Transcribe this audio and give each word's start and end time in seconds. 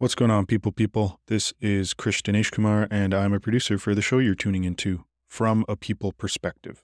What's 0.00 0.14
going 0.14 0.30
on, 0.30 0.46
people? 0.46 0.72
People, 0.72 1.20
this 1.26 1.52
is 1.60 1.92
Krish 1.92 2.22
Dinesh 2.22 2.50
Kumar, 2.50 2.88
and 2.90 3.12
I'm 3.12 3.34
a 3.34 3.38
producer 3.38 3.76
for 3.76 3.94
the 3.94 4.00
show 4.00 4.18
you're 4.18 4.34
tuning 4.34 4.64
into, 4.64 5.04
From 5.28 5.62
a 5.68 5.76
People 5.76 6.12
Perspective. 6.12 6.80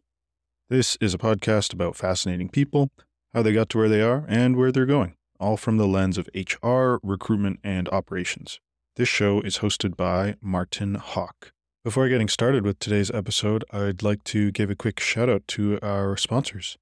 This 0.68 0.98
is 1.00 1.14
a 1.14 1.18
podcast 1.18 1.72
about 1.72 1.96
fascinating 1.96 2.50
people, 2.50 2.90
how 3.32 3.40
they 3.40 3.54
got 3.54 3.71
to 3.71 3.79
where 3.79 3.88
they 3.88 4.02
are, 4.02 4.26
and 4.29 4.54
where 4.54 4.71
they're 4.71 4.84
going, 4.84 5.14
all 5.40 5.56
from 5.56 5.79
the 5.79 5.87
lens 5.87 6.18
of 6.18 6.29
HR, 6.34 6.98
recruitment, 7.02 7.58
and 7.64 7.88
operations. 7.88 8.60
This 8.96 9.09
show 9.09 9.41
is 9.41 9.61
hosted 9.61 9.96
by 9.96 10.35
Martin 10.43 10.96
Hauck. 10.96 11.53
Before 11.85 12.11
getting 12.11 12.29
started 12.29 12.67
with 12.67 12.79
today's 12.79 13.11
episode, 13.11 13.64
I'd 13.73 14.03
like 14.03 14.25
to 14.25 14.53
give 14.53 14.69
a 14.69 14.77
quick 14.77 15.01
shout 15.01 15.30
out 15.30 15.48
to 15.48 15.79
our 15.80 16.19
sponsors. 16.19 16.77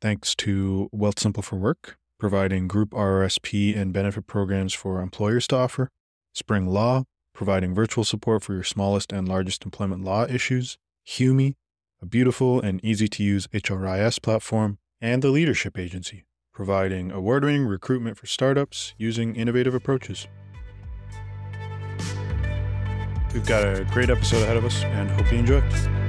Thanks 0.00 0.36
to 0.36 0.88
Wealthsimple 0.94 1.42
for 1.42 1.56
Work, 1.56 1.98
providing 2.24 2.66
group 2.66 2.92
RRSP 2.92 3.76
and 3.76 3.92
benefit 3.92 4.26
programs 4.26 4.72
for 4.72 5.02
employers 5.02 5.46
to 5.46 5.56
offer, 5.56 5.90
SpringLaw, 6.34 7.04
providing 7.34 7.74
virtual 7.74 8.02
support 8.02 8.42
for 8.42 8.54
your 8.54 8.62
smallest 8.62 9.12
and 9.12 9.28
largest 9.28 9.62
employment 9.66 10.02
law 10.02 10.24
issues, 10.24 10.78
Humi, 11.04 11.54
a 12.00 12.06
beautiful 12.06 12.62
and 12.62 12.82
easy 12.82 13.08
to 13.08 13.22
use 13.22 13.46
HRIS 13.48 14.22
platform, 14.22 14.78
and 15.02 15.20
the 15.20 15.28
Leadership 15.28 15.78
Agency, 15.78 16.24
providing 16.50 17.12
award 17.12 17.44
winning 17.44 17.66
recruitment 17.66 18.16
for 18.16 18.24
startups 18.24 18.94
using 18.96 19.36
innovative 19.36 19.74
approaches. 19.74 20.26
We've 23.34 23.44
got 23.44 23.64
a 23.64 23.86
great 23.92 24.08
episode 24.08 24.44
ahead 24.44 24.56
of 24.56 24.64
us 24.64 24.82
and 24.82 25.10
hope 25.10 25.30
you 25.30 25.40
enjoy. 25.40 26.03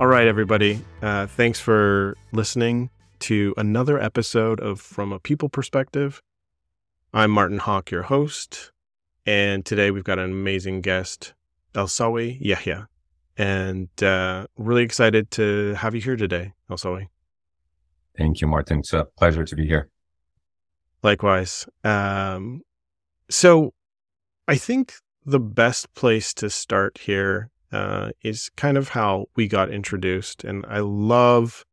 All 0.00 0.08
right, 0.08 0.26
everybody. 0.26 0.84
Uh, 1.02 1.28
thanks 1.28 1.60
for 1.60 2.16
listening 2.32 2.90
to 3.20 3.54
another 3.56 3.96
episode 4.00 4.58
of 4.58 4.80
From 4.80 5.12
a 5.12 5.20
People 5.20 5.48
Perspective. 5.48 6.20
I'm 7.12 7.30
Martin 7.30 7.58
Hauck, 7.58 7.92
your 7.92 8.02
host, 8.02 8.72
and 9.24 9.64
today 9.64 9.92
we've 9.92 10.02
got 10.02 10.18
an 10.18 10.32
amazing 10.32 10.80
guest, 10.80 11.32
Elsawy 11.74 12.42
Yehia, 12.44 12.88
and 13.38 13.88
uh, 14.02 14.48
really 14.56 14.82
excited 14.82 15.30
to 15.30 15.74
have 15.74 15.94
you 15.94 16.00
here 16.00 16.16
today, 16.16 16.54
Elsawy. 16.68 17.06
Thank 18.18 18.40
you, 18.40 18.48
Martin. 18.48 18.80
It's 18.80 18.92
a 18.92 19.04
pleasure 19.16 19.44
to 19.44 19.54
be 19.54 19.64
here. 19.64 19.90
Likewise. 21.04 21.68
Um, 21.84 22.62
so, 23.30 23.72
I 24.48 24.56
think 24.56 24.94
the 25.24 25.40
best 25.40 25.94
place 25.94 26.34
to 26.34 26.50
start 26.50 26.98
here 26.98 27.52
uh, 27.74 28.10
is 28.22 28.50
kind 28.56 28.78
of 28.78 28.90
how 28.90 29.26
we 29.34 29.48
got 29.48 29.70
introduced, 29.70 30.44
and 30.44 30.64
I 30.68 30.78
love, 30.78 31.64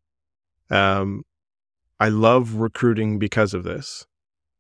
um, 0.72 1.24
I 2.00 2.10
love 2.10 2.56
recruiting 2.56 3.20
because 3.20 3.54
of 3.54 3.64
this, 3.64 4.08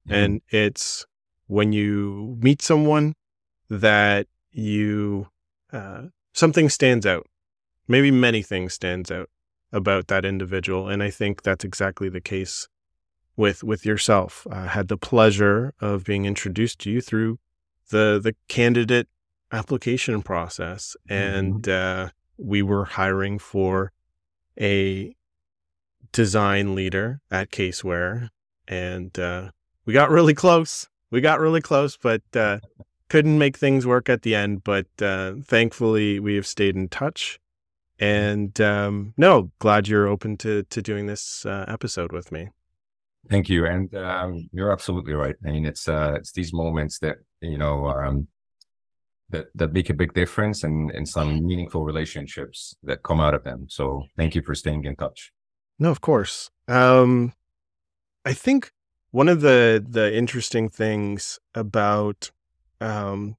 mm-hmm. 0.07 0.13
and 0.13 0.41
it's 0.49 1.05
when 1.47 1.73
you 1.73 2.37
meet 2.39 2.61
someone 2.61 3.15
that 3.69 4.27
you 4.51 5.29
uh, 5.73 6.03
something 6.33 6.69
stands 6.69 7.07
out, 7.07 7.25
maybe 7.87 8.11
many 8.11 8.43
things 8.43 8.75
stands 8.75 9.09
out 9.09 9.29
about 9.73 10.07
that 10.07 10.25
individual, 10.25 10.87
and 10.87 11.01
I 11.01 11.09
think 11.09 11.41
that's 11.41 11.65
exactly 11.65 12.07
the 12.07 12.21
case 12.21 12.67
with 13.35 13.63
with 13.63 13.83
yourself. 13.83 14.45
I 14.51 14.67
had 14.67 14.89
the 14.89 14.97
pleasure 14.97 15.73
of 15.81 16.03
being 16.03 16.25
introduced 16.25 16.77
to 16.81 16.91
you 16.91 17.01
through 17.01 17.39
the 17.89 18.19
the 18.21 18.35
candidate 18.47 19.07
application 19.51 20.21
process, 20.21 20.95
and 21.09 21.63
mm-hmm. 21.63 22.05
uh, 22.05 22.09
we 22.37 22.61
were 22.61 22.85
hiring 22.85 23.39
for 23.39 23.91
a 24.59 25.15
design 26.11 26.75
leader 26.75 27.21
at 27.29 27.51
Caseware, 27.51 28.29
and 28.67 29.17
uh, 29.19 29.51
we 29.85 29.93
got 29.93 30.09
really 30.09 30.33
close. 30.33 30.87
We 31.09 31.21
got 31.21 31.39
really 31.39 31.61
close, 31.61 31.97
but 31.97 32.21
uh, 32.35 32.59
couldn't 33.09 33.37
make 33.37 33.57
things 33.57 33.85
work 33.85 34.09
at 34.09 34.21
the 34.21 34.35
end. 34.35 34.63
But 34.63 34.87
uh, 35.01 35.33
thankfully, 35.43 36.19
we 36.19 36.35
have 36.35 36.47
stayed 36.47 36.75
in 36.75 36.87
touch. 36.87 37.39
And 37.99 38.59
um, 38.59 39.13
no, 39.17 39.51
glad 39.59 39.87
you're 39.87 40.07
open 40.07 40.37
to 40.37 40.63
to 40.63 40.81
doing 40.81 41.05
this 41.05 41.45
uh, 41.45 41.65
episode 41.67 42.11
with 42.11 42.31
me. 42.31 42.49
Thank 43.29 43.49
you, 43.49 43.65
and 43.67 43.93
um, 43.93 44.49
you're 44.51 44.71
absolutely 44.71 45.13
right. 45.13 45.35
I 45.45 45.51
mean, 45.51 45.65
it's 45.65 45.87
uh, 45.87 46.13
it's 46.15 46.31
these 46.31 46.51
moments 46.51 46.97
that 46.99 47.17
you 47.41 47.57
know 47.57 47.85
um, 47.87 48.27
that 49.31 49.47
that 49.55 49.73
make 49.73 49.89
a 49.89 49.93
big 49.93 50.13
difference 50.13 50.63
and 50.63 50.91
and 50.91 51.07
some 51.07 51.45
meaningful 51.45 51.83
relationships 51.83 52.75
that 52.83 53.03
come 53.03 53.19
out 53.19 53.33
of 53.33 53.43
them. 53.43 53.67
So 53.69 54.03
thank 54.17 54.35
you 54.35 54.41
for 54.41 54.55
staying 54.55 54.85
in 54.85 54.95
touch. 54.95 55.31
No, 55.79 55.89
of 55.89 56.01
course. 56.01 56.51
Um, 56.67 57.33
I 58.23 58.33
think 58.33 58.71
one 59.11 59.27
of 59.27 59.41
the 59.41 59.83
the 59.87 60.15
interesting 60.15 60.69
things 60.69 61.39
about 61.55 62.31
um, 62.79 63.35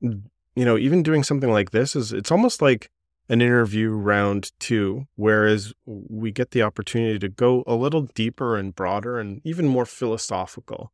you 0.00 0.22
know 0.56 0.76
even 0.76 1.02
doing 1.02 1.22
something 1.22 1.50
like 1.50 1.70
this 1.70 1.96
is 1.96 2.12
it's 2.12 2.30
almost 2.30 2.60
like 2.60 2.90
an 3.28 3.40
interview 3.40 3.90
round 3.90 4.50
two, 4.58 5.06
whereas 5.14 5.72
we 5.86 6.32
get 6.32 6.50
the 6.50 6.62
opportunity 6.62 7.16
to 7.16 7.28
go 7.28 7.62
a 7.64 7.76
little 7.76 8.02
deeper 8.02 8.56
and 8.56 8.74
broader 8.74 9.20
and 9.20 9.40
even 9.44 9.68
more 9.68 9.86
philosophical 9.86 10.92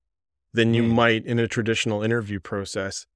than 0.53 0.75
you 0.75 0.83
mm. 0.83 0.91
might 0.91 1.25
in 1.25 1.39
a 1.39 1.49
traditional 1.49 2.03
interview 2.03 2.39
process. 2.39 3.07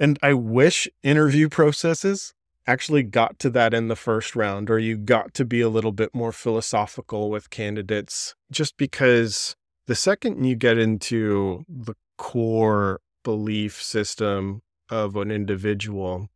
And 0.00 0.18
I 0.22 0.34
wish 0.34 0.88
interview 1.02 1.48
processes 1.48 2.34
actually 2.66 3.02
got 3.02 3.38
to 3.38 3.50
that 3.50 3.74
in 3.74 3.88
the 3.88 3.96
first 3.96 4.34
round, 4.34 4.70
or 4.70 4.78
you 4.78 4.96
got 4.96 5.34
to 5.34 5.44
be 5.44 5.60
a 5.60 5.68
little 5.68 5.92
bit 5.92 6.14
more 6.14 6.32
philosophical 6.32 7.30
with 7.30 7.50
candidates, 7.50 8.34
just 8.50 8.76
because 8.76 9.54
the 9.86 9.94
second 9.94 10.44
you 10.44 10.56
get 10.56 10.78
into 10.78 11.64
the 11.68 11.94
core 12.16 13.00
belief 13.22 13.82
system 13.82 14.62
of 14.90 15.16
an 15.16 15.30
individual, 15.30 16.28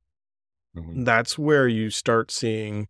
mm-hmm. 0.76 1.04
that's 1.04 1.38
where 1.38 1.66
you 1.66 1.90
start 1.90 2.30
seeing, 2.30 2.80
you 2.80 2.86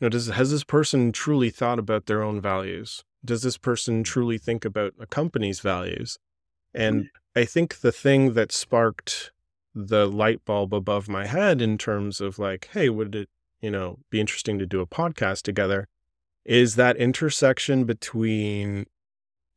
know, 0.00 0.08
does 0.08 0.28
has 0.28 0.50
this 0.50 0.64
person 0.64 1.12
truly 1.12 1.50
thought 1.50 1.78
about 1.78 2.06
their 2.06 2.22
own 2.22 2.40
values? 2.40 3.04
Does 3.24 3.42
this 3.42 3.58
person 3.58 4.02
truly 4.02 4.38
think 4.38 4.64
about 4.64 4.94
a 4.98 5.06
company's 5.06 5.60
values? 5.60 6.18
And 6.74 7.08
I 7.36 7.44
think 7.44 7.80
the 7.80 7.92
thing 7.92 8.32
that 8.32 8.50
sparked 8.50 9.30
the 9.74 10.06
light 10.06 10.44
bulb 10.44 10.74
above 10.74 11.08
my 11.08 11.26
head 11.26 11.62
in 11.62 11.78
terms 11.78 12.20
of 12.20 12.38
like, 12.38 12.68
hey, 12.72 12.88
would 12.88 13.14
it, 13.14 13.28
you 13.60 13.70
know, 13.70 13.98
be 14.10 14.20
interesting 14.20 14.58
to 14.58 14.66
do 14.66 14.80
a 14.80 14.86
podcast 14.86 15.42
together? 15.42 15.88
Is 16.44 16.74
that 16.76 16.96
intersection 16.96 17.84
between, 17.84 18.86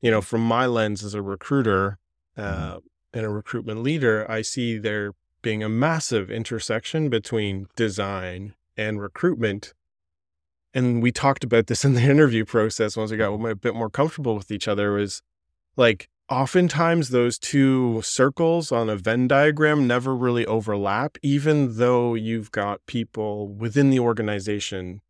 you 0.02 0.12
know, 0.12 0.22
from 0.22 0.42
my 0.42 0.66
lens 0.66 1.04
as 1.04 1.14
a 1.14 1.22
recruiter 1.22 1.98
mm-hmm. 2.38 2.78
uh, 2.78 2.80
and 3.14 3.26
a 3.26 3.30
recruitment 3.30 3.82
leader, 3.82 4.30
I 4.30 4.42
see 4.42 4.78
there 4.78 5.14
being 5.42 5.64
a 5.64 5.70
massive 5.70 6.32
intersection 6.32 7.10
between 7.10 7.68
design 7.76 8.56
and 8.78 9.02
recruitment. 9.02 9.74
And 10.74 11.02
we 11.02 11.12
talked 11.12 11.44
about 11.44 11.68
this 11.68 11.86
in 11.86 11.94
the 11.94 12.02
interview 12.02 12.46
process 12.46 12.98
once 12.98 13.12
we 13.12 13.18
got 13.18 13.34
a 13.34 13.56
bit 13.56 13.76
more 13.76 13.90
comfortable 13.90 14.36
with 14.36 14.52
each 14.52 14.68
other 14.68 14.94
was 14.94 15.22
like 15.76 16.10
oftentimes 16.30 17.10
those 17.10 17.38
two 17.38 18.02
circles 18.04 18.72
on 18.72 18.90
a 18.90 18.96
Venn 18.96 19.28
diagram 19.28 19.88
never 19.88 20.16
really 20.16 20.46
overlap, 20.46 21.18
even 21.22 21.78
though 21.78 22.14
you've 22.14 22.52
got 22.52 22.86
people 22.86 23.48
within 23.48 23.90
the 23.90 24.00
organization 24.00 25.02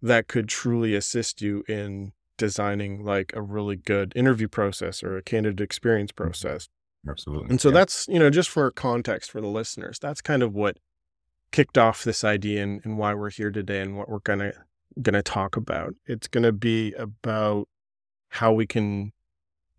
that 0.00 0.28
could 0.28 0.48
truly 0.48 0.94
assist 0.94 1.42
you 1.42 1.62
in 1.68 2.12
designing 2.38 3.04
like 3.04 3.32
a 3.34 3.42
really 3.42 3.76
good 3.76 4.12
interview 4.16 4.48
process 4.48 5.02
or 5.02 5.16
a 5.16 5.22
candidate 5.22 5.60
experience 5.60 6.10
mm-hmm. 6.10 6.24
process. 6.24 6.68
Absolutely. 7.08 7.50
And 7.50 7.60
so 7.60 7.68
yeah. 7.68 7.74
that's, 7.74 8.08
you 8.08 8.18
know, 8.18 8.30
just 8.30 8.48
for 8.48 8.70
context 8.70 9.30
for 9.30 9.40
the 9.40 9.48
listeners, 9.48 9.98
that's 9.98 10.20
kind 10.20 10.42
of 10.42 10.54
what 10.54 10.78
kicked 11.50 11.76
off 11.76 12.04
this 12.04 12.24
idea 12.24 12.62
and, 12.62 12.80
and 12.84 12.96
why 12.96 13.14
we're 13.14 13.30
here 13.30 13.50
today 13.50 13.80
and 13.80 13.96
what 13.96 14.08
we're 14.08 14.20
gonna 14.20 14.52
gonna 15.00 15.22
talk 15.22 15.56
about. 15.56 15.94
It's 16.06 16.28
gonna 16.28 16.52
be 16.52 16.92
about 16.94 17.68
how 18.30 18.52
we 18.52 18.66
can 18.66 19.12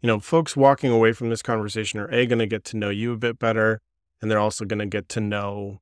you 0.03 0.07
know, 0.07 0.19
folks 0.19 0.57
walking 0.57 0.91
away 0.91 1.13
from 1.13 1.29
this 1.29 1.41
conversation 1.41 1.97
are 1.97 2.11
A, 2.11 2.25
going 2.25 2.39
to 2.39 2.45
get 2.45 2.65
to 2.65 2.77
know 2.77 2.89
you 2.89 3.13
a 3.13 3.17
bit 3.17 3.39
better. 3.39 3.79
And 4.21 4.29
they're 4.29 4.37
also 4.37 4.65
going 4.65 4.79
to 4.79 4.85
get 4.85 5.07
to 5.09 5.21
know, 5.21 5.79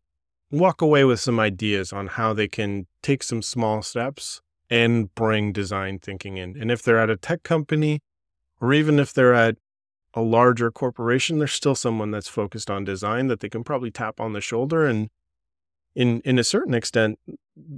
walk 0.51 0.79
away 0.79 1.03
with 1.03 1.19
some 1.19 1.39
ideas 1.39 1.91
on 1.91 2.05
how 2.05 2.31
they 2.31 2.47
can 2.47 2.85
take 3.01 3.23
some 3.23 3.41
small 3.41 3.81
steps 3.81 4.41
and 4.69 5.13
bring 5.15 5.51
design 5.51 5.97
thinking 5.97 6.37
in. 6.37 6.55
And 6.55 6.69
if 6.69 6.83
they're 6.83 6.99
at 6.99 7.09
a 7.09 7.17
tech 7.17 7.41
company, 7.41 7.99
or 8.61 8.73
even 8.73 8.99
if 8.99 9.11
they're 9.11 9.33
at 9.33 9.57
a 10.13 10.21
larger 10.21 10.69
corporation, 10.69 11.39
there's 11.39 11.53
still 11.53 11.75
someone 11.75 12.11
that's 12.11 12.27
focused 12.27 12.69
on 12.69 12.83
design 12.83 13.25
that 13.27 13.39
they 13.39 13.49
can 13.49 13.63
probably 13.63 13.89
tap 13.89 14.19
on 14.19 14.33
the 14.33 14.41
shoulder. 14.41 14.85
And 14.85 15.09
in, 15.95 16.21
in 16.21 16.37
a 16.37 16.43
certain 16.43 16.75
extent, 16.75 17.17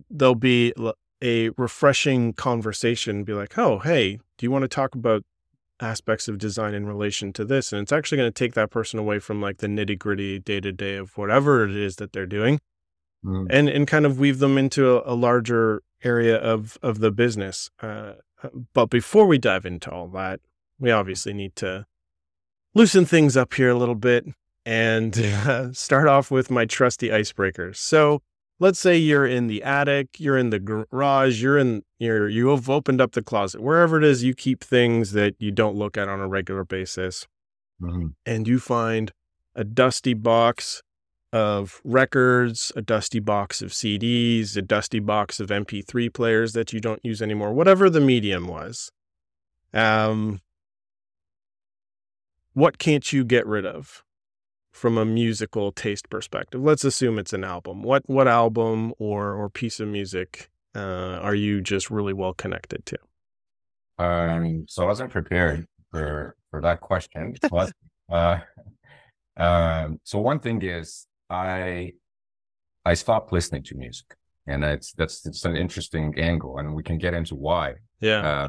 there'll 0.09 0.35
be 0.35 0.73
a 1.21 1.49
refreshing 1.51 2.33
conversation, 2.33 3.23
be 3.23 3.33
like, 3.33 3.57
oh, 3.57 3.79
hey, 3.79 4.19
do 4.37 4.45
you 4.45 4.51
want 4.51 4.63
to 4.63 4.67
talk 4.67 4.93
about 4.93 5.23
aspects 5.83 6.27
of 6.27 6.37
design 6.37 6.73
in 6.73 6.85
relation 6.85 7.33
to 7.33 7.45
this. 7.45 7.71
And 7.71 7.81
it's 7.81 7.91
actually 7.91 8.17
going 8.17 8.31
to 8.31 8.39
take 8.43 8.53
that 8.53 8.71
person 8.71 8.97
away 8.97 9.19
from 9.19 9.41
like 9.41 9.57
the 9.57 9.67
nitty 9.67 9.99
gritty 9.99 10.39
day 10.39 10.59
to 10.59 10.71
day 10.71 10.95
of 10.95 11.17
whatever 11.17 11.63
it 11.65 11.75
is 11.75 11.97
that 11.97 12.13
they're 12.13 12.25
doing 12.25 12.59
mm. 13.23 13.45
and, 13.49 13.69
and 13.69 13.87
kind 13.87 14.05
of 14.05 14.19
weave 14.19 14.39
them 14.39 14.57
into 14.57 14.97
a, 14.97 15.13
a, 15.13 15.15
larger 15.15 15.83
area 16.03 16.35
of 16.35 16.77
of 16.81 16.99
the 16.99 17.11
business. 17.11 17.69
Uh, 17.81 18.13
but 18.73 18.87
before 18.87 19.25
we 19.25 19.37
dive 19.37 19.65
into 19.65 19.91
all 19.91 20.07
that, 20.07 20.39
we 20.79 20.91
obviously 20.91 21.33
need 21.33 21.55
to 21.57 21.85
loosen 22.73 23.05
things 23.05 23.37
up 23.37 23.53
here 23.53 23.69
a 23.69 23.77
little 23.77 23.95
bit 23.95 24.25
and 24.65 25.17
uh, 25.45 25.71
start 25.73 26.07
off 26.07 26.31
with 26.31 26.49
my 26.49 26.65
trusty 26.65 27.09
icebreakers. 27.09 27.77
So 27.77 28.21
let's 28.59 28.79
say 28.79 28.97
you're 28.97 29.25
in 29.25 29.47
the 29.47 29.63
attic, 29.63 30.19
you're 30.19 30.37
in 30.37 30.49
the 30.49 30.59
garage, 30.59 31.41
you're 31.41 31.57
in 31.57 31.83
you're 31.99 32.29
you 32.29 32.49
have 32.49 32.69
opened 32.69 33.01
up 33.01 33.13
the 33.13 33.23
closet, 33.23 33.61
wherever 33.61 33.97
it 33.97 34.03
is 34.03 34.23
you 34.23 34.33
keep 34.33 34.63
things 34.63 35.11
that 35.13 35.35
you 35.39 35.51
don't 35.51 35.75
look 35.75 35.97
at 35.97 36.09
on 36.09 36.19
a 36.19 36.27
regular 36.27 36.63
basis, 36.63 37.27
mm-hmm. 37.81 38.07
and 38.25 38.47
you 38.47 38.59
find 38.59 39.11
a 39.55 39.63
dusty 39.63 40.13
box 40.13 40.81
of 41.31 41.81
records, 41.83 42.71
a 42.75 42.81
dusty 42.81 43.19
box 43.19 43.61
of 43.61 43.71
CDs, 43.71 44.55
a 44.55 44.61
dusty 44.61 44.99
box 44.99 45.39
of 45.39 45.49
MP3 45.49 46.13
players 46.13 46.53
that 46.53 46.71
you 46.71 46.79
don't 46.79 47.03
use 47.03 47.21
anymore, 47.21 47.53
whatever 47.53 47.89
the 47.89 47.99
medium 47.99 48.47
was. 48.47 48.91
Um, 49.73 50.41
what 52.53 52.77
can't 52.77 53.11
you 53.11 53.25
get 53.25 53.47
rid 53.47 53.65
of 53.65 54.03
from 54.73 54.97
a 54.97 55.05
musical 55.05 55.71
taste 55.71 56.09
perspective? 56.09 56.61
Let's 56.61 56.83
assume 56.83 57.17
it's 57.19 57.31
an 57.31 57.45
album. 57.45 57.83
What 57.83 58.03
what 58.07 58.27
album 58.27 58.93
or 58.99 59.33
or 59.33 59.49
piece 59.49 59.79
of 59.79 59.87
music 59.87 60.49
uh, 60.75 61.19
are 61.21 61.35
you 61.35 61.61
just 61.61 61.89
really 61.89 62.13
well 62.13 62.33
connected 62.33 62.85
to? 62.87 62.97
Um, 64.03 64.65
so 64.67 64.83
I 64.83 64.87
wasn't 64.87 65.11
prepared 65.11 65.67
for 65.91 66.35
for 66.51 66.59
that 66.61 66.81
question, 66.81 67.35
but 67.51 67.71
uh, 68.11 68.39
um, 69.37 69.99
so 70.03 70.19
one 70.19 70.39
thing 70.39 70.61
is 70.61 71.07
I 71.29 71.93
I 72.83 72.95
stopped 72.95 73.31
listening 73.31 73.63
to 73.63 73.75
music, 73.75 74.15
and 74.47 74.63
that's 74.63 74.91
that's 74.93 75.25
it's 75.25 75.45
an 75.45 75.55
interesting 75.55 76.19
angle, 76.19 76.57
and 76.57 76.75
we 76.75 76.83
can 76.83 76.97
get 76.97 77.13
into 77.13 77.35
why. 77.35 77.75
Yeah. 78.01 78.27
Uh, 78.27 78.47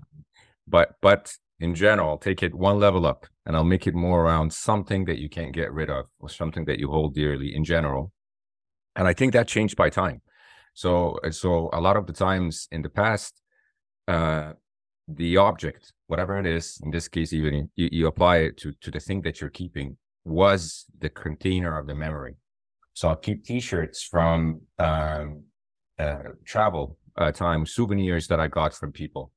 but 0.66 0.94
but 1.02 1.34
in 1.60 1.74
general, 1.74 2.18
take 2.18 2.42
it 2.42 2.54
one 2.54 2.78
level 2.78 3.06
up, 3.06 3.26
and 3.46 3.56
I'll 3.56 3.64
make 3.64 3.86
it 3.86 3.94
more 3.94 4.24
around 4.24 4.52
something 4.52 5.04
that 5.06 5.18
you 5.18 5.28
can't 5.28 5.52
get 5.52 5.72
rid 5.72 5.90
of, 5.90 6.06
or 6.18 6.28
something 6.28 6.64
that 6.66 6.78
you 6.78 6.90
hold 6.90 7.14
dearly 7.14 7.54
in 7.54 7.64
general. 7.64 8.12
And 8.96 9.08
I 9.08 9.12
think 9.12 9.32
that 9.32 9.48
changed 9.48 9.76
by 9.76 9.90
time. 9.90 10.20
So 10.74 11.18
so 11.30 11.70
a 11.72 11.80
lot 11.80 11.96
of 11.96 12.06
the 12.06 12.12
times 12.12 12.68
in 12.70 12.82
the 12.82 12.88
past, 12.88 13.40
uh, 14.08 14.52
the 15.06 15.36
object, 15.36 15.92
whatever 16.06 16.38
it 16.38 16.46
is, 16.46 16.80
in 16.82 16.90
this 16.90 17.08
case, 17.08 17.32
even 17.32 17.70
you, 17.76 17.88
you 17.92 18.06
apply 18.06 18.38
it 18.38 18.56
to 18.58 18.72
to 18.80 18.90
the 18.90 19.00
thing 19.00 19.22
that 19.22 19.40
you're 19.40 19.50
keeping, 19.50 19.96
was 20.24 20.86
the 20.98 21.10
container 21.10 21.78
of 21.78 21.86
the 21.86 21.94
memory. 21.94 22.36
So 22.94 23.08
I'll 23.08 23.16
keep 23.16 23.44
T-shirts 23.44 24.04
from 24.04 24.60
um, 24.78 25.44
uh, 25.98 26.34
travel 26.44 26.96
uh, 27.16 27.32
time, 27.32 27.66
souvenirs 27.66 28.28
that 28.28 28.40
I 28.40 28.48
got 28.48 28.72
from 28.74 28.92
people. 28.92 29.32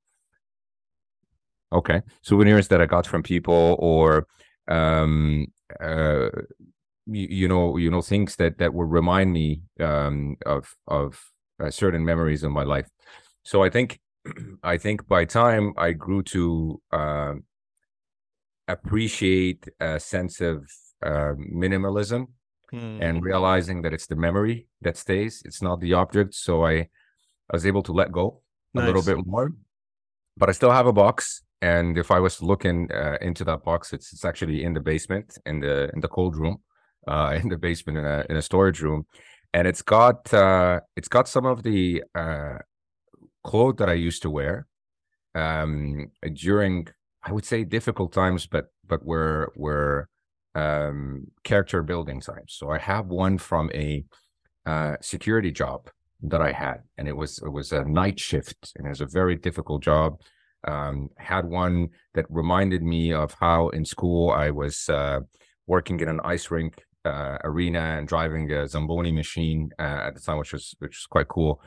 Okay, 1.74 2.02
souvenirs 2.22 2.70
that 2.70 2.82
I 2.82 2.86
got 2.86 3.06
from 3.06 3.24
people, 3.24 3.76
or 3.80 4.28
um, 4.68 5.48
uh, 5.82 6.30
you, 7.06 7.28
you, 7.30 7.48
know, 7.48 7.78
you 7.78 7.92
know, 7.92 8.02
things 8.02 8.38
that 8.38 8.58
that 8.60 8.74
will 8.74 8.86
remind 8.86 9.34
me 9.34 9.64
um, 9.80 10.38
of 10.46 10.74
of 10.88 11.20
uh, 11.62 11.70
certain 11.70 12.06
memories 12.06 12.44
of 12.44 12.52
my 12.52 12.64
life. 12.64 12.88
So 13.44 13.64
I 13.64 13.70
think, 13.70 14.00
I 14.64 14.78
think 14.78 15.08
by 15.08 15.26
time 15.26 15.74
I 15.78 15.92
grew 15.92 16.24
to 16.24 16.82
uh, 16.92 17.34
appreciate 18.68 19.68
a 19.80 20.00
sense 20.00 20.42
of 20.42 20.70
uh, 21.04 21.34
minimalism 21.38 22.28
mm. 22.74 23.02
and 23.02 23.24
realizing 23.24 23.82
that 23.82 23.94
it's 23.94 24.08
the 24.08 24.16
memory 24.16 24.68
that 24.82 24.98
stays 24.98 25.42
it's 25.46 25.62
not 25.62 25.80
the 25.80 25.94
object 25.94 26.34
so 26.34 26.66
i 26.66 26.74
i 26.74 26.88
was 27.54 27.66
able 27.66 27.84
to 27.84 27.92
let 27.92 28.12
go 28.12 28.42
nice. 28.74 28.84
a 28.84 28.88
little 28.88 29.04
bit 29.04 29.26
more 29.26 29.54
but 30.36 30.50
i 30.50 30.52
still 30.52 30.72
have 30.72 30.88
a 30.88 30.94
box 30.94 31.44
and 31.62 31.98
if 31.98 32.12
i 32.12 32.20
was 32.20 32.38
to 32.38 32.46
look 32.46 32.66
in, 32.66 32.90
uh, 32.92 33.18
into 33.22 33.44
that 33.44 33.64
box 33.64 33.94
it's, 33.94 34.14
it's 34.14 34.26
actually 34.26 34.64
in 34.64 34.74
the 34.74 34.80
basement 34.80 35.38
in 35.46 35.60
the 35.60 35.90
in 35.94 36.00
the 36.02 36.08
cold 36.08 36.36
room 36.36 36.58
uh, 37.08 37.38
in 37.42 37.48
the 37.50 37.58
basement 37.58 37.98
in 37.98 38.06
a, 38.06 38.26
in 38.30 38.36
a 38.36 38.42
storage 38.42 38.82
room 38.82 39.06
and 39.54 39.68
it's 39.68 39.82
got 39.82 40.34
uh, 40.34 40.80
it's 40.96 41.08
got 41.08 41.28
some 41.28 41.46
of 41.46 41.64
the 41.64 42.04
uh, 42.16 42.58
clothes 43.44 43.78
that 43.78 43.90
i 43.90 43.94
used 43.94 44.22
to 44.22 44.30
wear 44.30 44.68
um, 45.36 46.12
during 46.34 46.88
i 47.24 47.32
would 47.32 47.46
say 47.46 47.64
difficult 47.64 48.12
times 48.12 48.46
but 48.46 48.66
but 48.88 49.06
were 49.06 49.52
were 49.56 50.10
um, 50.58 51.28
character 51.44 51.84
building 51.84 52.20
times. 52.20 52.56
So 52.58 52.72
I 52.72 52.80
have 52.80 53.08
one 53.08 53.38
from 53.38 53.70
a 53.74 54.04
uh, 54.66 54.96
security 55.02 55.52
job 55.52 55.90
that 56.24 56.42
I 56.42 56.52
had, 56.52 56.82
and 56.98 57.08
it 57.08 57.16
was 57.16 57.38
it 57.40 57.50
was 57.50 57.72
a 57.72 57.86
night 57.86 58.20
shift, 58.20 58.74
and 58.76 58.88
it 58.88 58.90
was 58.90 59.02
a 59.02 59.06
very 59.06 59.36
difficult 59.36 59.84
job. 59.84 60.20
Um, 60.68 61.10
had 61.18 61.46
one 61.46 61.90
that 62.14 62.26
reminded 62.30 62.84
me 62.84 63.14
of 63.14 63.36
how 63.40 63.70
in 63.70 63.86
school 63.86 64.32
I 64.32 64.50
was 64.50 64.90
uh, 64.90 65.20
working 65.68 66.00
in 66.00 66.10
an 66.10 66.20
ice 66.24 66.50
rink 66.52 66.84
uh, 67.06 67.38
arena 67.44 67.80
and 67.98 68.08
driving 68.08 68.52
a 68.52 68.68
Zamboni 68.68 69.12
machine 69.12 69.70
uh, 69.80 70.00
at 70.08 70.16
the 70.16 70.22
time, 70.22 70.38
which 70.38 70.54
was 70.54 70.76
which 70.80 70.98
was 70.98 71.08
quite 71.10 71.28
cool. 71.28 71.62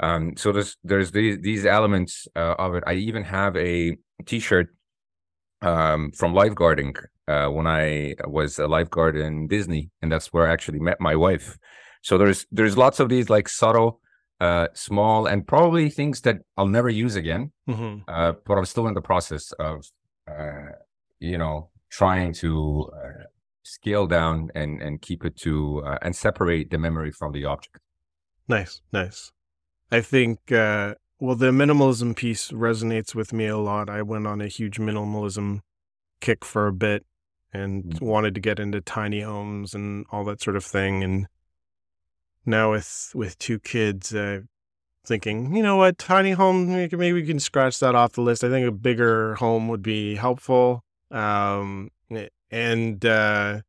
Um, 0.00 0.36
so 0.36 0.52
there's 0.52 0.76
there's 0.84 1.10
these 1.10 1.38
these 1.40 1.66
elements 1.66 2.28
uh, 2.36 2.54
of 2.58 2.74
it. 2.74 2.84
I 2.86 2.94
even 2.94 3.24
have 3.24 3.56
a 3.56 3.96
T-shirt 4.24 4.68
um, 5.62 6.12
from 6.12 6.34
lifeguarding 6.34 6.96
uh, 7.28 7.48
when 7.48 7.66
I 7.66 8.14
was 8.26 8.58
a 8.58 8.68
lifeguard 8.68 9.16
in 9.16 9.48
Disney, 9.48 9.90
and 10.02 10.10
that's 10.12 10.32
where 10.32 10.46
I 10.46 10.52
actually 10.52 10.80
met 10.80 11.00
my 11.00 11.16
wife. 11.16 11.58
So 12.02 12.18
there's 12.18 12.46
there's 12.50 12.76
lots 12.76 13.00
of 13.00 13.08
these 13.08 13.30
like 13.30 13.48
subtle, 13.48 14.00
uh, 14.40 14.68
small, 14.74 15.26
and 15.26 15.46
probably 15.46 15.88
things 15.88 16.20
that 16.22 16.38
I'll 16.56 16.66
never 16.66 16.88
use 16.88 17.16
again. 17.16 17.52
Mm-hmm. 17.68 18.08
Uh, 18.08 18.32
but 18.44 18.58
I'm 18.58 18.64
still 18.64 18.86
in 18.86 18.94
the 18.94 19.00
process 19.00 19.52
of, 19.52 19.86
uh, 20.28 20.72
you 21.20 21.38
know, 21.38 21.70
trying 21.90 22.32
to 22.34 22.90
uh, 22.94 23.24
scale 23.62 24.06
down 24.06 24.50
and 24.54 24.82
and 24.82 25.00
keep 25.00 25.24
it 25.24 25.36
to 25.38 25.82
uh, 25.84 25.98
and 26.02 26.14
separate 26.14 26.70
the 26.70 26.78
memory 26.78 27.10
from 27.10 27.32
the 27.32 27.44
object. 27.44 27.78
Nice, 28.48 28.80
nice. 28.92 29.32
I 29.90 30.00
think 30.00 30.52
uh, 30.52 30.94
well, 31.18 31.36
the 31.36 31.50
minimalism 31.50 32.14
piece 32.14 32.50
resonates 32.50 33.14
with 33.14 33.32
me 33.32 33.46
a 33.46 33.56
lot. 33.56 33.88
I 33.88 34.02
went 34.02 34.26
on 34.26 34.40
a 34.40 34.48
huge 34.48 34.78
minimalism 34.78 35.60
kick 36.20 36.44
for 36.44 36.66
a 36.66 36.72
bit 36.72 37.06
and 37.52 37.84
mm. 37.84 38.00
wanted 38.02 38.34
to 38.34 38.40
get 38.40 38.58
into 38.58 38.80
tiny 38.80 39.20
homes 39.20 39.74
and 39.74 40.04
all 40.10 40.24
that 40.24 40.42
sort 40.42 40.56
of 40.56 40.64
thing. 40.64 41.02
And 41.02 41.26
now 42.46 42.72
with 42.72 43.12
with 43.14 43.38
two 43.38 43.58
kids, 43.58 44.14
uh, 44.14 44.40
thinking, 45.04 45.54
you 45.54 45.62
know 45.62 45.76
what, 45.76 45.98
tiny 45.98 46.32
home, 46.32 46.68
maybe 46.68 47.12
we 47.12 47.24
can 47.24 47.40
scratch 47.40 47.78
that 47.80 47.94
off 47.94 48.12
the 48.12 48.20
list. 48.22 48.44
I 48.44 48.48
think 48.48 48.66
a 48.66 48.72
bigger 48.72 49.34
home 49.36 49.68
would 49.68 49.82
be 49.82 50.16
helpful. 50.16 50.82
Um, 51.10 51.90
and 52.50 53.04
uh, 53.04 53.60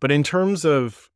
but 0.00 0.12
in 0.12 0.22
terms 0.22 0.64
of, 0.64 1.10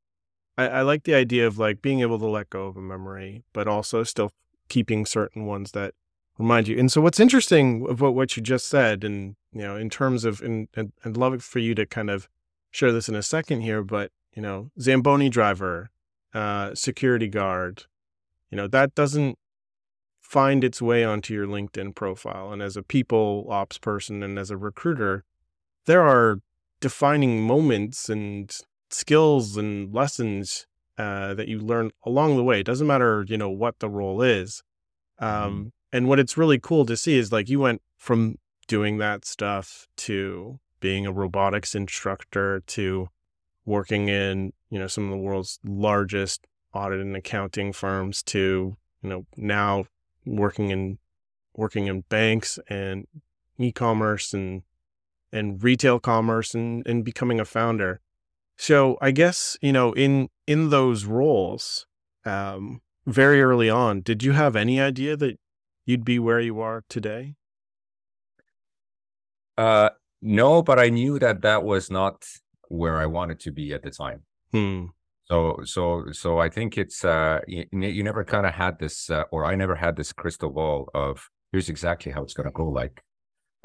I, 0.56 0.68
I 0.68 0.82
like 0.82 1.04
the 1.04 1.14
idea 1.14 1.46
of 1.46 1.58
like 1.58 1.82
being 1.82 2.00
able 2.00 2.18
to 2.18 2.26
let 2.26 2.50
go 2.50 2.66
of 2.66 2.76
a 2.76 2.82
memory, 2.82 3.44
but 3.52 3.68
also 3.68 4.02
still 4.02 4.32
keeping 4.68 5.06
certain 5.06 5.46
ones 5.46 5.72
that 5.72 5.94
remind 6.38 6.68
you. 6.68 6.78
And 6.78 6.90
so, 6.90 7.00
what's 7.00 7.20
interesting 7.20 7.86
about 7.88 8.14
what 8.14 8.36
you 8.36 8.42
just 8.42 8.68
said, 8.68 9.04
and 9.04 9.36
you 9.52 9.62
know, 9.62 9.76
in 9.76 9.90
terms 9.90 10.24
of, 10.24 10.40
and, 10.40 10.68
and 10.74 10.92
I'd 11.04 11.16
love 11.16 11.42
for 11.42 11.58
you 11.58 11.74
to 11.74 11.86
kind 11.86 12.10
of 12.10 12.28
share 12.70 12.92
this 12.92 13.08
in 13.08 13.14
a 13.14 13.22
second 13.22 13.62
here, 13.62 13.82
but 13.82 14.10
you 14.34 14.42
know, 14.42 14.70
Zamboni 14.80 15.28
driver, 15.28 15.90
uh, 16.34 16.75
security 16.75 17.28
guard, 17.28 17.84
you 18.50 18.56
know, 18.56 18.68
that 18.68 18.94
doesn't 18.94 19.38
find 20.20 20.62
its 20.62 20.80
way 20.80 21.04
onto 21.04 21.34
your 21.34 21.46
LinkedIn 21.46 21.94
profile. 21.94 22.52
And 22.52 22.62
as 22.62 22.76
a 22.76 22.82
people 22.82 23.46
ops 23.50 23.78
person 23.78 24.22
and 24.22 24.38
as 24.38 24.50
a 24.50 24.56
recruiter, 24.56 25.25
there 25.87 26.02
are 26.02 26.38
defining 26.80 27.42
moments 27.42 28.08
and 28.08 28.56
skills 28.90 29.56
and 29.56 29.92
lessons 29.92 30.66
uh, 30.99 31.34
that 31.34 31.49
you 31.49 31.58
learn 31.58 31.90
along 32.04 32.37
the 32.37 32.44
way. 32.44 32.60
It 32.60 32.66
doesn't 32.66 32.87
matter, 32.87 33.25
you 33.26 33.38
know, 33.38 33.50
what 33.50 33.78
the 33.80 33.88
role 33.88 34.22
is. 34.22 34.62
Um, 35.18 35.30
mm-hmm. 35.30 35.68
And 35.92 36.08
what 36.08 36.20
it's 36.20 36.37
really 36.37 36.58
cool 36.58 36.87
to 36.87 36.96
see 36.96 37.18
is 37.18 37.32
like 37.32 37.49
you 37.49 37.58
went 37.58 37.82
from 37.96 38.37
doing 38.68 38.99
that 38.99 39.25
stuff 39.25 39.88
to 39.96 40.60
being 40.78 41.06
a 41.06 41.12
robotics 41.12 41.75
instructor 41.75 42.62
to 42.66 43.08
working 43.64 44.08
in, 44.08 44.52
you 44.70 44.78
know, 44.78 44.86
some 44.86 45.04
of 45.04 45.10
the 45.10 45.16
world's 45.16 45.58
largest 45.64 46.46
audit 46.72 47.00
and 47.00 47.16
accounting 47.16 47.72
firms 47.72 48.22
to, 48.22 48.76
you 49.02 49.08
know, 49.08 49.26
now 49.36 49.84
working 50.24 50.70
in 50.70 50.98
working 51.56 51.86
in 51.86 52.02
banks 52.08 52.58
and 52.68 53.06
e-commerce 53.58 54.32
and 54.32 54.62
and 55.32 55.62
retail 55.62 55.98
commerce 55.98 56.54
and 56.54 56.86
and 56.86 57.04
becoming 57.04 57.40
a 57.40 57.44
founder. 57.44 58.00
So 58.56 58.98
I 59.00 59.10
guess, 59.10 59.56
you 59.60 59.72
know, 59.72 59.92
in 59.92 60.28
in 60.46 60.70
those 60.70 61.04
roles, 61.04 61.86
um, 62.24 62.80
very 63.06 63.42
early 63.42 63.70
on, 63.70 64.02
did 64.02 64.22
you 64.22 64.32
have 64.32 64.54
any 64.54 64.80
idea 64.80 65.16
that 65.16 65.38
you'd 65.84 66.04
be 66.04 66.18
where 66.18 66.40
you 66.40 66.60
are 66.60 66.84
today? 66.88 67.34
Uh, 69.56 69.90
no, 70.22 70.62
but 70.62 70.78
I 70.78 70.88
knew 70.90 71.18
that 71.18 71.42
that 71.42 71.64
was 71.64 71.90
not 71.90 72.26
where 72.68 72.98
I 72.98 73.06
wanted 73.06 73.40
to 73.40 73.50
be 73.50 73.72
at 73.72 73.82
the 73.82 73.90
time. 73.90 74.22
Hmm. 74.52 74.87
So, 75.30 75.61
so, 75.64 76.07
so 76.11 76.38
I 76.38 76.49
think 76.49 76.76
it's 76.76 77.04
uh, 77.04 77.40
you, 77.47 77.64
you 77.73 78.02
never 78.02 78.25
kind 78.25 78.47
of 78.47 78.54
had 78.54 78.80
this, 78.80 79.11
uh, 79.11 79.25
or 79.30 79.45
I 79.45 79.54
never 79.54 79.76
had 79.76 79.97
this 79.97 80.12
crystal 80.12 80.50
ball 80.50 80.88
of 80.92 81.30
here's 81.52 81.69
exactly 81.69 82.11
how 82.11 82.23
it's 82.23 82.35
going 82.35 82.49
to 82.49 82.52
go 82.52 82.69
like, 82.69 83.00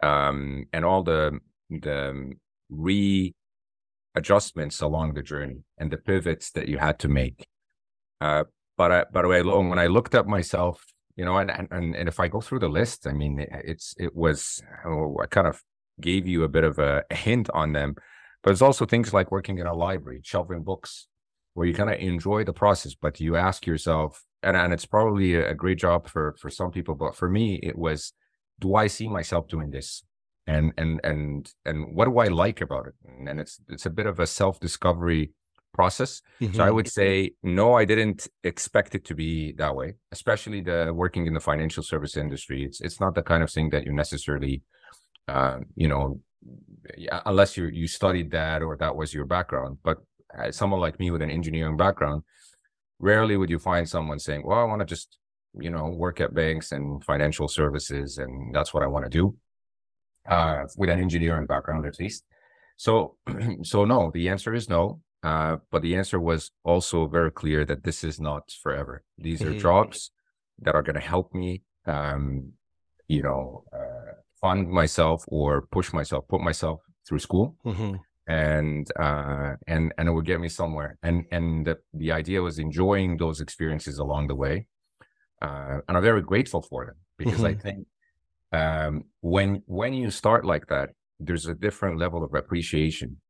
um, 0.03 0.65
and 0.73 0.85
all 0.85 1.01
the 1.01 1.39
the 1.71 2.33
readjustments 2.69 4.81
along 4.81 5.13
the 5.13 5.23
journey 5.23 5.63
and 5.79 5.89
the 5.89 5.97
pivots 5.97 6.51
that 6.51 6.67
you 6.67 6.77
had 6.77 6.99
to 6.99 7.07
make. 7.07 7.47
Uh, 8.21 8.43
but 8.77 8.91
I, 8.91 9.27
way, 9.27 9.41
when 9.41 9.79
I 9.79 9.87
looked 9.87 10.15
at 10.15 10.27
myself, 10.27 10.85
you 11.15 11.25
know, 11.25 11.37
and, 11.37 11.49
and 11.49 11.95
and 11.95 12.09
if 12.09 12.19
I 12.19 12.27
go 12.27 12.41
through 12.41 12.59
the 12.59 12.69
list, 12.69 13.07
I 13.07 13.13
mean, 13.13 13.45
it's 13.49 13.95
it 13.97 14.15
was 14.15 14.61
oh, 14.85 15.17
I 15.21 15.27
kind 15.27 15.47
of 15.47 15.61
gave 16.01 16.27
you 16.27 16.43
a 16.43 16.49
bit 16.49 16.63
of 16.63 16.77
a 16.77 17.03
hint 17.09 17.49
on 17.53 17.73
them, 17.73 17.95
but 18.45 18.51
it's 18.51 18.61
also 18.61 18.85
things 18.85 19.11
like 19.11 19.31
working 19.31 19.57
in 19.57 19.65
a 19.65 19.73
library, 19.73 20.21
shelving 20.23 20.61
books, 20.61 21.07
where 21.55 21.65
you 21.65 21.73
kind 21.73 21.89
of 21.89 21.99
enjoy 21.99 22.43
the 22.43 22.53
process, 22.53 22.93
but 22.93 23.19
you 23.19 23.35
ask 23.35 23.65
yourself, 23.65 24.23
and 24.43 24.55
and 24.55 24.71
it's 24.71 24.85
probably 24.85 25.33
a 25.33 25.55
great 25.55 25.79
job 25.79 26.07
for 26.07 26.35
for 26.39 26.51
some 26.51 26.69
people, 26.69 26.93
but 26.93 27.15
for 27.15 27.27
me, 27.27 27.59
it 27.63 27.75
was, 27.75 28.13
do 28.59 28.75
I 28.75 28.85
see 28.85 29.07
myself 29.07 29.47
doing 29.47 29.71
this? 29.71 30.03
And 30.45 30.73
and 30.77 31.01
and 31.03 31.51
and 31.65 31.95
what 31.95 32.05
do 32.05 32.19
I 32.19 32.27
like 32.27 32.61
about 32.61 32.85
it? 32.85 32.93
And 33.27 33.39
it's 33.39 33.59
it's 33.67 33.87
a 33.87 33.89
bit 33.89 34.05
of 34.05 34.19
a 34.19 34.27
self 34.27 34.59
discovery 34.59 35.31
process. 35.73 36.21
Mm-hmm. 36.39 36.53
So 36.53 36.61
I 36.61 36.67
mm-hmm. 36.67 36.75
would 36.75 36.87
say, 36.87 37.31
no, 37.41 37.73
I 37.73 37.85
didn't 37.85 38.27
expect 38.43 38.93
it 38.93 39.05
to 39.05 39.15
be 39.15 39.53
that 39.53 39.75
way, 39.75 39.95
especially 40.11 40.61
the 40.61 40.91
working 40.93 41.25
in 41.25 41.33
the 41.33 41.39
financial 41.39 41.81
service 41.81 42.15
industry. 42.15 42.63
It's, 42.63 42.79
it's 42.79 42.99
not 42.99 43.15
the 43.15 43.23
kind 43.23 43.41
of 43.41 43.51
thing 43.51 43.71
that 43.71 43.85
you 43.85 43.91
necessarily, 43.91 44.61
uh, 45.27 45.57
you 45.75 45.87
know, 45.87 46.21
unless 47.25 47.57
you, 47.57 47.65
you 47.67 47.87
studied 47.87 48.31
that 48.31 48.61
or 48.61 48.77
that 48.77 48.95
was 48.95 49.13
your 49.13 49.25
background. 49.25 49.77
But 49.83 49.97
someone 50.51 50.79
like 50.79 50.99
me 50.99 51.11
with 51.11 51.21
an 51.21 51.29
engineering 51.29 51.77
background, 51.77 52.23
rarely 52.99 53.37
would 53.37 53.49
you 53.49 53.59
find 53.59 53.87
someone 53.87 54.19
saying, 54.19 54.43
well, 54.45 54.59
I 54.59 54.63
want 54.63 54.81
to 54.81 54.85
just, 54.85 55.17
you 55.53 55.69
know, 55.69 55.87
work 55.87 56.21
at 56.21 56.33
banks 56.33 56.71
and 56.71 57.03
financial 57.03 57.47
services. 57.47 58.17
And 58.17 58.53
that's 58.53 58.73
what 58.73 58.83
I 58.83 58.87
want 58.87 59.05
to 59.05 59.09
do 59.09 59.35
uh, 60.27 60.63
with 60.77 60.89
an 60.89 60.99
engineering 60.99 61.45
background, 61.45 61.85
at 61.85 61.99
least. 61.99 62.23
So, 62.77 63.17
so 63.63 63.85
no, 63.85 64.11
the 64.13 64.29
answer 64.29 64.53
is 64.53 64.69
no. 64.69 65.01
Uh, 65.23 65.57
but 65.71 65.81
the 65.81 65.95
answer 65.95 66.19
was 66.19 66.51
also 66.63 67.07
very 67.07 67.31
clear 67.31 67.65
that 67.65 67.83
this 67.83 68.03
is 68.03 68.19
not 68.19 68.43
forever. 68.61 69.03
These 69.17 69.41
are 69.41 69.57
jobs 69.59 70.11
that 70.59 70.75
are 70.75 70.83
going 70.83 70.95
to 70.95 71.01
help 71.01 71.33
me, 71.33 71.63
um, 71.87 72.51
you 73.07 73.23
know, 73.23 73.63
uh, 73.73 74.13
fund 74.41 74.69
myself 74.69 75.23
or 75.27 75.63
push 75.71 75.93
myself, 75.93 76.27
put 76.27 76.41
myself 76.41 76.81
through 77.07 77.19
school. 77.19 77.55
Mm-hmm. 77.65 77.95
And 78.27 78.87
uh, 78.99 79.53
and 79.67 79.93
and 79.97 80.09
it 80.09 80.11
would 80.11 80.25
get 80.25 80.39
me 80.39 80.49
somewhere. 80.49 80.97
And 81.03 81.25
and 81.31 81.67
the, 81.67 81.77
the 81.93 82.11
idea 82.11 82.41
was 82.41 82.57
enjoying 82.57 83.17
those 83.17 83.39
experiences 83.39 83.99
along 83.99 84.29
the 84.29 84.35
way, 84.35 84.65
uh, 85.43 85.77
and 85.87 85.95
I'm 85.95 86.01
very 86.01 86.23
grateful 86.23 86.63
for 86.63 86.87
them 86.87 86.95
because 87.19 87.41
mm-hmm. 87.41 87.45
I 87.45 87.53
think 87.53 87.87
um, 88.51 89.03
when 89.21 89.61
when 89.67 89.93
you 89.93 90.09
start 90.09 90.43
like 90.43 90.65
that, 90.67 90.89
there's 91.19 91.45
a 91.45 91.53
different 91.53 91.99
level 91.99 92.23
of 92.23 92.33
appreciation 92.33 93.21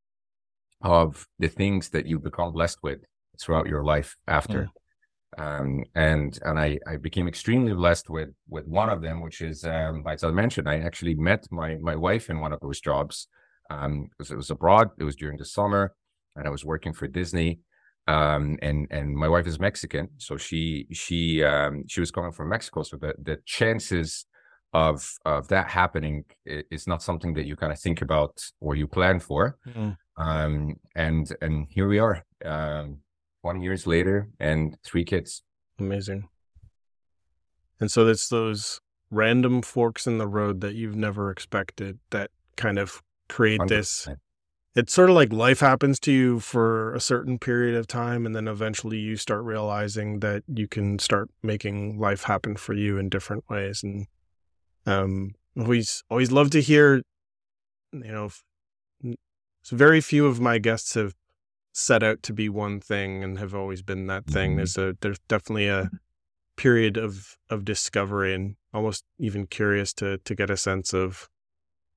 of 0.81 1.27
the 1.39 1.47
things 1.47 1.89
that 1.89 2.05
you 2.05 2.19
become 2.19 2.53
blessed 2.53 2.79
with 2.81 2.99
throughout 3.41 3.67
your 3.67 3.83
life 3.83 4.15
after. 4.27 4.63
Mm. 4.63 4.69
Um, 5.37 5.83
and 5.95 6.37
and 6.43 6.59
I, 6.59 6.79
I 6.87 6.97
became 6.97 7.27
extremely 7.27 7.73
blessed 7.73 8.09
with 8.09 8.29
with 8.47 8.67
one 8.67 8.89
of 8.89 9.01
them, 9.01 9.21
which 9.21 9.41
is 9.41 9.65
um, 9.65 10.03
as 10.07 10.23
I 10.23 10.31
mentioned, 10.31 10.69
I 10.69 10.79
actually 10.79 11.15
met 11.15 11.45
my 11.51 11.75
my 11.75 11.95
wife 11.95 12.29
in 12.29 12.39
one 12.39 12.53
of 12.53 12.59
those 12.61 12.79
jobs. 12.79 13.27
Um, 13.69 14.09
it 14.11 14.19
was, 14.19 14.31
it 14.31 14.37
was 14.37 14.51
abroad. 14.51 14.89
It 14.99 15.03
was 15.03 15.15
during 15.15 15.37
the 15.37 15.45
summer, 15.45 15.93
and 16.35 16.47
I 16.47 16.51
was 16.51 16.63
working 16.63 16.93
for 16.93 17.07
Disney. 17.07 17.59
Um, 18.07 18.57
and 18.61 18.87
and 18.91 19.15
my 19.15 19.27
wife 19.27 19.47
is 19.47 19.59
Mexican, 19.59 20.09
so 20.17 20.37
she 20.37 20.87
she 20.91 21.43
um, 21.43 21.83
she 21.87 21.99
was 21.99 22.11
coming 22.11 22.31
from 22.31 22.49
Mexico. 22.49 22.83
So 22.83 22.97
the 22.97 23.15
the 23.21 23.37
chances 23.45 24.25
of 24.73 25.09
of 25.25 25.47
that 25.47 25.69
happening 25.69 26.25
is 26.45 26.85
not 26.85 27.01
something 27.01 27.33
that 27.33 27.45
you 27.45 27.55
kind 27.55 27.71
of 27.71 27.79
think 27.79 28.01
about 28.01 28.33
or 28.59 28.75
you 28.75 28.87
plan 28.87 29.19
for. 29.19 29.57
Mm. 29.67 29.97
Um, 30.17 30.75
and 30.95 31.35
and 31.41 31.67
here 31.69 31.87
we 31.87 31.99
are, 31.99 32.23
um, 32.43 32.99
20 33.45 33.61
years 33.61 33.85
later, 33.85 34.27
and 34.39 34.75
three 34.83 35.05
kids. 35.05 35.43
Amazing. 35.77 36.27
And 37.79 37.91
so 37.91 38.07
it's 38.07 38.27
those 38.27 38.81
random 39.11 39.61
forks 39.61 40.07
in 40.07 40.17
the 40.17 40.25
road 40.25 40.61
that 40.61 40.73
you've 40.73 40.95
never 40.95 41.29
expected 41.29 41.99
that 42.09 42.31
kind 42.55 42.79
of 42.79 43.03
create 43.29 43.59
100%. 43.59 43.67
this. 43.67 44.07
It's 44.73 44.91
sort 44.91 45.11
of 45.11 45.15
like 45.15 45.31
life 45.31 45.59
happens 45.59 45.99
to 45.99 46.11
you 46.11 46.39
for 46.39 46.95
a 46.95 46.99
certain 46.99 47.37
period 47.37 47.75
of 47.75 47.85
time, 47.85 48.25
and 48.25 48.35
then 48.35 48.47
eventually 48.47 48.97
you 48.97 49.15
start 49.15 49.43
realizing 49.43 50.21
that 50.21 50.41
you 50.47 50.67
can 50.67 50.97
start 50.97 51.29
making 51.43 51.99
life 51.99 52.23
happen 52.23 52.55
for 52.55 52.73
you 52.73 52.97
in 52.97 53.09
different 53.09 53.47
ways. 53.47 53.83
And 53.83 54.07
um, 54.87 55.35
always 55.55 56.03
always 56.09 56.31
love 56.31 56.49
to 56.49 56.61
hear, 56.61 57.03
you 57.93 58.11
know, 58.11 58.29
so 59.61 59.75
very 59.75 60.01
few 60.01 60.25
of 60.25 60.41
my 60.41 60.57
guests 60.57 60.95
have 60.95 61.13
set 61.77 62.01
out 62.01 62.23
to 62.23 62.31
be 62.31 62.47
one 62.47 62.79
thing 62.79 63.21
and 63.21 63.37
have 63.37 63.53
always 63.53 63.81
been 63.81 64.07
that 64.07 64.25
thing. 64.25 64.51
Mm-hmm. 64.51 64.57
There's 64.57 64.77
a 64.77 64.97
there's 65.01 65.19
definitely 65.27 65.67
a 65.67 65.91
period 66.55 66.95
of 66.95 67.35
of 67.49 67.65
discovery 67.65 68.33
and 68.33 68.55
almost 68.73 69.03
even 69.19 69.45
curious 69.45 69.91
to 69.95 70.17
to 70.19 70.33
get 70.33 70.49
a 70.49 70.55
sense 70.55 70.93
of 70.93 71.29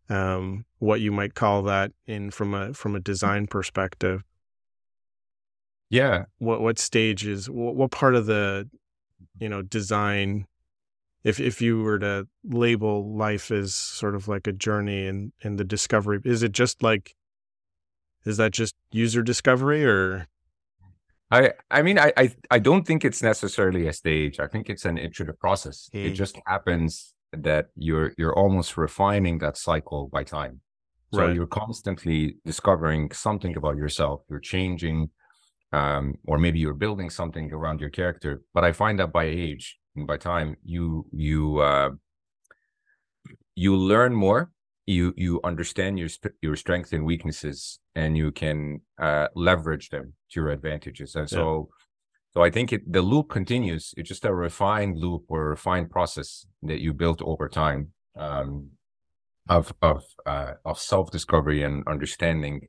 um, 0.08 0.64
what 0.80 1.00
you 1.00 1.12
might 1.12 1.34
call 1.34 1.62
that 1.62 1.92
in 2.06 2.32
from 2.32 2.54
a 2.54 2.74
from 2.74 2.96
a 2.96 3.00
design 3.00 3.46
perspective. 3.46 4.24
Yeah. 5.90 6.24
What 6.38 6.60
what 6.60 6.80
stage 6.80 7.24
is 7.24 7.48
what, 7.48 7.76
what 7.76 7.92
part 7.92 8.16
of 8.16 8.26
the 8.26 8.68
you 9.38 9.48
know 9.48 9.62
design 9.62 10.46
if 11.22 11.38
if 11.38 11.62
you 11.62 11.82
were 11.82 12.00
to 12.00 12.26
label 12.42 13.16
life 13.16 13.52
as 13.52 13.76
sort 13.76 14.16
of 14.16 14.26
like 14.26 14.48
a 14.48 14.52
journey 14.52 15.06
and 15.06 15.32
and 15.44 15.56
the 15.56 15.64
discovery 15.64 16.20
is 16.24 16.42
it 16.42 16.50
just 16.50 16.82
like 16.82 17.14
is 18.24 18.36
that 18.36 18.52
just 18.52 18.74
user 18.90 19.22
discovery 19.22 19.84
or? 19.84 20.26
I 21.30 21.52
I 21.70 21.82
mean 21.82 21.98
I 21.98 22.12
I, 22.16 22.34
I 22.50 22.58
don't 22.58 22.86
think 22.86 23.04
it's 23.04 23.22
necessarily 23.22 23.86
a 23.86 23.92
stage. 23.92 24.40
I 24.40 24.46
think 24.46 24.70
it's 24.70 24.84
an 24.84 24.96
iterative 24.98 25.38
process. 25.38 25.90
It 25.92 26.10
just 26.10 26.38
happens 26.46 27.14
that 27.32 27.66
you're 27.76 28.12
you're 28.16 28.34
almost 28.34 28.76
refining 28.76 29.38
that 29.38 29.56
cycle 29.56 30.08
by 30.08 30.24
time. 30.24 30.60
So 31.12 31.20
right. 31.20 31.34
you're 31.34 31.46
constantly 31.46 32.36
discovering 32.44 33.10
something 33.12 33.56
about 33.56 33.76
yourself. 33.76 34.20
You're 34.28 34.40
changing, 34.40 35.08
um, 35.72 36.16
or 36.26 36.36
maybe 36.38 36.58
you're 36.58 36.74
building 36.74 37.08
something 37.08 37.50
around 37.50 37.80
your 37.80 37.88
character. 37.88 38.42
But 38.52 38.64
I 38.64 38.72
find 38.72 38.98
that 38.98 39.10
by 39.10 39.24
age 39.24 39.78
and 39.96 40.06
by 40.06 40.18
time, 40.18 40.56
you 40.64 41.06
you 41.12 41.58
uh, 41.58 41.90
you 43.54 43.76
learn 43.76 44.14
more 44.14 44.50
you 44.88 45.12
you 45.16 45.38
understand 45.44 45.98
your 45.98 46.08
your 46.40 46.56
strengths 46.56 46.92
and 46.92 47.04
weaknesses 47.04 47.78
and 47.94 48.16
you 48.16 48.32
can 48.32 48.80
uh, 48.98 49.28
leverage 49.34 49.90
them 49.90 50.14
to 50.30 50.40
your 50.40 50.48
advantages 50.48 51.14
and 51.14 51.28
so 51.28 51.68
yeah. 51.68 51.74
so 52.32 52.42
i 52.42 52.50
think 52.50 52.72
it, 52.72 52.90
the 52.90 53.02
loop 53.02 53.28
continues 53.28 53.92
it's 53.98 54.08
just 54.08 54.24
a 54.24 54.34
refined 54.34 54.96
loop 54.96 55.24
or 55.28 55.42
a 55.42 55.50
refined 55.50 55.90
process 55.90 56.46
that 56.62 56.80
you 56.80 56.94
built 56.94 57.20
over 57.22 57.48
time 57.48 57.92
um, 58.16 58.70
of 59.48 59.74
of 59.82 60.02
uh, 60.24 60.52
of 60.64 60.78
self 60.78 61.10
discovery 61.10 61.62
and 61.62 61.86
understanding 61.86 62.66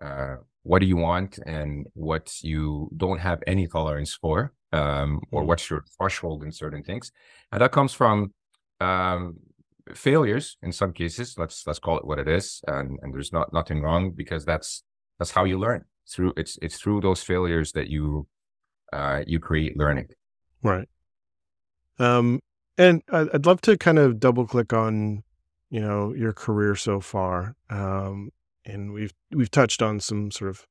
uh, 0.00 0.36
what 0.62 0.78
do 0.78 0.86
you 0.86 0.96
want 0.96 1.40
and 1.44 1.86
what 1.94 2.32
you 2.42 2.88
don't 2.96 3.18
have 3.18 3.42
any 3.48 3.66
tolerance 3.66 4.14
for 4.14 4.52
um, 4.72 5.20
or 5.32 5.40
mm-hmm. 5.40 5.48
what's 5.48 5.68
your 5.68 5.84
threshold 5.96 6.44
in 6.44 6.52
certain 6.52 6.84
things 6.84 7.10
and 7.50 7.60
that 7.60 7.72
comes 7.72 7.92
from 7.92 8.32
um, 8.80 9.34
failures 9.94 10.56
in 10.62 10.72
some 10.72 10.92
cases 10.92 11.34
let's 11.38 11.66
let's 11.66 11.78
call 11.78 11.98
it 11.98 12.06
what 12.06 12.18
it 12.18 12.28
is 12.28 12.60
and 12.66 12.98
and 13.02 13.14
there's 13.14 13.32
not 13.32 13.52
nothing 13.52 13.82
wrong 13.82 14.10
because 14.10 14.44
that's 14.44 14.82
that's 15.18 15.32
how 15.32 15.44
you 15.44 15.58
learn. 15.58 15.84
Through 16.10 16.32
it's 16.36 16.58
it's 16.62 16.78
through 16.78 17.00
those 17.02 17.22
failures 17.22 17.72
that 17.72 17.88
you 17.88 18.26
uh 18.92 19.24
you 19.26 19.38
create 19.40 19.76
learning. 19.76 20.08
Right. 20.62 20.88
Um 21.98 22.40
and 22.76 23.02
i'd 23.10 23.44
love 23.44 23.60
to 23.62 23.76
kind 23.76 23.98
of 23.98 24.20
double 24.20 24.46
click 24.46 24.72
on 24.72 25.24
you 25.68 25.80
know 25.80 26.14
your 26.14 26.32
career 26.32 26.74
so 26.76 27.00
far. 27.00 27.54
Um 27.68 28.30
and 28.64 28.92
we've 28.92 29.12
we've 29.32 29.50
touched 29.50 29.82
on 29.82 30.00
some 30.00 30.30
sort 30.30 30.50
of 30.50 30.66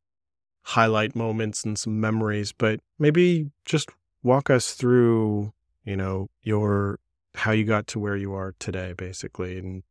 highlight 0.63 1.15
moments 1.15 1.63
and 1.63 1.79
some 1.79 1.99
memories 2.01 2.51
but 2.51 2.79
maybe 2.99 3.49
just 3.63 3.89
walk 4.21 4.49
us 4.49 4.73
through 4.73 5.53
you 5.85 5.95
know 5.95 6.27
your 6.41 6.99
how 7.37 7.51
you 7.51 7.63
got 7.63 7.87
to 7.87 7.99
where 7.99 8.17
you 8.17 8.33
are 8.33 8.55
today, 8.59 8.93
basically. 8.97 9.57
And 9.57 9.83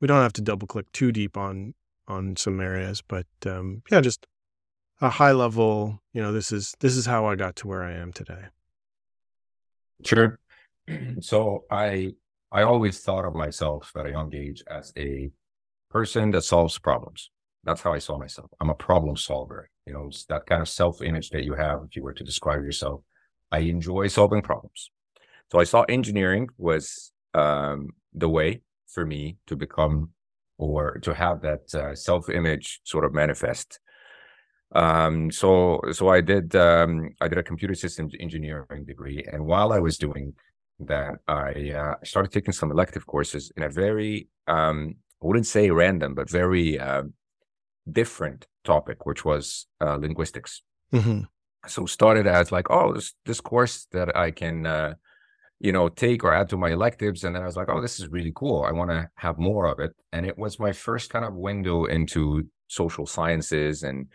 we 0.00 0.08
don't 0.08 0.22
have 0.22 0.32
to 0.34 0.42
double 0.42 0.66
click 0.66 0.90
too 0.92 1.12
deep 1.12 1.36
on 1.36 1.74
on 2.06 2.36
some 2.36 2.60
areas, 2.60 3.02
but 3.06 3.26
um, 3.46 3.82
yeah, 3.90 4.00
just 4.00 4.26
a 5.00 5.08
high 5.08 5.32
level. 5.32 6.00
You 6.12 6.22
know, 6.22 6.32
this 6.32 6.52
is 6.52 6.74
this 6.80 6.96
is 6.96 7.06
how 7.06 7.26
I 7.26 7.36
got 7.36 7.56
to 7.56 7.68
where 7.68 7.82
I 7.82 7.92
am 7.92 8.12
today. 8.12 8.44
Sure. 10.04 10.38
So 11.20 11.64
I 11.70 12.12
I 12.52 12.62
always 12.62 13.00
thought 13.00 13.24
of 13.24 13.34
myself 13.34 13.90
at 13.96 14.06
a 14.06 14.10
young 14.10 14.34
age 14.34 14.62
as 14.68 14.92
a 14.98 15.30
person 15.90 16.30
that 16.32 16.42
solves 16.42 16.78
problems. 16.78 17.30
That's 17.64 17.80
how 17.80 17.94
I 17.94 17.98
saw 17.98 18.18
myself. 18.18 18.50
I'm 18.60 18.68
a 18.68 18.74
problem 18.74 19.16
solver. 19.16 19.70
You 19.86 19.94
know, 19.94 20.10
that 20.28 20.44
kind 20.44 20.60
of 20.60 20.68
self 20.68 21.00
image 21.00 21.30
that 21.30 21.44
you 21.44 21.54
have 21.54 21.80
if 21.86 21.96
you 21.96 22.02
were 22.02 22.12
to 22.12 22.24
describe 22.24 22.62
yourself. 22.62 23.00
I 23.50 23.60
enjoy 23.60 24.08
solving 24.08 24.42
problems. 24.42 24.90
So 25.54 25.60
I 25.60 25.64
saw 25.64 25.82
engineering 25.82 26.48
was 26.58 27.12
um, 27.32 27.90
the 28.12 28.28
way 28.28 28.62
for 28.88 29.06
me 29.06 29.36
to 29.46 29.54
become 29.54 30.10
or 30.58 30.98
to 31.02 31.14
have 31.14 31.42
that 31.42 31.72
uh, 31.72 31.94
self 31.94 32.28
image 32.28 32.80
sort 32.82 33.04
of 33.04 33.14
manifest. 33.14 33.78
Um, 34.74 35.30
so 35.30 35.80
so 35.92 36.08
I 36.08 36.22
did 36.22 36.56
um, 36.56 37.10
I 37.20 37.28
did 37.28 37.38
a 37.38 37.44
computer 37.44 37.76
systems 37.76 38.14
engineering 38.18 38.84
degree, 38.84 39.24
and 39.32 39.46
while 39.46 39.72
I 39.72 39.78
was 39.78 39.96
doing 39.96 40.34
that, 40.80 41.20
I 41.28 41.70
uh, 41.70 41.94
started 42.02 42.32
taking 42.32 42.52
some 42.52 42.72
elective 42.72 43.06
courses 43.06 43.52
in 43.56 43.62
a 43.62 43.68
very 43.68 44.26
um, 44.48 44.96
I 45.22 45.26
wouldn't 45.28 45.46
say 45.46 45.70
random, 45.70 46.16
but 46.16 46.28
very 46.28 46.80
uh, 46.80 47.04
different 47.92 48.48
topic, 48.64 49.06
which 49.06 49.24
was 49.24 49.68
uh, 49.80 49.94
linguistics. 49.94 50.62
Mm-hmm. 50.92 51.20
So 51.68 51.86
started 51.86 52.26
as 52.26 52.50
like, 52.50 52.72
oh, 52.72 52.92
this 52.92 53.14
this 53.24 53.40
course 53.40 53.86
that 53.92 54.16
I 54.16 54.32
can 54.32 54.66
uh, 54.66 54.94
you 55.60 55.72
know 55.72 55.88
take 55.88 56.24
or 56.24 56.34
add 56.34 56.48
to 56.50 56.56
my 56.56 56.70
electives, 56.70 57.24
and 57.24 57.34
then 57.34 57.42
I 57.42 57.46
was 57.46 57.56
like, 57.56 57.68
oh, 57.68 57.80
this 57.80 58.00
is 58.00 58.08
really 58.08 58.32
cool. 58.34 58.62
I 58.62 58.72
want 58.72 58.90
to 58.90 59.08
have 59.16 59.38
more 59.38 59.66
of 59.66 59.78
it, 59.80 59.92
and 60.12 60.26
it 60.26 60.38
was 60.38 60.58
my 60.58 60.72
first 60.72 61.10
kind 61.10 61.24
of 61.24 61.34
window 61.34 61.84
into 61.84 62.48
social 62.68 63.06
sciences 63.06 63.82
and 63.82 64.06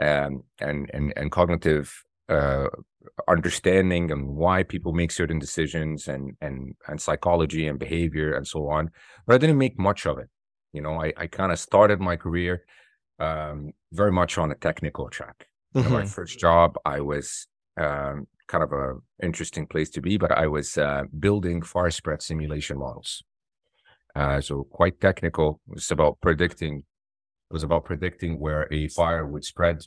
um, 0.00 0.42
and 0.60 0.90
and 0.92 1.12
and 1.16 1.30
cognitive 1.30 1.92
uh, 2.28 2.66
understanding 3.28 4.10
and 4.10 4.28
why 4.28 4.62
people 4.62 4.92
make 4.92 5.10
certain 5.10 5.38
decisions 5.38 6.08
and 6.08 6.36
and 6.40 6.74
and 6.88 7.00
psychology 7.00 7.66
and 7.68 7.78
behavior 7.78 8.34
and 8.34 8.46
so 8.46 8.68
on. 8.68 8.90
But 9.26 9.34
I 9.34 9.38
didn't 9.38 9.58
make 9.58 9.78
much 9.78 10.06
of 10.06 10.18
it. 10.18 10.28
You 10.72 10.82
know, 10.82 11.00
I 11.00 11.12
I 11.16 11.26
kind 11.26 11.52
of 11.52 11.58
started 11.58 12.00
my 12.00 12.16
career 12.16 12.64
um, 13.18 13.72
very 13.92 14.12
much 14.12 14.38
on 14.38 14.50
a 14.50 14.54
technical 14.54 15.08
track. 15.08 15.46
Mm-hmm. 15.74 15.78
You 15.78 15.84
know, 15.84 16.00
my 16.00 16.06
first 16.06 16.38
job, 16.38 16.76
I 16.84 17.00
was 17.00 17.46
um, 17.76 18.26
kind 18.46 18.64
of 18.64 18.72
a 18.72 18.94
interesting 19.22 19.66
place 19.66 19.90
to 19.90 20.00
be, 20.00 20.16
but 20.16 20.32
I 20.32 20.46
was 20.46 20.78
uh, 20.78 21.02
building 21.18 21.62
fire 21.62 21.90
spread 21.90 22.22
simulation 22.22 22.78
models. 22.78 23.22
Uh, 24.14 24.40
so 24.40 24.64
quite 24.64 25.00
technical. 25.00 25.60
It's 25.72 25.90
about 25.90 26.20
predicting 26.20 26.84
It 27.50 27.52
was 27.52 27.64
about 27.64 27.84
predicting 27.84 28.38
where 28.38 28.68
a 28.72 28.88
fire 28.88 29.26
would 29.26 29.44
spread 29.44 29.86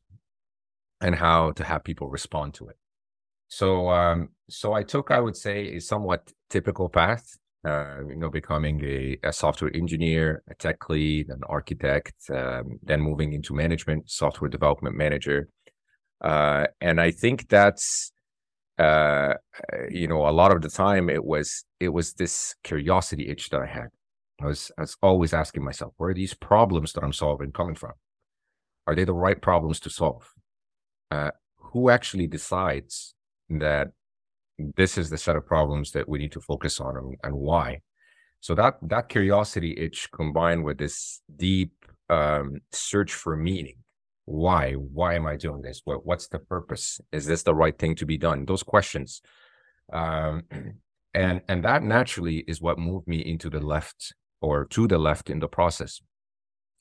and 1.01 1.15
how 1.15 1.51
to 1.51 1.63
have 1.63 1.83
people 1.83 2.09
respond 2.09 2.53
to 2.55 2.67
it. 2.69 2.77
So, 3.47 3.89
um, 3.89 4.29
so 4.49 4.73
I 4.73 4.83
took, 4.83 5.11
I 5.11 5.19
would 5.19 5.37
say, 5.37 5.75
a 5.75 5.79
somewhat 5.79 6.33
typical 6.49 6.89
path. 6.89 7.37
Uh, 7.65 8.01
you 8.07 8.15
know, 8.15 8.29
becoming 8.29 8.81
a, 8.85 9.17
a, 9.23 9.33
software 9.33 9.75
engineer, 9.75 10.41
a 10.47 10.55
tech 10.55 10.89
lead, 10.89 11.27
an 11.29 11.41
architect, 11.49 12.13
um, 12.29 12.79
then 12.83 13.01
moving 13.01 13.33
into 13.33 13.53
management, 13.53 14.09
software 14.09 14.49
development 14.49 14.95
manager. 14.95 15.49
Uh, 16.21 16.67
and 16.81 16.99
I 16.99 17.11
think 17.11 17.49
that's, 17.49 18.11
uh, 18.77 19.33
you 19.89 20.07
know, 20.07 20.27
a 20.27 20.31
lot 20.31 20.51
of 20.51 20.61
the 20.61 20.69
time 20.69 21.09
it 21.09 21.23
was 21.23 21.63
it 21.79 21.89
was 21.89 22.13
this 22.13 22.55
curiosity 22.63 23.29
itch 23.29 23.49
that 23.49 23.61
I 23.61 23.65
had. 23.65 23.87
I 24.41 24.45
was, 24.45 24.71
I 24.77 24.81
was 24.81 24.97
always 25.01 25.33
asking 25.33 25.63
myself, 25.63 25.93
where 25.97 26.11
are 26.11 26.13
these 26.13 26.33
problems 26.35 26.93
that 26.93 27.03
I'm 27.03 27.13
solving 27.13 27.51
coming 27.51 27.75
from? 27.75 27.93
Are 28.85 28.95
they 28.95 29.03
the 29.03 29.13
right 29.13 29.41
problems 29.41 29.79
to 29.81 29.89
solve? 29.89 30.31
Uh, 31.09 31.31
who 31.57 31.89
actually 31.89 32.27
decides 32.27 33.15
that 33.49 33.89
this 34.75 34.97
is 34.97 35.09
the 35.09 35.17
set 35.17 35.35
of 35.35 35.45
problems 35.45 35.91
that 35.91 36.07
we 36.07 36.19
need 36.19 36.31
to 36.33 36.41
focus 36.41 36.79
on 36.79 36.97
and, 36.97 37.15
and 37.23 37.35
why? 37.35 37.81
So 38.39 38.53
that 38.55 38.77
that 38.83 39.09
curiosity 39.09 39.73
itch 39.77 40.09
combined 40.11 40.63
with 40.63 40.77
this 40.77 41.21
deep 41.35 41.73
um, 42.09 42.61
search 42.71 43.13
for 43.13 43.35
meaning. 43.35 43.77
Why? 44.27 44.73
Why 44.73 45.15
am 45.15 45.25
I 45.25 45.37
doing 45.37 45.61
this? 45.61 45.81
What, 45.85 46.05
what's 46.05 46.27
the 46.27 46.39
purpose? 46.39 46.99
Is 47.13 47.25
this 47.25 47.43
the 47.43 47.55
right 47.55 47.77
thing 47.79 47.95
to 47.95 48.05
be 48.05 48.17
done? 48.17 48.45
Those 48.45 48.61
questions. 48.61 49.21
Um, 49.91 50.43
and 51.13 51.41
and 51.47 51.63
that 51.63 51.81
naturally 51.81 52.43
is 52.45 52.61
what 52.61 52.77
moved 52.77 53.07
me 53.07 53.19
into 53.19 53.49
the 53.49 53.61
left 53.61 54.13
or 54.41 54.65
to 54.65 54.85
the 54.85 54.97
left 54.97 55.29
in 55.29 55.39
the 55.39 55.47
process 55.47 56.01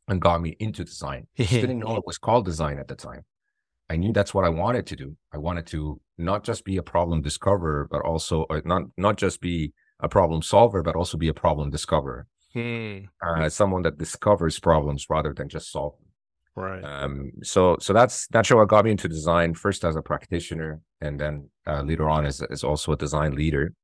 and 0.09 0.21
got 0.21 0.43
me 0.43 0.56
into 0.59 0.82
design. 0.82 1.28
I 1.39 1.45
didn't 1.45 1.78
know 1.78 1.95
it 1.97 2.02
was 2.04 2.19
called 2.19 2.47
design 2.47 2.80
at 2.80 2.89
the 2.89 2.97
time. 2.97 3.25
I 3.89 3.95
knew 3.95 4.13
that's 4.13 4.35
what 4.35 4.45
I 4.45 4.49
wanted 4.49 4.85
to 4.87 4.97
do. 4.97 5.17
I 5.32 5.39
wanted 5.39 5.69
to 5.69 6.00
not 6.19 6.43
just 6.43 6.65
be 6.65 6.78
a 6.78 6.82
problem 6.82 7.23
discoverer, 7.23 7.87
but 7.89 8.02
also 8.02 8.45
not 8.65 8.82
not 8.97 9.19
just 9.19 9.41
be 9.41 9.73
a 10.00 10.09
problem 10.09 10.43
solver, 10.43 10.82
but 10.82 10.97
also 10.97 11.17
be 11.17 11.28
a 11.28 11.35
problem 11.35 11.71
discoverer. 11.71 12.26
Hmm. 12.54 13.04
Uh, 13.25 13.49
someone 13.50 13.82
that 13.82 13.99
discovers 13.99 14.59
problems 14.59 15.06
rather 15.09 15.32
than 15.32 15.49
just 15.49 15.71
solve. 15.71 15.95
Right. 16.56 16.82
Um, 16.82 17.32
so 17.42 17.76
so 17.80 17.92
that's 17.92 18.26
that's 18.28 18.50
what 18.50 18.66
got 18.69 18.86
me 18.86 18.90
into 18.90 19.08
design. 19.08 19.52
First 19.52 19.84
as 19.84 19.95
a 19.95 20.02
practitioner, 20.02 20.80
and 21.02 21.21
then 21.21 21.50
uh, 21.66 21.82
later 21.82 22.08
on 22.08 22.25
as 22.25 22.42
as 22.42 22.64
also 22.64 22.92
a 22.92 22.97
design 22.97 23.34
leader. 23.34 23.75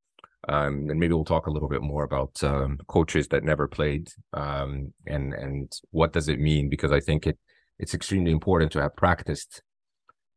Um, 0.49 0.89
and 0.89 0.99
maybe 0.99 1.13
we'll 1.13 1.23
talk 1.23 1.47
a 1.47 1.51
little 1.51 1.69
bit 1.69 1.81
more 1.81 2.03
about 2.03 2.43
um, 2.43 2.77
coaches 2.87 3.29
that 3.29 3.45
never 3.45 3.65
played 3.65 4.09
um, 4.33 4.91
and 5.07 5.33
and 5.33 5.71
what 5.91 6.11
does 6.11 6.27
it 6.27 6.37
mean 6.37 6.67
because 6.67 6.91
I 6.91 6.99
think 6.99 7.27
it 7.27 7.39
it's 7.79 7.93
extremely 7.93 8.31
important 8.31 8.73
to 8.73 8.81
have 8.81 8.93
practiced 8.97 9.61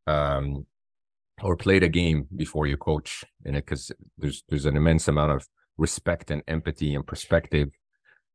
um, 0.05 0.65
or 1.43 1.57
played 1.57 1.83
a 1.83 1.89
game 1.89 2.25
before 2.33 2.67
you 2.67 2.77
coach 2.77 3.25
in 3.43 3.55
it 3.55 3.65
because 3.65 3.91
there's 4.17 4.43
there's 4.47 4.65
an 4.65 4.77
immense 4.77 5.09
amount 5.09 5.33
of 5.33 5.45
respect 5.77 6.31
and 6.31 6.41
empathy 6.47 6.95
and 6.95 7.05
perspective 7.05 7.69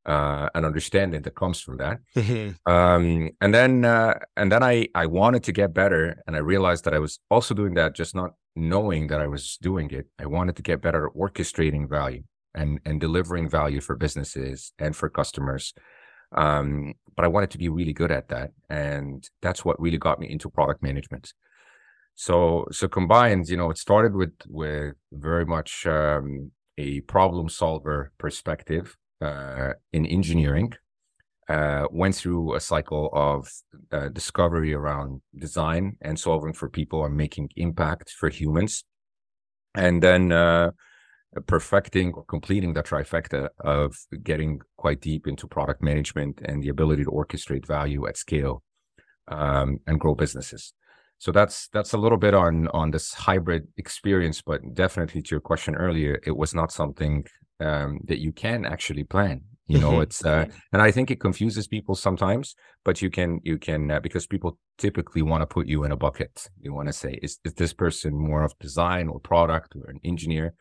uh, 0.06 0.48
and 0.54 0.66
understanding 0.66 1.22
that 1.22 1.34
comes 1.34 1.60
from 1.60 1.76
that. 1.78 1.98
Mm-hmm. 2.16 2.72
Um, 2.72 3.30
and 3.40 3.54
then 3.54 3.84
uh, 3.84 4.18
and 4.36 4.50
then 4.50 4.62
I 4.62 4.88
I 4.94 5.06
wanted 5.06 5.44
to 5.44 5.52
get 5.52 5.74
better, 5.74 6.22
and 6.26 6.36
I 6.36 6.40
realized 6.40 6.84
that 6.84 6.94
I 6.94 6.98
was 6.98 7.20
also 7.30 7.54
doing 7.54 7.74
that 7.74 7.94
just 7.94 8.14
not 8.14 8.32
knowing 8.54 9.06
that 9.08 9.20
I 9.20 9.26
was 9.26 9.56
doing 9.56 9.90
it, 9.90 10.06
I 10.18 10.26
wanted 10.26 10.56
to 10.56 10.62
get 10.62 10.82
better 10.82 11.06
at 11.06 11.14
orchestrating 11.14 11.88
value 11.88 12.22
and 12.54 12.80
and 12.84 13.00
delivering 13.00 13.48
value 13.48 13.80
for 13.80 13.96
businesses 13.96 14.72
and 14.78 14.94
for 14.94 15.08
customers. 15.08 15.74
Um, 16.34 16.94
but 17.14 17.24
I 17.24 17.28
wanted 17.28 17.50
to 17.50 17.58
be 17.58 17.68
really 17.68 17.92
good 17.92 18.10
at 18.10 18.28
that, 18.28 18.52
and 18.70 19.28
that's 19.40 19.64
what 19.64 19.80
really 19.80 19.98
got 19.98 20.18
me 20.18 20.30
into 20.30 20.50
product 20.50 20.82
management. 20.82 21.32
So 22.14 22.66
so 22.70 22.88
combined, 22.88 23.48
you 23.48 23.56
know, 23.56 23.70
it 23.70 23.78
started 23.78 24.14
with 24.14 24.34
with 24.48 24.94
very 25.12 25.44
much 25.44 25.86
um, 25.86 26.50
a 26.78 27.00
problem 27.02 27.48
solver 27.48 28.12
perspective 28.18 28.96
uh, 29.22 29.72
in 29.92 30.06
engineering 30.06 30.72
uh, 31.48 31.86
went 31.90 32.14
through 32.14 32.54
a 32.54 32.60
cycle 32.60 33.10
of 33.12 33.50
uh, 33.90 34.08
discovery 34.08 34.72
around 34.72 35.20
design 35.36 35.96
and 36.00 36.18
solving 36.18 36.52
for 36.52 36.68
people 36.68 37.04
and 37.04 37.16
making 37.16 37.48
impact 37.56 38.10
for 38.10 38.28
humans, 38.28 38.84
and 39.74 40.02
then 40.02 40.32
uh, 40.32 40.70
perfecting 41.46 42.12
or 42.12 42.24
completing 42.24 42.74
the 42.74 42.82
trifecta 42.82 43.48
of 43.60 43.96
getting 44.22 44.60
quite 44.76 45.00
deep 45.00 45.26
into 45.26 45.46
product 45.46 45.82
management 45.82 46.40
and 46.44 46.62
the 46.62 46.68
ability 46.68 47.04
to 47.04 47.10
orchestrate 47.10 47.66
value 47.66 48.06
at 48.06 48.16
scale 48.16 48.62
um, 49.28 49.78
and 49.86 50.00
grow 50.00 50.14
businesses. 50.14 50.72
So 51.18 51.32
that's 51.32 51.68
that's 51.68 51.92
a 51.92 51.98
little 51.98 52.18
bit 52.18 52.34
on 52.34 52.68
on 52.68 52.90
this 52.90 53.14
hybrid 53.14 53.68
experience, 53.76 54.42
but 54.42 54.60
definitely 54.74 55.22
to 55.22 55.30
your 55.30 55.40
question 55.40 55.74
earlier, 55.76 56.20
it 56.26 56.36
was 56.36 56.54
not 56.54 56.72
something 56.72 57.24
um, 57.62 58.00
that 58.04 58.18
you 58.18 58.32
can 58.32 58.64
actually 58.64 59.04
plan 59.04 59.42
you 59.68 59.78
know 59.78 59.92
mm-hmm. 59.92 60.02
it's 60.02 60.24
uh, 60.24 60.44
and 60.72 60.82
i 60.82 60.90
think 60.90 61.10
it 61.10 61.20
confuses 61.20 61.68
people 61.68 61.94
sometimes 61.94 62.56
but 62.84 63.00
you 63.00 63.10
can 63.10 63.40
you 63.44 63.58
can 63.58 63.90
uh, 63.90 64.00
because 64.00 64.26
people 64.26 64.58
typically 64.82 65.22
want 65.22 65.42
to 65.42 65.46
put 65.46 65.68
you 65.68 65.84
in 65.84 65.92
a 65.92 65.96
bucket. 65.96 66.50
You 66.60 66.74
want 66.74 66.88
to 66.88 66.92
say 66.92 67.18
is, 67.22 67.38
is 67.44 67.54
this 67.54 67.72
person 67.72 68.12
more 68.14 68.42
of 68.42 68.58
design 68.58 69.08
or 69.08 69.20
product 69.20 69.76
or 69.76 69.88
an 69.88 70.00
engineer? 70.04 70.54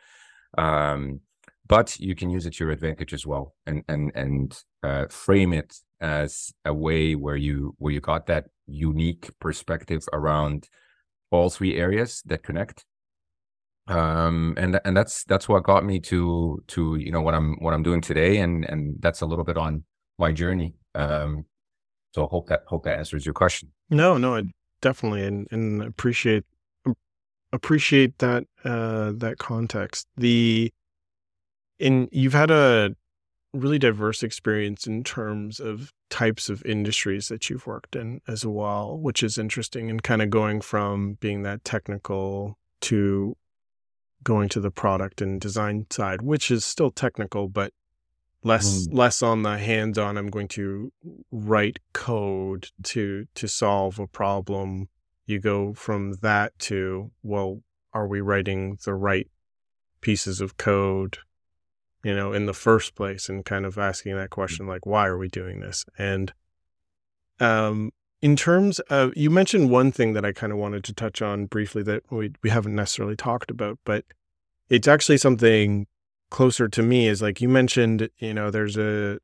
Um, 0.58 1.22
but 1.68 2.00
you 2.00 2.16
can 2.16 2.30
use 2.30 2.46
it 2.46 2.54
to 2.56 2.64
your 2.64 2.74
advantage 2.74 3.14
as 3.14 3.26
well 3.26 3.56
and 3.66 3.84
and 3.88 4.12
and 4.16 4.60
uh, 4.84 5.06
frame 5.10 5.54
it 5.54 5.76
as 6.02 6.54
a 6.66 6.74
way 6.74 7.16
where 7.16 7.36
you 7.36 7.74
where 7.78 7.94
you 7.94 8.02
got 8.02 8.28
that 8.28 8.46
unique 8.68 9.30
perspective 9.40 10.04
around 10.14 10.68
all 11.32 11.50
three 11.50 11.78
areas 11.78 12.22
that 12.26 12.44
connect 12.44 12.86
um 13.92 14.54
and 14.58 14.80
and 14.86 14.96
that's 14.96 15.24
that's 15.26 15.50
what 15.50 15.64
got 15.64 15.86
me 15.86 16.00
to 16.00 16.64
to 16.68 16.96
you 16.96 17.12
know 17.12 17.22
what 17.22 17.34
i'm 17.34 17.56
what 17.60 17.74
i'm 17.74 17.84
doing 17.84 18.02
today 18.02 18.38
and 18.38 18.66
and 18.66 18.96
that's 19.00 19.22
a 19.22 19.26
little 19.26 19.46
bit 19.46 19.58
on 19.58 19.84
my 20.18 20.32
journey. 20.32 20.74
Um 20.96 21.46
so 22.14 22.28
hope 22.28 22.48
that 22.48 22.64
hope 22.68 22.84
that 22.84 22.98
answers 22.98 23.26
your 23.26 23.34
question. 23.34 23.70
No 23.90 24.18
no 24.18 24.36
I 24.36 24.44
definitely 24.82 25.26
and 25.26 25.48
and 25.52 25.84
appreciate 25.84 26.46
appreciate 27.52 28.20
that 28.20 28.46
uh 28.64 29.12
that 29.16 29.38
context. 29.38 30.08
The 30.16 30.72
in 31.80 32.08
you've 32.12 32.34
had 32.34 32.52
a 32.52 32.96
really 33.54 33.80
diverse 33.80 34.24
experience 34.24 34.88
in 34.88 35.04
terms 35.04 35.60
of 35.60 35.92
types 36.10 36.50
of 36.50 36.64
industries 36.66 37.28
that 37.28 37.50
you've 37.50 37.68
worked 37.68 37.98
in 37.98 38.22
as 38.26 38.46
well 38.46 38.98
which 38.98 39.22
is 39.22 39.38
interesting 39.38 39.90
and 39.90 40.04
kind 40.04 40.22
of 40.22 40.30
going 40.30 40.62
from 40.62 41.18
being 41.20 41.44
that 41.44 41.62
technical 41.66 42.58
to 42.80 43.36
going 44.24 44.50
to 44.50 44.60
the 44.60 44.72
product 44.72 45.22
and 45.22 45.42
design 45.42 45.88
side, 45.90 46.22
which 46.22 46.52
is 46.52 46.66
still 46.66 46.92
technical, 46.92 47.48
but 47.48 47.74
less 48.44 48.88
mm. 48.88 48.94
less 48.94 49.22
on 49.22 49.44
the 49.44 49.58
hands 49.58 49.98
on. 49.98 50.18
I'm 50.18 50.30
going 50.30 50.48
to 50.50 50.92
write 51.32 51.80
code 51.94 52.70
to 52.84 53.26
to 53.36 53.48
solve 53.48 54.00
a 54.00 54.08
problem 54.08 54.90
you 55.32 55.40
go 55.40 55.74
from 55.74 56.14
that 56.22 56.58
to, 56.60 57.10
well, 57.24 57.62
are 57.94 58.08
we 58.08 58.22
writing 58.22 58.78
the 58.86 58.94
right 58.94 59.28
pieces 60.02 60.42
of 60.42 60.58
code, 60.58 61.20
you 62.04 62.16
know, 62.16 62.34
in 62.34 62.46
the 62.46 62.54
first 62.54 62.96
place 62.96 63.30
and 63.30 63.46
kind 63.46 63.66
of 63.66 63.78
asking 63.78 64.16
that 64.16 64.30
question, 64.30 64.68
like, 64.68 64.86
why 64.86 65.08
are 65.08 65.18
we 65.18 65.28
doing 65.28 65.60
this? 65.60 65.86
And, 65.98 66.34
um, 67.40 67.92
in 68.22 68.36
terms 68.36 68.80
of, 68.82 69.16
you 69.16 69.30
mentioned 69.30 69.70
one 69.70 69.92
thing 69.92 70.14
that 70.14 70.26
I 70.26 70.32
kind 70.32 70.52
of 70.54 70.60
wanted 70.60 70.84
to 70.86 70.94
touch 70.94 71.22
on 71.22 71.46
briefly 71.48 71.84
that 71.84 72.04
we, 72.12 72.32
we 72.44 72.50
haven't 72.50 72.76
necessarily 72.76 73.16
talked 73.16 73.50
about, 73.52 73.80
but 73.84 74.06
it's 74.70 74.88
actually 74.88 75.18
something 75.18 75.88
closer 76.30 76.68
to 76.70 76.82
me 76.84 77.08
is 77.08 77.22
like 77.22 77.42
you 77.42 77.50
mentioned, 77.50 78.10
you 78.20 78.34
know, 78.34 78.52
there's 78.52 78.78
a, 78.78 79.20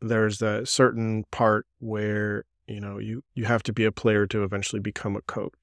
there's 0.00 0.42
a 0.42 0.64
certain 0.66 1.24
part 1.30 1.66
where 1.80 2.44
you 2.68 2.78
know 2.80 2.98
you 2.98 3.24
you 3.34 3.46
have 3.46 3.62
to 3.64 3.72
be 3.72 3.84
a 3.84 3.90
player 3.90 4.26
to 4.26 4.44
eventually 4.44 4.78
become 4.78 5.16
a 5.16 5.22
coach 5.22 5.54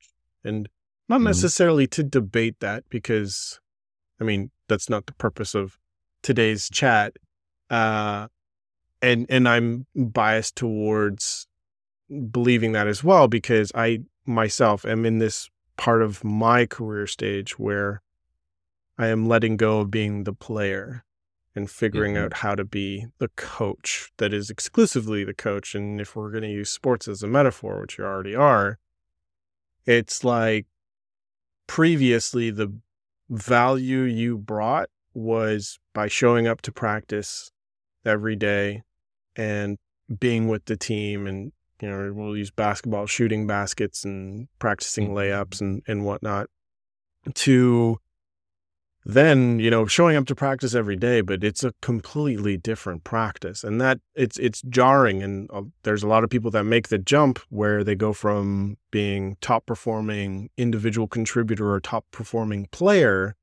and 0.43 0.67
not 1.07 1.21
Mhm. 1.21 1.25
necessarily 1.25 1.87
to 1.87 2.03
debate 2.03 2.59
that 2.59 2.83
because 2.89 3.59
i 4.19 4.23
mean 4.25 4.51
that's 4.67 4.89
not 4.89 5.05
the 5.05 5.13
purpose 5.13 5.55
of 5.55 5.77
today's 6.21 6.67
chat 6.69 7.15
uh 7.69 8.27
and 9.01 9.25
and 9.29 9.47
i'm 9.47 9.85
biased 9.95 10.55
towards 10.57 11.47
believing 12.31 12.71
that 12.73 12.87
as 12.87 13.03
well 13.03 13.27
because 13.27 13.71
i 13.75 13.99
myself 14.25 14.85
am 14.85 15.05
in 15.05 15.17
this 15.19 15.49
part 15.77 16.01
of 16.01 16.23
my 16.23 16.65
career 16.65 17.07
stage 17.07 17.57
where 17.57 18.01
i 18.97 19.07
am 19.07 19.27
letting 19.27 19.57
go 19.57 19.79
of 19.79 19.89
being 19.91 20.23
the 20.23 20.33
player 20.33 21.03
and 21.55 21.69
figuring 21.71 22.15
Mhm. 22.15 22.25
out 22.25 22.33
how 22.33 22.53
to 22.53 22.65
be 22.65 23.05
the 23.17 23.29
coach 23.29 24.11
that 24.17 24.33
is 24.33 24.49
exclusively 24.49 25.23
the 25.23 25.33
coach. 25.33 25.73
And 25.73 26.01
if 26.01 26.13
we're 26.13 26.29
going 26.29 26.43
to 26.43 26.49
use 26.51 26.69
sports 26.69 27.07
as 27.07 27.23
a 27.23 27.27
metaphor, 27.27 27.79
which 27.79 27.97
you 27.97 28.03
already 28.03 28.35
are, 28.35 28.77
it's 29.85 30.25
like 30.25 30.65
previously 31.67 32.51
the 32.51 32.73
value 33.29 34.01
you 34.01 34.37
brought 34.37 34.89
was 35.13 35.79
by 35.93 36.07
showing 36.07 36.45
up 36.45 36.61
to 36.63 36.71
practice 36.73 37.51
every 38.03 38.35
day 38.35 38.83
and 39.37 39.77
being 40.19 40.47
with 40.47 40.65
the 40.65 40.75
team 40.77 41.25
and 41.25 41.53
you 41.81 41.89
know 41.89 42.11
we'll 42.13 42.38
use 42.38 42.51
basketball 42.51 43.05
shooting 43.05 43.47
baskets 43.47 44.05
and 44.05 44.47
practicing 44.59 45.09
layups 45.09 45.61
and 45.61 45.81
and 45.88 46.05
whatnot 46.05 46.47
to 47.33 47.99
then 49.05 49.59
you 49.59 49.69
know 49.69 49.85
showing 49.85 50.17
up 50.17 50.25
to 50.25 50.33
practice 50.33 50.73
every 50.73 50.95
day 50.95 51.21
but 51.21 51.43
it's 51.43 51.63
a 51.63 51.73
completely 51.81 52.57
different 52.57 53.03
practice. 53.03 53.63
And 53.63 53.79
that 53.79 53.99
it's 54.15 54.38
it's 54.39 54.63
jarring 54.63 55.21
and 55.21 55.49
uh, 55.53 55.61
there's 55.83 56.03
a 56.03 56.07
lot 56.07 56.23
of 56.23 56.29
people 56.29 56.49
that 56.51 56.63
make 56.63 56.88
the 56.88 56.97
jump 56.97 57.39
where 57.49 57.83
they 57.83 57.95
go 57.95 58.13
from 58.13 58.77
being 58.89 59.38
top 59.41 59.67
performing 59.67 60.49
individual 60.57 61.07
contributor 61.07 61.71
or 61.71 61.79
top 61.79 62.05
performing 62.11 62.67
player 62.71 63.35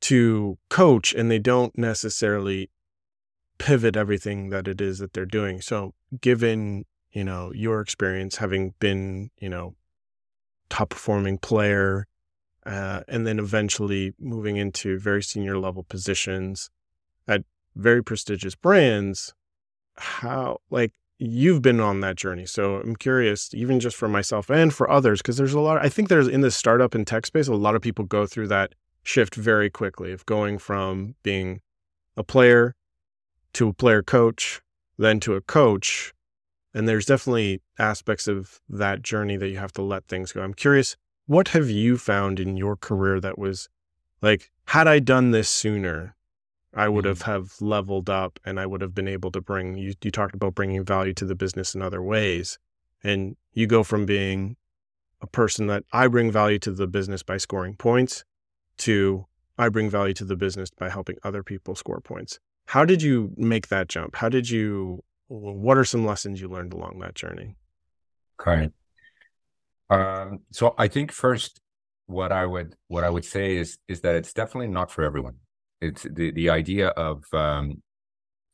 to 0.00 0.58
coach 0.68 1.14
and 1.14 1.30
they 1.30 1.38
don't 1.38 1.78
necessarily 1.78 2.68
pivot 3.58 3.96
everything 3.96 4.50
that 4.50 4.66
it 4.66 4.80
is 4.80 4.98
that 4.98 5.12
they're 5.12 5.24
doing. 5.24 5.60
So 5.60 5.94
given 6.20 6.84
you 7.14 7.24
know 7.24 7.50
your 7.54 7.80
experience 7.80 8.36
having 8.36 8.74
been 8.80 9.30
you 9.38 9.48
know 9.48 9.74
top 10.68 10.90
performing 10.90 11.38
player 11.38 12.06
uh, 12.66 13.00
and 13.08 13.26
then 13.26 13.38
eventually 13.38 14.12
moving 14.18 14.56
into 14.56 14.98
very 14.98 15.22
senior 15.22 15.58
level 15.58 15.82
positions 15.84 16.70
at 17.28 17.42
very 17.76 18.02
prestigious 18.02 18.54
brands 18.54 19.34
how 19.96 20.58
like 20.70 20.92
you've 21.18 21.62
been 21.62 21.78
on 21.78 22.00
that 22.00 22.16
journey. 22.16 22.44
So 22.44 22.76
i'm 22.76 22.96
curious 22.96 23.54
even 23.54 23.80
just 23.80 23.96
for 23.96 24.08
myself 24.08 24.50
and 24.50 24.74
for 24.74 24.90
others 24.90 25.22
because 25.22 25.36
there's 25.36 25.54
a 25.54 25.60
lot 25.60 25.82
i 25.84 25.88
think 25.88 26.08
there's 26.08 26.28
in 26.28 26.40
the 26.40 26.50
startup 26.50 26.94
and 26.94 27.06
tech 27.06 27.26
space 27.26 27.48
a 27.48 27.54
lot 27.54 27.76
of 27.76 27.82
people 27.82 28.04
go 28.04 28.26
through 28.26 28.48
that 28.48 28.74
shift 29.04 29.34
very 29.34 29.70
quickly 29.70 30.12
of 30.12 30.26
going 30.26 30.58
from 30.58 31.14
being 31.22 31.60
a 32.16 32.24
player 32.24 32.74
to 33.52 33.68
a 33.68 33.72
player 33.72 34.02
coach 34.02 34.60
then 34.98 35.20
to 35.20 35.34
a 35.34 35.40
coach 35.40 36.13
and 36.74 36.88
there's 36.88 37.06
definitely 37.06 37.62
aspects 37.78 38.26
of 38.26 38.60
that 38.68 39.02
journey 39.02 39.36
that 39.36 39.48
you 39.48 39.58
have 39.58 39.72
to 39.72 39.82
let 39.82 40.06
things 40.06 40.32
go. 40.32 40.42
I'm 40.42 40.54
curious 40.54 40.96
what 41.26 41.48
have 41.48 41.70
you 41.70 41.96
found 41.96 42.38
in 42.38 42.56
your 42.56 42.76
career 42.76 43.20
that 43.20 43.38
was 43.38 43.68
like 44.20 44.50
had 44.66 44.86
i 44.86 44.98
done 44.98 45.30
this 45.30 45.48
sooner 45.48 46.14
i 46.74 46.88
would 46.88 47.04
mm-hmm. 47.04 47.10
have 47.10 47.22
have 47.22 47.60
leveled 47.60 48.10
up 48.10 48.38
and 48.44 48.60
i 48.60 48.66
would 48.66 48.80
have 48.80 48.94
been 48.94 49.08
able 49.08 49.30
to 49.30 49.40
bring 49.40 49.76
you 49.76 49.94
you 50.02 50.10
talked 50.10 50.34
about 50.34 50.54
bringing 50.54 50.84
value 50.84 51.14
to 51.14 51.24
the 51.24 51.34
business 51.34 51.74
in 51.74 51.82
other 51.82 52.02
ways. 52.02 52.58
And 53.06 53.36
you 53.52 53.66
go 53.66 53.82
from 53.82 54.06
being 54.06 54.56
a 55.20 55.26
person 55.26 55.66
that 55.66 55.84
i 55.92 56.08
bring 56.08 56.30
value 56.30 56.58
to 56.60 56.72
the 56.72 56.86
business 56.86 57.22
by 57.22 57.36
scoring 57.36 57.76
points 57.76 58.24
to 58.78 59.26
i 59.58 59.68
bring 59.68 59.90
value 59.90 60.14
to 60.14 60.24
the 60.24 60.36
business 60.36 60.70
by 60.70 60.88
helping 60.88 61.16
other 61.22 61.42
people 61.42 61.74
score 61.74 62.00
points. 62.00 62.38
How 62.66 62.84
did 62.86 63.02
you 63.02 63.32
make 63.36 63.68
that 63.68 63.88
jump? 63.88 64.16
How 64.16 64.30
did 64.30 64.48
you 64.48 65.02
what 65.28 65.78
are 65.78 65.84
some 65.84 66.06
lessons 66.06 66.40
you 66.40 66.48
learned 66.48 66.72
along 66.72 66.98
that 66.98 67.14
journey 67.14 67.56
Correct. 68.36 68.72
Um, 69.90 70.40
so 70.50 70.74
I 70.78 70.88
think 70.88 71.12
first, 71.12 71.60
what 72.06 72.32
I 72.32 72.44
would 72.44 72.74
what 72.88 73.04
I 73.04 73.10
would 73.10 73.24
say 73.24 73.56
is 73.56 73.78
is 73.88 74.00
that 74.02 74.14
it's 74.14 74.32
definitely 74.32 74.68
not 74.68 74.90
for 74.90 75.04
everyone. 75.04 75.36
It's 75.80 76.02
the 76.02 76.30
the 76.32 76.50
idea 76.50 76.88
of 76.88 77.24
um, 77.32 77.82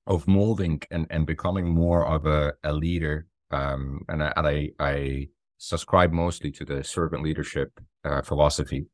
of 0.06 0.28
molding 0.28 0.82
and 0.90 1.06
and 1.10 1.26
becoming 1.26 1.68
more 1.68 2.06
of 2.06 2.26
a, 2.26 2.54
a 2.62 2.72
leader. 2.72 3.26
Um, 3.50 4.02
and 4.08 4.22
I, 4.22 4.32
and 4.36 4.46
I 4.46 4.70
I 4.78 5.28
subscribe 5.58 6.12
mostly 6.12 6.50
to 6.52 6.64
the 6.64 6.84
servant 6.84 7.22
leadership 7.22 7.80
uh, 8.04 8.22
philosophy. 8.22 8.86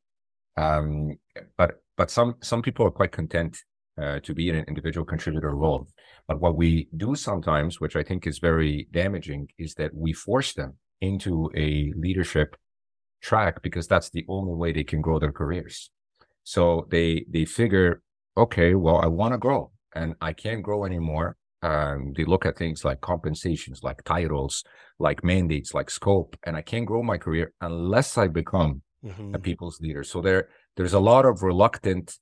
Um, 0.56 1.18
but 1.58 1.82
but 1.96 2.10
some 2.10 2.36
some 2.42 2.62
people 2.62 2.86
are 2.86 2.90
quite 2.90 3.12
content 3.12 3.58
uh, 4.00 4.20
to 4.20 4.34
be 4.34 4.48
in 4.48 4.56
an 4.56 4.64
individual 4.68 5.06
contributor 5.06 5.54
role. 5.54 5.88
But 6.28 6.40
what 6.40 6.56
we 6.56 6.88
do 6.96 7.14
sometimes, 7.14 7.80
which 7.80 7.96
I 7.96 8.02
think 8.02 8.26
is 8.26 8.38
very 8.38 8.88
damaging, 8.92 9.48
is 9.58 9.74
that 9.74 9.94
we 9.94 10.12
force 10.12 10.52
them 10.54 10.74
into 11.00 11.50
a 11.54 11.92
leadership 11.96 12.56
track 13.22 13.62
because 13.62 13.86
that's 13.86 14.10
the 14.10 14.24
only 14.28 14.54
way 14.54 14.72
they 14.72 14.84
can 14.84 15.00
grow 15.00 15.18
their 15.18 15.32
careers. 15.32 15.90
So 16.44 16.86
they 16.90 17.24
they 17.28 17.44
figure, 17.44 18.02
okay, 18.36 18.74
well, 18.74 19.00
I 19.02 19.06
want 19.06 19.34
to 19.34 19.38
grow 19.38 19.72
and 19.94 20.14
I 20.20 20.32
can't 20.32 20.62
grow 20.62 20.84
anymore. 20.84 21.36
Um, 21.62 22.12
they 22.16 22.24
look 22.24 22.46
at 22.46 22.56
things 22.56 22.84
like 22.84 23.00
compensations, 23.00 23.80
like 23.82 24.04
titles, 24.04 24.62
like 24.98 25.24
mandates, 25.24 25.74
like 25.74 25.90
scope, 25.90 26.36
and 26.44 26.56
I 26.56 26.62
can't 26.62 26.86
grow 26.86 27.02
my 27.02 27.18
career 27.18 27.52
unless 27.60 28.16
I 28.18 28.28
become 28.28 28.82
a 29.34 29.38
people's 29.38 29.80
leader. 29.80 30.04
So 30.04 30.20
there 30.20 30.48
there's 30.76 30.92
a 30.92 31.00
lot 31.00 31.24
of 31.24 31.42
reluctant 31.42 32.18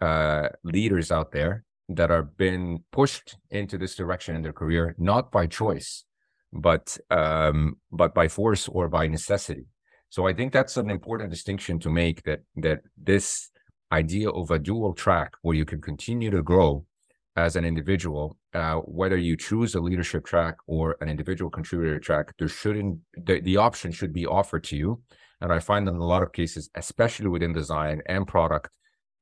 uh, 0.00 0.48
leaders 0.64 1.10
out 1.10 1.32
there 1.32 1.64
that 1.88 2.10
are 2.10 2.22
being 2.22 2.84
pushed 2.92 3.36
into 3.50 3.78
this 3.78 3.94
direction 3.94 4.36
in 4.36 4.42
their 4.42 4.52
career, 4.52 4.94
not 4.98 5.32
by 5.32 5.46
choice, 5.46 6.04
but 6.52 6.96
um, 7.10 7.76
but 7.90 8.14
by 8.14 8.28
force 8.28 8.68
or 8.68 8.88
by 8.88 9.06
necessity. 9.06 9.66
So 10.10 10.26
I 10.26 10.32
think 10.32 10.52
that's 10.52 10.76
an 10.76 10.90
important 10.90 11.30
distinction 11.30 11.78
to 11.80 11.90
make 11.90 12.22
that 12.24 12.40
that 12.56 12.80
this 12.96 13.50
idea 13.92 14.28
of 14.30 14.50
a 14.50 14.58
dual 14.58 14.92
track 14.94 15.32
where 15.42 15.56
you 15.56 15.64
can 15.64 15.80
continue 15.80 16.30
to 16.30 16.42
grow 16.42 16.84
as 17.36 17.56
an 17.56 17.64
individual, 17.64 18.36
uh, 18.52 18.76
whether 18.76 19.16
you 19.16 19.36
choose 19.36 19.74
a 19.74 19.80
leadership 19.80 20.24
track 20.24 20.56
or 20.66 20.96
an 21.00 21.08
individual 21.08 21.50
contributor 21.50 21.98
track, 21.98 22.34
there 22.38 22.48
shouldn't 22.48 22.98
the, 23.14 23.40
the 23.40 23.56
option 23.56 23.92
should 23.92 24.12
be 24.12 24.26
offered 24.26 24.64
to 24.64 24.76
you. 24.76 25.00
And 25.40 25.52
I 25.52 25.60
find 25.60 25.88
in 25.88 25.94
a 25.94 26.04
lot 26.04 26.24
of 26.24 26.32
cases, 26.32 26.68
especially 26.74 27.28
within 27.28 27.52
design 27.52 28.02
and 28.06 28.26
product, 28.26 28.70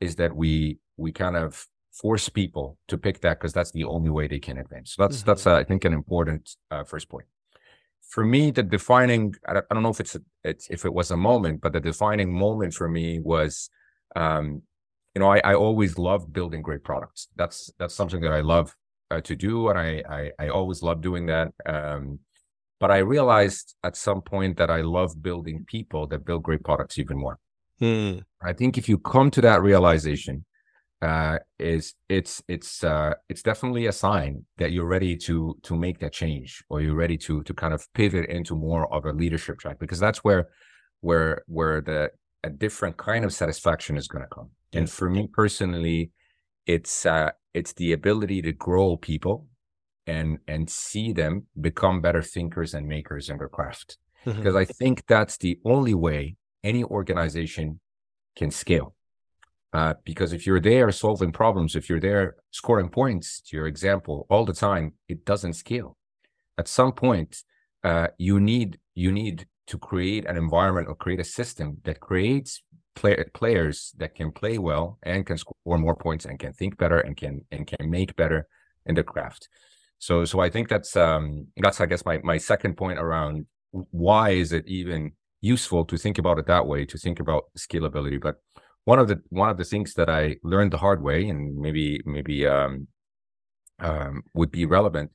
is 0.00 0.16
that 0.16 0.34
we 0.34 0.78
we 0.96 1.12
kind 1.12 1.36
of 1.36 1.66
force 1.92 2.28
people 2.28 2.78
to 2.88 2.98
pick 2.98 3.20
that 3.22 3.38
because 3.38 3.52
that's 3.52 3.72
the 3.72 3.84
only 3.84 4.10
way 4.10 4.26
they 4.26 4.38
can 4.38 4.58
advance. 4.58 4.94
So 4.94 5.02
that's 5.02 5.22
Mhm. 5.22 5.26
that's 5.26 5.46
uh, 5.46 5.54
I 5.56 5.64
think 5.64 5.84
an 5.84 5.92
important 5.94 6.56
uh, 6.70 6.84
first 6.84 7.08
point. 7.08 7.26
For 8.10 8.24
me, 8.24 8.50
the 8.50 8.62
defining 8.62 9.34
I 9.48 9.54
don't, 9.54 9.66
I 9.70 9.74
don't 9.74 9.82
know 9.82 9.90
if 9.90 10.00
it's, 10.00 10.14
a, 10.14 10.20
it's 10.44 10.68
if 10.70 10.84
it 10.84 10.94
was 10.94 11.10
a 11.10 11.16
moment, 11.16 11.60
but 11.60 11.72
the 11.72 11.80
defining 11.80 12.32
moment 12.32 12.74
for 12.74 12.88
me 12.88 13.18
was, 13.20 13.68
um, 14.14 14.62
you 15.14 15.20
know, 15.20 15.28
I, 15.32 15.40
I 15.44 15.54
always 15.54 15.98
loved 15.98 16.32
building 16.32 16.62
great 16.62 16.84
products. 16.84 17.28
That's 17.36 17.70
that's 17.78 17.94
something 17.94 18.20
that 18.22 18.32
I 18.32 18.40
love 18.40 18.74
uh, 19.10 19.20
to 19.22 19.34
do, 19.36 19.68
and 19.68 19.78
I, 19.78 20.02
I 20.08 20.32
I 20.38 20.48
always 20.48 20.82
love 20.82 21.00
doing 21.02 21.26
that. 21.26 21.52
Um, 21.66 22.20
but 22.80 22.90
I 22.90 22.98
realized 22.98 23.74
at 23.84 23.96
some 23.96 24.22
point 24.22 24.58
that 24.58 24.70
I 24.70 24.82
love 24.82 25.22
building 25.22 25.64
people 25.66 26.06
that 26.08 26.24
build 26.24 26.42
great 26.42 26.64
products 26.64 26.98
even 26.98 27.18
more. 27.18 27.38
Hmm. 27.78 28.18
I 28.42 28.52
think 28.52 28.78
if 28.78 28.88
you 28.88 28.98
come 28.98 29.30
to 29.32 29.40
that 29.42 29.62
realization, 29.62 30.44
uh, 31.02 31.38
is 31.58 31.94
it's 32.08 32.42
it's 32.48 32.82
uh, 32.82 33.14
it's 33.28 33.42
definitely 33.42 33.86
a 33.86 33.92
sign 33.92 34.44
that 34.56 34.72
you're 34.72 34.86
ready 34.86 35.16
to 35.16 35.56
to 35.62 35.76
make 35.76 35.98
that 35.98 36.12
change, 36.12 36.64
or 36.70 36.80
you're 36.80 36.94
ready 36.94 37.18
to 37.18 37.42
to 37.42 37.54
kind 37.54 37.74
of 37.74 37.86
pivot 37.94 38.30
into 38.30 38.54
more 38.54 38.92
of 38.92 39.04
a 39.04 39.12
leadership 39.12 39.58
track, 39.58 39.78
because 39.78 40.00
that's 40.00 40.24
where 40.24 40.48
where 41.00 41.42
where 41.46 41.80
the 41.80 42.10
a 42.44 42.50
different 42.50 42.96
kind 42.96 43.24
of 43.24 43.32
satisfaction 43.32 43.96
is 43.96 44.08
going 44.08 44.22
to 44.22 44.28
come. 44.28 44.50
And 44.72 44.90
for 44.90 45.08
me 45.08 45.28
personally, 45.32 46.10
it's 46.66 47.06
uh, 47.06 47.30
it's 47.54 47.72
the 47.74 47.92
ability 47.92 48.42
to 48.42 48.52
grow 48.52 48.96
people 48.96 49.46
and 50.06 50.38
and 50.46 50.70
see 50.70 51.12
them 51.12 51.46
become 51.60 52.00
better 52.00 52.22
thinkers 52.22 52.74
and 52.74 52.86
makers 52.86 53.28
in 53.28 53.38
their 53.38 53.48
craft 53.48 53.98
mm-hmm. 54.24 54.38
because 54.38 54.54
I 54.54 54.64
think 54.64 55.04
that's 55.06 55.36
the 55.36 55.58
only 55.64 55.94
way 55.94 56.36
any 56.66 56.82
organization 56.84 57.80
can 58.36 58.50
scale. 58.50 58.94
Uh, 59.72 59.94
because 60.04 60.32
if 60.32 60.46
you're 60.46 60.60
there 60.60 60.90
solving 60.90 61.32
problems, 61.32 61.76
if 61.76 61.88
you're 61.88 62.00
there 62.00 62.36
scoring 62.50 62.88
points 62.88 63.40
to 63.40 63.56
your 63.56 63.66
example 63.66 64.26
all 64.30 64.44
the 64.44 64.58
time, 64.68 64.92
it 65.08 65.24
doesn't 65.24 65.54
scale. 65.54 65.96
At 66.58 66.68
some 66.68 66.92
point, 66.92 67.42
uh, 67.84 68.08
you 68.18 68.40
need 68.40 68.78
you 68.94 69.12
need 69.12 69.46
to 69.66 69.78
create 69.78 70.24
an 70.26 70.36
environment 70.36 70.88
or 70.88 70.94
create 70.94 71.20
a 71.20 71.24
system 71.24 71.78
that 71.84 72.00
creates 72.00 72.62
play, 72.94 73.16
players 73.34 73.92
that 73.98 74.14
can 74.14 74.32
play 74.32 74.56
well 74.58 74.98
and 75.02 75.26
can 75.26 75.36
score 75.36 75.78
more 75.78 75.96
points 75.96 76.24
and 76.24 76.38
can 76.38 76.52
think 76.52 76.78
better 76.78 76.98
and 76.98 77.16
can 77.16 77.44
and 77.50 77.66
can 77.66 77.90
make 77.90 78.16
better 78.16 78.48
in 78.86 78.94
the 78.94 79.04
craft. 79.04 79.48
So 79.98 80.24
so 80.24 80.40
I 80.40 80.48
think 80.50 80.68
that's 80.68 80.96
um 80.96 81.48
that's 81.56 81.80
I 81.80 81.86
guess 81.86 82.04
my 82.04 82.18
my 82.22 82.38
second 82.38 82.76
point 82.76 82.98
around 82.98 83.46
why 84.06 84.30
is 84.30 84.52
it 84.52 84.64
even 84.66 85.12
useful 85.54 85.84
to 85.86 85.96
think 85.96 86.18
about 86.18 86.38
it 86.38 86.46
that 86.46 86.66
way 86.66 86.84
to 86.86 86.98
think 86.98 87.20
about 87.20 87.44
scalability. 87.56 88.20
But 88.20 88.36
one 88.84 88.98
of 88.98 89.08
the 89.08 89.18
one 89.30 89.50
of 89.50 89.58
the 89.58 89.64
things 89.72 89.94
that 89.94 90.08
I 90.08 90.36
learned 90.42 90.72
the 90.72 90.78
hard 90.86 91.02
way 91.02 91.28
and 91.28 91.56
maybe 91.64 92.00
maybe 92.04 92.46
um, 92.46 92.88
um 93.88 94.22
would 94.34 94.50
be 94.50 94.66
relevant 94.66 95.10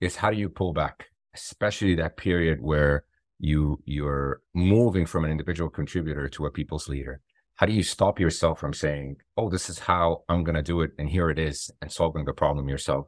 is 0.00 0.16
how 0.16 0.30
do 0.30 0.36
you 0.36 0.48
pull 0.48 0.72
back, 0.72 0.96
especially 1.34 1.94
that 1.96 2.16
period 2.16 2.58
where 2.60 3.04
you 3.38 3.82
you're 3.84 4.40
moving 4.54 5.06
from 5.06 5.24
an 5.24 5.30
individual 5.30 5.70
contributor 5.70 6.28
to 6.28 6.46
a 6.46 6.50
people's 6.50 6.88
leader 6.88 7.20
how 7.56 7.66
do 7.66 7.72
you 7.72 7.82
stop 7.82 8.20
yourself 8.20 8.60
from 8.60 8.72
saying 8.72 9.16
oh 9.36 9.50
this 9.50 9.68
is 9.68 9.78
how 9.80 10.22
i'm 10.28 10.44
going 10.44 10.54
to 10.54 10.62
do 10.62 10.80
it 10.80 10.92
and 10.98 11.08
here 11.10 11.28
it 11.30 11.38
is 11.38 11.70
and 11.82 11.90
solving 11.90 12.24
the 12.24 12.32
problem 12.32 12.68
yourself 12.68 13.06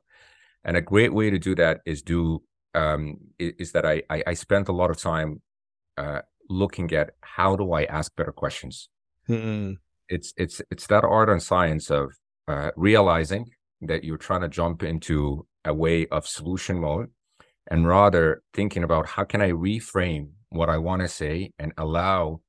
and 0.64 0.76
a 0.76 0.82
great 0.82 1.14
way 1.14 1.30
to 1.30 1.38
do 1.38 1.54
that 1.54 1.80
is 1.86 2.02
do 2.02 2.42
um, 2.74 3.16
is, 3.38 3.72
that 3.72 3.86
I, 3.86 4.02
I, 4.10 4.22
I 4.26 4.34
spent 4.34 4.68
a 4.68 4.72
lot 4.72 4.90
of 4.90 4.98
time 4.98 5.40
uh, 5.96 6.20
looking 6.48 6.92
at 6.92 7.10
how 7.20 7.56
do 7.56 7.72
I 7.72 7.84
ask 7.84 8.14
better 8.16 8.32
questions. 8.32 8.88
Mm-hmm. 9.28 9.74
It's 10.08 10.32
it's 10.36 10.62
it's 10.70 10.86
that 10.86 11.04
art 11.04 11.28
and 11.28 11.42
science 11.42 11.90
of 11.90 12.12
uh, 12.48 12.70
realizing 12.76 13.50
that 13.82 14.04
you're 14.04 14.16
trying 14.16 14.42
to 14.42 14.48
jump 14.48 14.82
into 14.82 15.46
a 15.64 15.74
way 15.74 16.06
of 16.06 16.26
solution 16.26 16.80
mode, 16.80 17.10
and 17.70 17.88
rather 17.88 18.42
thinking 18.54 18.84
about 18.84 19.06
how 19.08 19.24
can 19.24 19.42
I 19.42 19.50
reframe 19.50 20.30
what 20.50 20.70
I 20.70 20.78
want 20.78 21.02
to 21.02 21.08
say 21.08 21.52
and 21.58 21.72
allow 21.76 22.40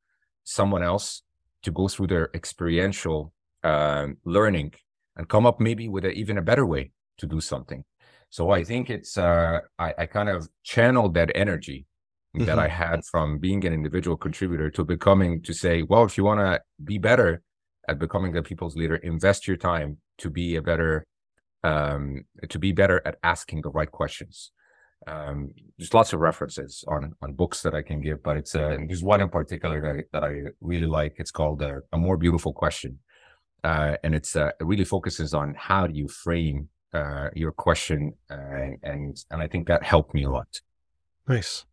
someone 0.43 0.83
else 0.83 1.23
to 1.63 1.71
go 1.71 1.87
through 1.87 2.07
their 2.07 2.29
experiential 2.35 3.33
uh, 3.63 4.07
learning 4.23 4.73
and 5.15 5.27
come 5.27 5.47
up 5.47 5.59
maybe 5.59 5.89
with 5.89 6.05
a, 6.05 6.11
even 6.11 6.37
a 6.37 6.43
better 6.43 6.65
way 6.65 6.91
to 7.17 7.25
do 7.25 7.41
something. 7.41 7.83
So 8.29 8.51
I 8.51 8.63
think 8.63 8.89
it's 8.89 9.17
uh, 9.17 9.61
I, 9.79 9.93
I 9.97 10.05
kind 10.05 10.29
of 10.29 10.47
channeled 10.63 11.15
that 11.15 11.31
energy 11.33 11.86
mm-hmm. 12.37 12.45
that 12.45 12.59
I 12.59 12.67
had 12.67 13.05
from 13.05 13.37
being 13.37 13.65
an 13.65 13.73
individual 13.73 14.17
contributor 14.17 14.69
to 14.71 14.83
becoming 14.83 15.41
to 15.43 15.53
say, 15.53 15.83
well, 15.83 16.03
if 16.03 16.17
you 16.17 16.23
want 16.23 16.39
to 16.39 16.61
be 16.83 16.97
better 16.97 17.41
at 17.87 17.99
becoming 17.99 18.33
the 18.33 18.43
people's 18.43 18.75
leader, 18.75 18.95
invest 18.97 19.47
your 19.47 19.57
time 19.57 19.97
to 20.19 20.29
be 20.29 20.55
a 20.55 20.61
better 20.61 21.05
um, 21.63 22.25
to 22.49 22.59
be 22.59 22.71
better 22.71 23.01
at 23.05 23.17
asking 23.23 23.61
the 23.61 23.69
right 23.69 23.91
questions. 23.91 24.51
Um, 25.05 25.51
there's 25.77 25.93
lots 25.93 26.13
of 26.13 26.19
references 26.19 26.83
on 26.87 27.13
on 27.21 27.33
books 27.33 27.61
that 27.61 27.73
I 27.73 27.81
can 27.81 28.01
give, 28.01 28.21
but 28.23 28.37
it's 28.37 28.55
uh, 28.55 28.77
there's 28.87 29.03
one 29.03 29.21
in 29.21 29.29
particular 29.29 29.81
that 29.81 29.95
I, 29.95 30.03
that 30.13 30.23
I 30.23 30.51
really 30.61 30.87
like. 30.87 31.15
It's 31.17 31.31
called 31.31 31.61
uh, 31.61 31.79
"A 31.93 31.97
More 31.97 32.17
Beautiful 32.17 32.53
Question," 32.53 32.99
uh, 33.63 33.95
and 34.03 34.15
it's 34.15 34.35
uh, 34.35 34.51
it 34.59 34.65
really 34.65 34.83
focuses 34.83 35.33
on 35.33 35.55
how 35.57 35.87
do 35.87 35.93
you 35.93 36.07
frame 36.07 36.69
uh, 36.93 37.29
your 37.35 37.51
question, 37.51 38.13
uh, 38.29 38.71
and 38.83 39.17
and 39.31 39.41
I 39.41 39.47
think 39.47 39.67
that 39.67 39.83
helped 39.83 40.13
me 40.13 40.23
a 40.23 40.29
lot. 40.29 40.61
Nice. 41.27 41.65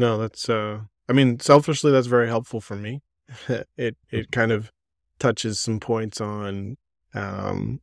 No, 0.00 0.16
that's 0.16 0.48
uh, 0.48 0.80
I 1.10 1.12
mean, 1.12 1.40
selfishly, 1.40 1.92
that's 1.92 2.06
very 2.06 2.26
helpful 2.26 2.62
for 2.62 2.74
me. 2.74 3.02
it 3.48 3.66
it 3.76 3.96
mm-hmm. 4.10 4.30
kind 4.30 4.50
of 4.50 4.72
touches 5.18 5.60
some 5.60 5.78
points 5.78 6.22
on 6.22 6.78
um, 7.12 7.82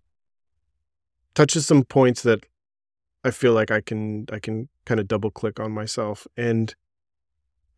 touches 1.36 1.68
some 1.68 1.84
points 1.84 2.24
that 2.24 2.44
I 3.24 3.30
feel 3.30 3.54
like 3.54 3.70
I 3.70 3.82
can 3.82 4.26
I 4.32 4.40
can 4.40 4.68
kind 4.84 5.00
of 5.00 5.08
double 5.08 5.30
click 5.30 5.60
on 5.60 5.72
myself. 5.72 6.26
And 6.36 6.74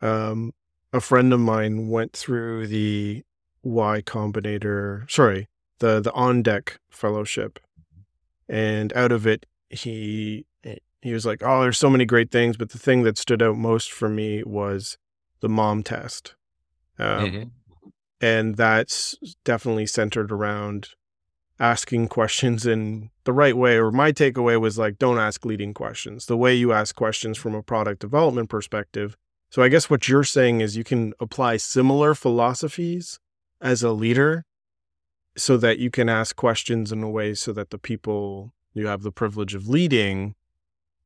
um, 0.02 0.54
a 0.93 1.02
friend 1.02 1.34
of 1.34 1.41
mine 1.41 1.89
went 1.89 2.13
through 2.13 2.67
the 2.67 3.23
Y 3.62 4.02
Combinator, 4.06 5.12
sorry, 5.12 5.49
the 5.80 5.99
the 5.99 6.13
on 6.13 6.43
deck 6.43 6.80
fellowship, 6.89 7.60
and 8.47 8.93
out 8.93 9.12
of 9.12 9.28
it 9.28 9.45
he 9.69 10.45
he 11.01 11.13
was 11.13 11.25
like, 11.25 11.41
"Oh, 11.43 11.62
there's 11.62 11.77
so 11.77 11.89
many 11.89 12.05
great 12.05 12.31
things, 12.31 12.57
but 12.57 12.69
the 12.69 12.79
thing 12.79 13.03
that 13.03 13.17
stood 13.17 13.41
out 13.41 13.57
most 13.57 13.91
for 13.91 14.09
me 14.09 14.43
was 14.43 14.97
the 15.39 15.49
mom 15.49 15.83
test." 15.83 16.35
Um, 16.97 17.25
mm-hmm. 17.25 17.43
And 18.21 18.57
that's 18.57 19.15
definitely 19.45 19.85
centered 19.85 20.31
around 20.31 20.89
asking 21.59 22.07
questions 22.07 22.65
in 22.65 23.09
the 23.25 23.33
right 23.33 23.55
way. 23.55 23.77
Or 23.77 23.91
my 23.91 24.12
takeaway 24.12 24.59
was 24.59 24.77
like, 24.77 24.97
don't 24.97 25.19
ask 25.19 25.45
leading 25.45 25.73
questions. 25.73 26.25
The 26.25 26.38
way 26.38 26.55
you 26.55 26.71
ask 26.71 26.95
questions 26.95 27.38
from 27.38 27.53
a 27.53 27.63
product 27.63 28.01
development 28.01 28.49
perspective. 28.49 29.17
So 29.49 29.62
I 29.62 29.67
guess 29.69 29.89
what 29.89 30.07
you're 30.07 30.23
saying 30.23 30.62
is 30.62 30.77
you 30.77 30.83
can 30.83 31.13
apply 31.19 31.57
similar 31.57 32.15
philosophies 32.15 33.19
as 33.62 33.83
a 33.83 33.91
leader 33.91 34.45
so 35.35 35.57
that 35.57 35.79
you 35.79 35.89
can 35.89 36.07
ask 36.07 36.35
questions 36.35 36.91
in 36.91 37.03
a 37.03 37.09
way 37.09 37.33
so 37.33 37.53
that 37.53 37.69
the 37.69 37.77
people 37.77 38.53
you 38.73 38.88
have 38.88 39.01
the 39.01 39.12
privilege 39.12 39.55
of 39.55 39.67
leading 39.67 40.35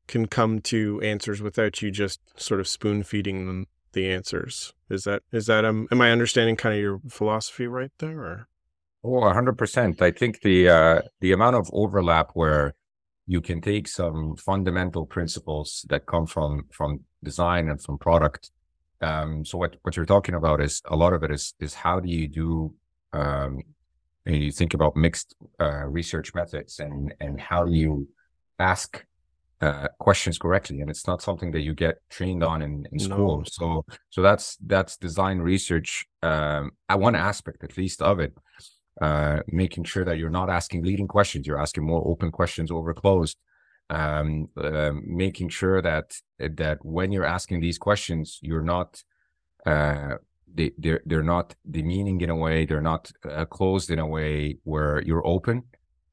can 0.07 0.27
come 0.27 0.59
to 0.61 0.99
answers 1.01 1.41
without 1.41 1.81
you 1.81 1.91
just 1.91 2.19
sort 2.35 2.59
of 2.59 2.67
spoon 2.67 3.03
feeding 3.03 3.47
them 3.47 3.67
the 3.93 4.11
answers. 4.11 4.73
Is 4.89 5.03
that 5.05 5.23
is 5.31 5.45
that 5.47 5.65
um 5.65 5.87
am 5.91 6.01
I 6.01 6.11
understanding 6.11 6.55
kind 6.55 6.75
of 6.75 6.81
your 6.81 6.99
philosophy 7.09 7.67
right 7.67 7.91
there 7.99 8.19
or? 8.19 8.47
Oh, 9.05 9.19
100%. 9.19 10.01
I 10.01 10.11
think 10.11 10.41
the 10.41 10.69
uh 10.69 11.01
the 11.21 11.31
amount 11.31 11.55
of 11.55 11.69
overlap 11.73 12.31
where 12.33 12.73
you 13.25 13.41
can 13.41 13.61
take 13.61 13.87
some 13.87 14.35
fundamental 14.35 15.05
principles 15.05 15.85
that 15.89 16.05
come 16.05 16.25
from 16.25 16.65
from 16.71 17.01
design 17.23 17.69
and 17.69 17.81
from 17.81 17.97
product 17.97 18.51
um 19.01 19.45
so 19.45 19.57
what 19.57 19.77
what 19.83 19.95
you're 19.95 20.05
talking 20.05 20.35
about 20.35 20.59
is 20.59 20.81
a 20.85 20.95
lot 20.95 21.13
of 21.13 21.23
it 21.23 21.31
is 21.31 21.53
is 21.59 21.73
how 21.73 21.99
do 21.99 22.09
you 22.09 22.27
do 22.27 22.73
um 23.13 23.61
you 24.25 24.51
think 24.51 24.73
about 24.73 24.95
mixed 24.95 25.35
uh, 25.59 25.85
research 25.85 26.33
methods 26.33 26.79
and 26.79 27.13
and 27.19 27.39
how 27.39 27.65
do 27.65 27.73
you 27.73 28.07
ask 28.59 29.05
uh, 29.63 29.87
questions 29.99 30.37
correctly 30.37 30.81
and 30.81 30.89
it's 30.89 31.07
not 31.07 31.21
something 31.21 31.51
that 31.51 31.61
you 31.61 31.73
get 31.73 31.95
trained 32.09 32.43
on 32.43 32.61
in, 32.61 32.85
in 32.91 32.99
school 32.99 33.37
no. 33.37 33.43
so 33.45 33.85
so 34.09 34.21
that's 34.21 34.57
that's 34.73 34.97
design 34.97 35.37
research 35.39 36.05
um 36.21 36.71
at 36.89 36.99
one 36.99 37.15
aspect 37.15 37.63
at 37.63 37.77
least 37.77 38.01
of 38.01 38.19
it 38.19 38.33
uh 39.01 39.39
making 39.47 39.85
sure 39.85 40.03
that 40.03 40.17
you're 40.17 40.37
not 40.41 40.49
asking 40.49 40.83
leading 40.83 41.07
questions 41.07 41.47
you're 41.47 41.63
asking 41.65 41.85
more 41.85 42.03
open 42.05 42.29
questions 42.39 42.69
over 42.71 42.93
closed 42.93 43.37
um 43.89 44.49
uh, 44.57 44.91
making 45.23 45.49
sure 45.49 45.81
that 45.81 46.07
that 46.39 46.77
when 46.83 47.11
you're 47.13 47.31
asking 47.37 47.61
these 47.61 47.77
questions 47.77 48.39
you're 48.41 48.67
not 48.75 48.89
uh 49.65 50.15
they 50.53 50.71
they're, 50.77 51.01
they're 51.05 51.31
not 51.37 51.55
demeaning 51.69 52.19
in 52.21 52.29
a 52.29 52.35
way 52.35 52.65
they're 52.65 52.89
not 52.93 53.11
uh, 53.29 53.45
closed 53.45 53.89
in 53.89 53.99
a 53.99 54.07
way 54.17 54.57
where 54.63 55.01
you're 55.03 55.25
open 55.25 55.63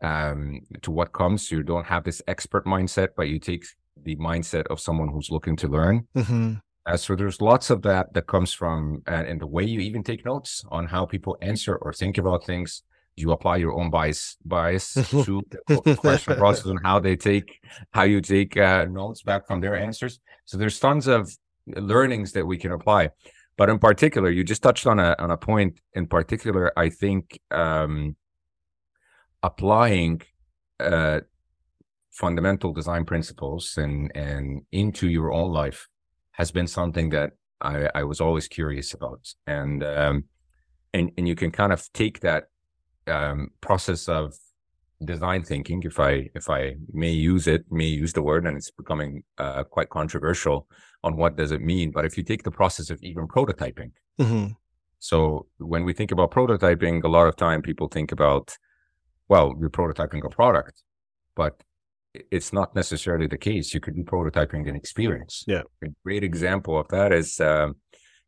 um, 0.02 0.60
to 0.82 0.90
what 0.90 1.12
comes. 1.12 1.50
You 1.50 1.62
don't 1.62 1.86
have 1.86 2.04
this 2.04 2.22
expert 2.26 2.66
mindset, 2.66 3.08
but 3.16 3.28
you 3.28 3.38
take 3.38 3.64
the 4.02 4.16
mindset 4.16 4.66
of 4.68 4.80
someone 4.80 5.08
who's 5.08 5.30
looking 5.30 5.56
to 5.56 5.68
learn. 5.68 6.06
Mm-hmm. 6.16 6.54
Uh, 6.86 6.96
so 6.96 7.14
there's 7.14 7.40
lots 7.40 7.70
of 7.70 7.82
that 7.82 8.12
that 8.14 8.26
comes 8.26 8.52
from, 8.52 9.02
uh, 9.06 9.24
and 9.26 9.40
the 9.40 9.46
way 9.46 9.64
you 9.64 9.80
even 9.80 10.02
take 10.02 10.24
notes 10.24 10.64
on 10.70 10.86
how 10.86 11.04
people 11.04 11.36
answer 11.42 11.76
or 11.76 11.92
think 11.92 12.18
about 12.18 12.44
things. 12.44 12.82
You 13.16 13.32
apply 13.32 13.56
your 13.56 13.78
own 13.78 13.90
bias 13.90 14.38
bias 14.46 14.94
to 15.10 15.42
the 15.66 15.96
question 15.96 16.36
process 16.36 16.66
on 16.66 16.78
how 16.82 17.00
they 17.00 17.16
take 17.16 17.58
how 17.90 18.04
you 18.04 18.22
take 18.22 18.56
uh, 18.56 18.86
notes 18.86 19.22
back 19.22 19.46
from 19.46 19.60
their 19.60 19.76
answers. 19.76 20.20
So 20.46 20.56
there's 20.56 20.78
tons 20.78 21.06
of 21.06 21.30
learnings 21.66 22.32
that 22.32 22.46
we 22.46 22.56
can 22.56 22.72
apply. 22.72 23.10
But 23.58 23.68
in 23.68 23.78
particular, 23.78 24.30
you 24.30 24.42
just 24.42 24.62
touched 24.62 24.86
on 24.86 24.98
a 24.98 25.14
on 25.18 25.30
a 25.30 25.36
point 25.36 25.80
in 25.92 26.06
particular. 26.06 26.72
I 26.78 26.88
think 26.88 27.38
um, 27.50 28.16
applying 29.42 30.22
uh, 30.78 31.20
fundamental 32.10 32.72
design 32.72 33.04
principles 33.04 33.76
and 33.76 34.10
and 34.14 34.62
into 34.72 35.08
your 35.08 35.32
own 35.32 35.52
life 35.52 35.88
has 36.32 36.50
been 36.50 36.66
something 36.66 37.10
that 37.10 37.32
I, 37.60 37.88
I 37.94 38.02
was 38.04 38.20
always 38.20 38.48
curious 38.48 38.94
about 38.94 39.22
and 39.46 39.84
um, 39.84 40.24
and 40.92 41.12
and 41.16 41.28
you 41.28 41.34
can 41.34 41.50
kind 41.50 41.72
of 41.72 41.90
take 41.92 42.20
that 42.20 42.44
um, 43.06 43.50
process 43.60 44.08
of 44.08 44.34
design 45.02 45.42
thinking 45.42 45.82
if 45.84 45.98
i 45.98 46.28
if 46.34 46.50
i 46.50 46.74
may 46.92 47.10
use 47.10 47.46
it 47.46 47.64
may 47.70 47.86
use 47.86 48.12
the 48.12 48.22
word 48.22 48.46
and 48.46 48.56
it's 48.56 48.70
becoming 48.70 49.22
uh, 49.38 49.64
quite 49.64 49.88
controversial 49.88 50.68
on 51.02 51.16
what 51.16 51.36
does 51.36 51.52
it 51.52 51.62
mean 51.62 51.90
but 51.90 52.04
if 52.04 52.18
you 52.18 52.22
take 52.22 52.42
the 52.42 52.50
process 52.50 52.90
of 52.90 53.02
even 53.02 53.26
prototyping 53.26 53.92
mm-hmm. 54.20 54.48
so 54.98 55.46
when 55.56 55.84
we 55.84 55.94
think 55.94 56.12
about 56.12 56.30
prototyping 56.30 57.02
a 57.02 57.08
lot 57.08 57.26
of 57.26 57.34
time 57.34 57.62
people 57.62 57.88
think 57.88 58.12
about 58.12 58.58
well, 59.30 59.54
you're 59.58 59.70
prototyping 59.70 60.24
a 60.24 60.28
product, 60.28 60.82
but 61.36 61.62
it's 62.12 62.52
not 62.52 62.74
necessarily 62.74 63.28
the 63.28 63.38
case. 63.38 63.72
You 63.72 63.78
could 63.78 63.94
be 63.94 64.02
prototyping 64.02 64.68
an 64.68 64.74
experience. 64.74 65.44
Yeah. 65.46 65.62
A 65.84 65.86
great 66.02 66.24
example 66.24 66.76
of 66.78 66.88
that 66.88 67.12
is 67.12 67.38
um, 67.38 67.76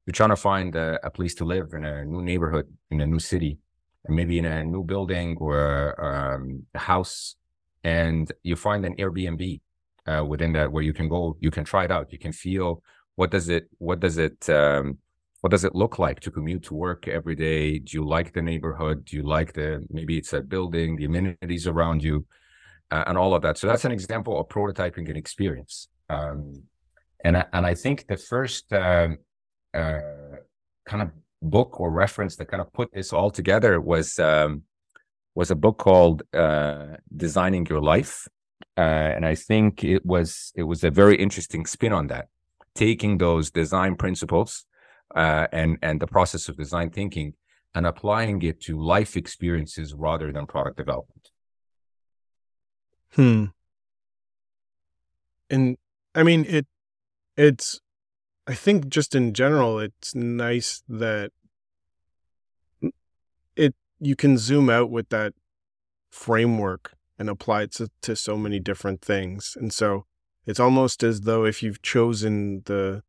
you're 0.07 0.13
trying 0.13 0.31
to 0.31 0.37
find 0.37 0.77
a, 0.77 1.01
a, 1.03 1.11
place 1.11 1.35
to 1.35 1.45
live 1.45 1.71
in 1.73 1.85
a 1.85 2.05
new 2.05 2.23
neighborhood, 2.23 2.69
in 2.93 3.01
a 3.01 3.07
new 3.07 3.19
city, 3.19 3.59
and 4.05 4.15
maybe 4.15 4.39
in 4.39 4.45
a 4.45 4.63
new 4.63 4.85
building 4.85 5.37
or 5.41 6.01
um, 6.01 6.63
a 6.73 6.79
house, 6.79 7.35
and 7.83 8.31
you 8.45 8.55
find 8.55 8.87
an 8.87 8.95
Airbnb 8.95 9.61
uh, 10.07 10.25
within 10.25 10.53
that 10.53 10.71
where 10.71 10.85
you 10.85 10.93
can 10.93 11.09
go, 11.09 11.37
you 11.41 11.51
can 11.51 11.65
try 11.65 11.85
it 11.85 11.91
out, 11.91 12.13
you 12.13 12.19
can 12.19 12.33
feel 12.33 12.81
what 13.17 13.33
does 13.33 13.49
it, 13.49 13.69
what 13.79 13.99
does 13.99 14.19
it, 14.19 14.49
um, 14.49 14.99
what 15.43 15.51
does 15.51 15.65
it 15.65 15.75
look 15.75 15.99
like 15.99 16.21
to 16.21 16.31
commute 16.31 16.65
to 16.65 16.75
work 16.75 17.07
every 17.07 17.35
day? 17.35 17.79
Do 17.79 17.97
you 17.99 18.05
like 18.05 18.33
the 18.33 18.43
neighborhood? 18.43 19.05
Do 19.05 19.17
you 19.17 19.23
like 19.23 19.53
the 19.53 19.85
maybe 19.91 20.17
it's 20.17 20.33
a 20.33 20.41
building, 20.41 20.97
the 20.97 21.05
amenities 21.05 21.67
around 21.67 22.03
you? 22.03 22.25
uh, 22.93 23.05
and 23.07 23.17
all 23.17 23.35
of 23.35 23.43
that. 23.43 23.57
So 23.57 23.67
that's 23.67 23.87
an 23.87 23.93
example 23.93 24.39
of 24.39 24.49
prototyping 24.49 25.09
an 25.09 25.17
experience. 25.17 25.89
Um, 26.11 26.65
and 27.25 27.39
I, 27.39 27.45
and 27.53 27.67
I 27.67 27.75
think 27.75 28.07
the 28.07 28.19
first 28.19 28.71
um, 28.73 29.17
uh, 29.73 30.01
kind 30.85 31.03
of 31.03 31.11
book 31.41 31.81
or 31.81 31.91
reference 31.91 32.37
that 32.37 32.47
kind 32.47 32.61
of 32.61 32.71
put 32.73 32.93
this 32.93 33.13
all 33.13 33.31
together 33.31 33.81
was 33.81 34.19
um, 34.19 34.63
was 35.35 35.51
a 35.51 35.55
book 35.55 35.79
called 35.79 36.23
uh, 36.35 36.97
Designing 37.17 37.65
Your 37.67 37.81
Life, 37.81 38.29
uh, 38.77 38.81
and 39.17 39.25
I 39.25 39.35
think 39.35 39.83
it 39.83 40.05
was 40.05 40.53
it 40.55 40.65
was 40.65 40.85
a 40.85 40.91
very 40.91 41.17
interesting 41.17 41.65
spin 41.65 41.95
on 41.95 42.09
that, 42.09 42.29
taking 42.75 43.17
those 43.17 43.51
design 43.51 43.97
principles 43.97 44.67
uh, 45.15 45.47
and 45.53 45.79
and 45.83 46.01
the 46.01 46.07
process 46.07 46.49
of 46.49 46.57
design 46.57 46.91
thinking 46.91 47.35
and 47.75 47.87
applying 47.87 48.43
it 48.43 48.61
to 48.61 48.79
life 48.79 49.17
experiences 49.17 49.95
rather 49.95 50.33
than 50.33 50.47
product 50.47 50.77
development. 50.77 51.31
Hmm. 53.15 53.45
And 55.51 55.77
I 56.15 56.23
mean 56.23 56.45
it 56.47 56.67
it's 57.37 57.81
I 58.47 58.55
think 58.55 58.89
just 58.89 59.15
in 59.15 59.33
general 59.33 59.79
it's 59.79 60.15
nice 60.15 60.83
that 60.89 61.31
it 63.57 63.75
you 64.01 64.17
can 64.17 64.39
zoom 64.39 64.69
out 64.69 64.91
with 64.91 65.09
that 65.11 65.35
framework 66.11 66.95
and 67.19 67.31
apply 67.31 67.63
it 67.63 67.73
to, 67.73 67.91
to 68.03 68.17
so 68.17 68.37
many 68.37 68.59
different 68.59 69.01
things. 69.01 69.57
And 69.59 69.73
so 69.73 70.07
it's 70.47 70.61
almost 70.61 71.03
as 71.03 71.23
though 71.23 71.45
if 71.45 71.63
you've 71.63 71.83
chosen 71.83 72.63
the 72.65 73.03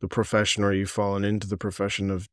the 0.00 0.08
profession 0.08 0.64
or 0.64 0.72
you've 0.72 0.90
fallen 0.90 1.24
into 1.24 1.46
the 1.46 1.56
profession 1.56 2.10
of 2.10 2.28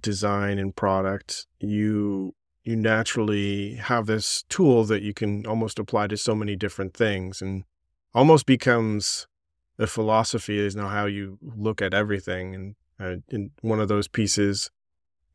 design 0.00 0.58
and 0.58 0.74
product, 0.74 1.46
you 1.60 2.34
you 2.64 2.76
naturally 2.76 3.74
have 3.76 4.06
this 4.06 4.44
tool 4.48 4.84
that 4.84 5.02
you 5.02 5.14
can 5.14 5.46
almost 5.46 5.78
apply 5.78 6.06
to 6.06 6.16
so 6.16 6.34
many 6.34 6.54
different 6.54 6.92
things 6.92 7.40
and 7.40 7.64
almost 8.14 8.44
becomes 8.44 9.26
the 9.78 9.86
philosophy 9.86 10.58
is 10.58 10.76
now 10.76 10.88
how 10.88 11.06
you 11.06 11.38
look 11.40 11.80
at 11.80 11.94
everything. 11.94 12.54
And 12.54 12.74
uh, 13.00 13.16
in 13.30 13.52
one 13.62 13.80
of 13.80 13.88
those 13.88 14.08
pieces 14.08 14.70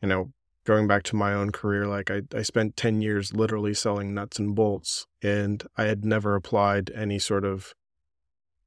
you 0.04 0.10
know 0.10 0.32
going 0.66 0.86
back 0.86 1.02
to 1.04 1.16
my 1.16 1.34
own 1.34 1.52
career 1.52 1.88
like 1.88 2.12
I, 2.12 2.22
I 2.36 2.44
spent 2.44 2.78
10 2.78 3.02
years 3.02 3.34
literally 3.34 3.74
selling 3.74 4.14
nuts 4.14 4.38
and 4.38 4.54
bolts 4.54 5.08
and 5.24 5.64
i 5.78 5.86
had 5.86 6.06
never 6.06 6.36
applied 6.36 6.92
any 6.94 7.18
sort 7.18 7.46
of 7.46 7.74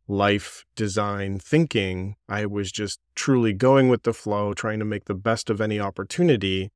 life 0.09 0.65
design 0.77 1.39
thinking 1.39 2.17
i 2.29 2.47
was 2.47 2.71
just 2.71 3.01
truly 3.15 3.53
going 3.53 3.89
with 3.89 4.05
the 4.05 4.15
flow 4.15 4.55
trying 4.55 4.79
to 4.79 4.85
make 4.85 5.07
the 5.07 5.15
best 5.15 5.51
of 5.51 5.61
any 5.61 5.81
opportunity 5.81 6.71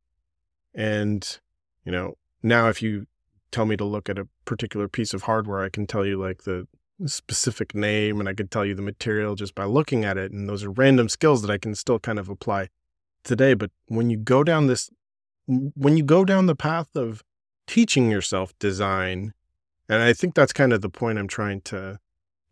and 0.74 1.40
you 1.84 1.92
know, 1.92 2.16
now 2.42 2.68
if 2.68 2.82
you 2.82 3.06
tell 3.50 3.66
me 3.66 3.76
to 3.76 3.84
look 3.84 4.08
at 4.08 4.18
a 4.18 4.28
particular 4.44 4.88
piece 4.88 5.14
of 5.14 5.22
hardware, 5.22 5.62
I 5.62 5.68
can 5.68 5.86
tell 5.86 6.06
you 6.06 6.20
like 6.20 6.44
the 6.44 6.66
specific 7.06 7.74
name 7.74 8.20
and 8.20 8.28
I 8.28 8.34
could 8.34 8.50
tell 8.50 8.64
you 8.64 8.74
the 8.74 8.82
material 8.82 9.34
just 9.34 9.54
by 9.54 9.64
looking 9.64 10.04
at 10.04 10.16
it. 10.16 10.32
And 10.32 10.48
those 10.48 10.64
are 10.64 10.70
random 10.70 11.08
skills 11.08 11.42
that 11.42 11.50
I 11.50 11.58
can 11.58 11.74
still 11.74 11.98
kind 11.98 12.18
of 12.18 12.28
apply 12.28 12.68
today. 13.24 13.54
But 13.54 13.70
when 13.86 14.10
you 14.10 14.16
go 14.16 14.44
down 14.44 14.66
this, 14.66 14.90
when 15.46 15.96
you 15.96 16.04
go 16.04 16.24
down 16.24 16.46
the 16.46 16.54
path 16.54 16.94
of 16.94 17.24
teaching 17.66 18.10
yourself 18.10 18.56
design, 18.58 19.32
and 19.88 20.02
I 20.02 20.12
think 20.12 20.34
that's 20.34 20.52
kind 20.52 20.72
of 20.72 20.82
the 20.82 20.90
point 20.90 21.18
I'm 21.18 21.28
trying 21.28 21.62
to 21.62 21.98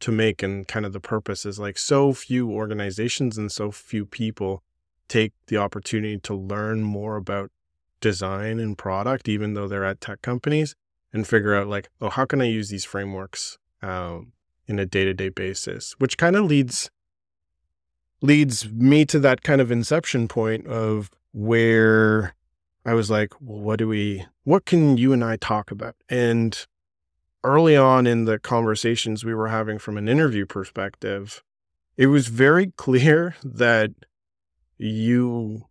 to 0.00 0.12
make 0.12 0.42
and 0.42 0.68
kind 0.68 0.86
of 0.86 0.92
the 0.92 1.00
purpose 1.00 1.44
is 1.44 1.58
like 1.58 1.78
so 1.78 2.12
few 2.12 2.50
organizations 2.50 3.36
and 3.36 3.50
so 3.50 3.70
few 3.70 4.06
people 4.06 4.62
take 5.08 5.32
the 5.46 5.56
opportunity 5.56 6.18
to 6.18 6.34
learn 6.34 6.82
more 6.82 7.16
about 7.16 7.50
design 8.00 8.60
and 8.60 8.78
product, 8.78 9.28
even 9.28 9.54
though 9.54 9.66
they're 9.66 9.84
at 9.84 10.00
tech 10.00 10.22
companies, 10.22 10.76
and 11.12 11.26
figure 11.26 11.54
out 11.54 11.66
like, 11.66 11.88
oh, 12.00 12.10
how 12.10 12.24
can 12.24 12.40
I 12.40 12.44
use 12.44 12.68
these 12.68 12.84
frameworks 12.84 13.58
um, 13.82 14.32
in 14.66 14.78
a 14.78 14.86
day 14.86 15.04
to 15.04 15.14
day 15.14 15.30
basis? 15.30 15.92
Which 15.98 16.16
kind 16.16 16.36
of 16.36 16.44
leads 16.44 16.90
leads 18.20 18.68
me 18.70 19.04
to 19.04 19.18
that 19.20 19.42
kind 19.42 19.60
of 19.60 19.70
inception 19.70 20.28
point 20.28 20.66
of 20.66 21.10
where 21.32 22.34
I 22.84 22.94
was 22.94 23.10
like, 23.10 23.32
well, 23.40 23.60
what 23.60 23.78
do 23.78 23.86
we, 23.86 24.26
what 24.44 24.64
can 24.64 24.96
you 24.96 25.12
and 25.12 25.22
I 25.22 25.36
talk 25.36 25.70
about? 25.70 25.94
And 26.08 26.66
early 27.44 27.76
on 27.76 28.06
in 28.06 28.24
the 28.24 28.38
conversations 28.38 29.24
we 29.24 29.34
were 29.34 29.48
having 29.48 29.78
from 29.78 29.96
an 29.96 30.08
interview 30.08 30.46
perspective, 30.46 31.42
it 31.96 32.06
was 32.06 32.28
very 32.28 32.72
clear 32.76 33.36
that 33.42 33.90
you 34.76 35.64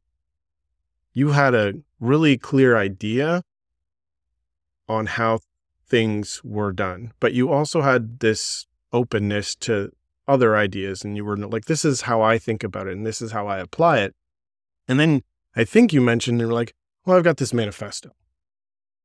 you 1.13 1.31
had 1.31 1.55
a 1.55 1.73
really 1.99 2.37
clear 2.37 2.77
idea 2.77 3.41
on 4.87 5.07
how 5.07 5.39
things 5.87 6.41
were 6.43 6.71
done, 6.71 7.11
but 7.19 7.33
you 7.33 7.51
also 7.51 7.81
had 7.81 8.19
this 8.19 8.67
openness 8.93 9.55
to 9.55 9.91
other 10.27 10.55
ideas 10.55 11.03
and 11.03 11.15
you 11.15 11.25
were 11.25 11.37
like, 11.37 11.65
this 11.65 11.85
is 11.85 12.01
how 12.01 12.21
I 12.21 12.37
think 12.37 12.63
about 12.63 12.87
it 12.87 12.93
and 12.93 13.05
this 13.05 13.21
is 13.21 13.31
how 13.31 13.47
I 13.47 13.59
apply 13.59 13.99
it. 13.99 14.15
And 14.87 14.99
then 14.99 15.23
I 15.55 15.63
think 15.63 15.91
you 15.91 16.01
mentioned 16.01 16.39
you 16.39 16.47
were 16.47 16.53
like, 16.53 16.75
well, 17.05 17.17
I've 17.17 17.23
got 17.23 17.37
this 17.37 17.53
manifesto. 17.53 18.11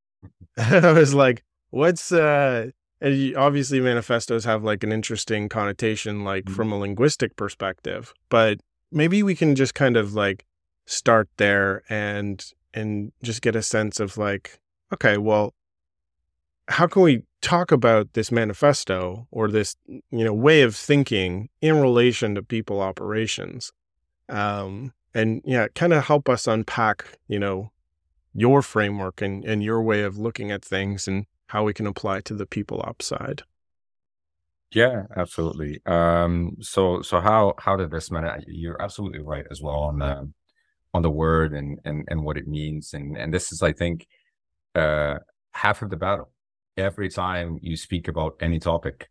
I 0.56 0.92
was 0.92 1.14
like, 1.14 1.42
what's 1.72 2.12
uh 2.12 2.70
and 3.00 3.36
obviously 3.36 3.80
manifestos 3.80 4.44
have 4.44 4.62
like 4.62 4.84
an 4.84 4.92
interesting 4.92 5.48
connotation 5.48 6.22
like 6.22 6.44
mm-hmm. 6.44 6.54
from 6.54 6.70
a 6.70 6.78
linguistic 6.78 7.34
perspective, 7.34 8.14
but 8.28 8.60
maybe 8.92 9.24
we 9.24 9.34
can 9.34 9.56
just 9.56 9.74
kind 9.74 9.96
of 9.96 10.14
like 10.14 10.44
start 10.86 11.28
there 11.38 11.82
and 11.88 12.52
and 12.72 13.12
just 13.22 13.42
get 13.42 13.56
a 13.56 13.62
sense 13.62 13.98
of 13.98 14.16
like 14.16 14.60
okay 14.92 15.16
well 15.16 15.54
how 16.68 16.86
can 16.86 17.02
we 17.02 17.22
talk 17.40 17.72
about 17.72 18.12
this 18.12 18.30
manifesto 18.30 19.26
or 19.30 19.48
this 19.48 19.74
you 19.86 20.24
know 20.24 20.34
way 20.34 20.62
of 20.62 20.76
thinking 20.76 21.48
in 21.60 21.80
relation 21.80 22.34
to 22.34 22.42
people 22.42 22.80
operations 22.80 23.72
um 24.28 24.92
and 25.14 25.40
yeah 25.44 25.66
kind 25.74 25.92
of 25.92 26.04
help 26.04 26.28
us 26.28 26.46
unpack 26.46 27.18
you 27.28 27.38
know 27.38 27.70
your 28.34 28.62
framework 28.62 29.22
and 29.22 29.44
and 29.44 29.62
your 29.62 29.82
way 29.82 30.02
of 30.02 30.18
looking 30.18 30.50
at 30.50 30.64
things 30.64 31.06
and 31.06 31.26
how 31.52 31.62
we 31.64 31.74
can 31.74 31.86
apply 31.86 32.20
to 32.20 32.34
the 32.34 32.46
people 32.46 32.80
ops 32.88 33.06
side 33.06 33.42
yeah 34.74 35.02
absolutely. 35.16 35.80
Um 35.86 36.56
so 36.60 37.02
so 37.02 37.20
how 37.20 37.54
how 37.58 37.76
did 37.76 37.90
this 37.90 38.10
man 38.10 38.24
you're 38.46 38.80
absolutely 38.80 39.20
right 39.20 39.44
as 39.50 39.60
well 39.60 39.80
on 39.90 39.98
the 39.98 40.14
on 40.94 41.02
the 41.02 41.10
word 41.10 41.52
and 41.52 41.78
and 41.84 42.04
and 42.08 42.24
what 42.24 42.38
it 42.38 42.48
means. 42.48 42.94
And 42.94 43.16
and 43.16 43.32
this 43.34 43.52
is 43.52 43.62
i 43.62 43.72
think 43.72 44.06
uh 44.74 45.16
half 45.52 45.82
of 45.82 45.90
the 45.90 45.96
battle. 45.96 46.30
Every 46.76 47.10
time 47.10 47.58
you 47.60 47.76
speak 47.76 48.08
about 48.08 48.32
any 48.40 48.58
topic 48.58 49.10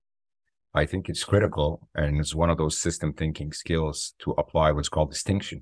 i 0.74 0.84
think 0.86 1.10
it's 1.10 1.24
critical 1.24 1.88
and 1.94 2.20
it's 2.20 2.34
one 2.34 2.50
of 2.50 2.58
those 2.58 2.82
system 2.86 3.14
thinking 3.14 3.52
skills 3.54 4.16
to 4.22 4.32
apply 4.32 4.72
what's 4.72 4.90
called 4.90 5.12
distinction 5.12 5.60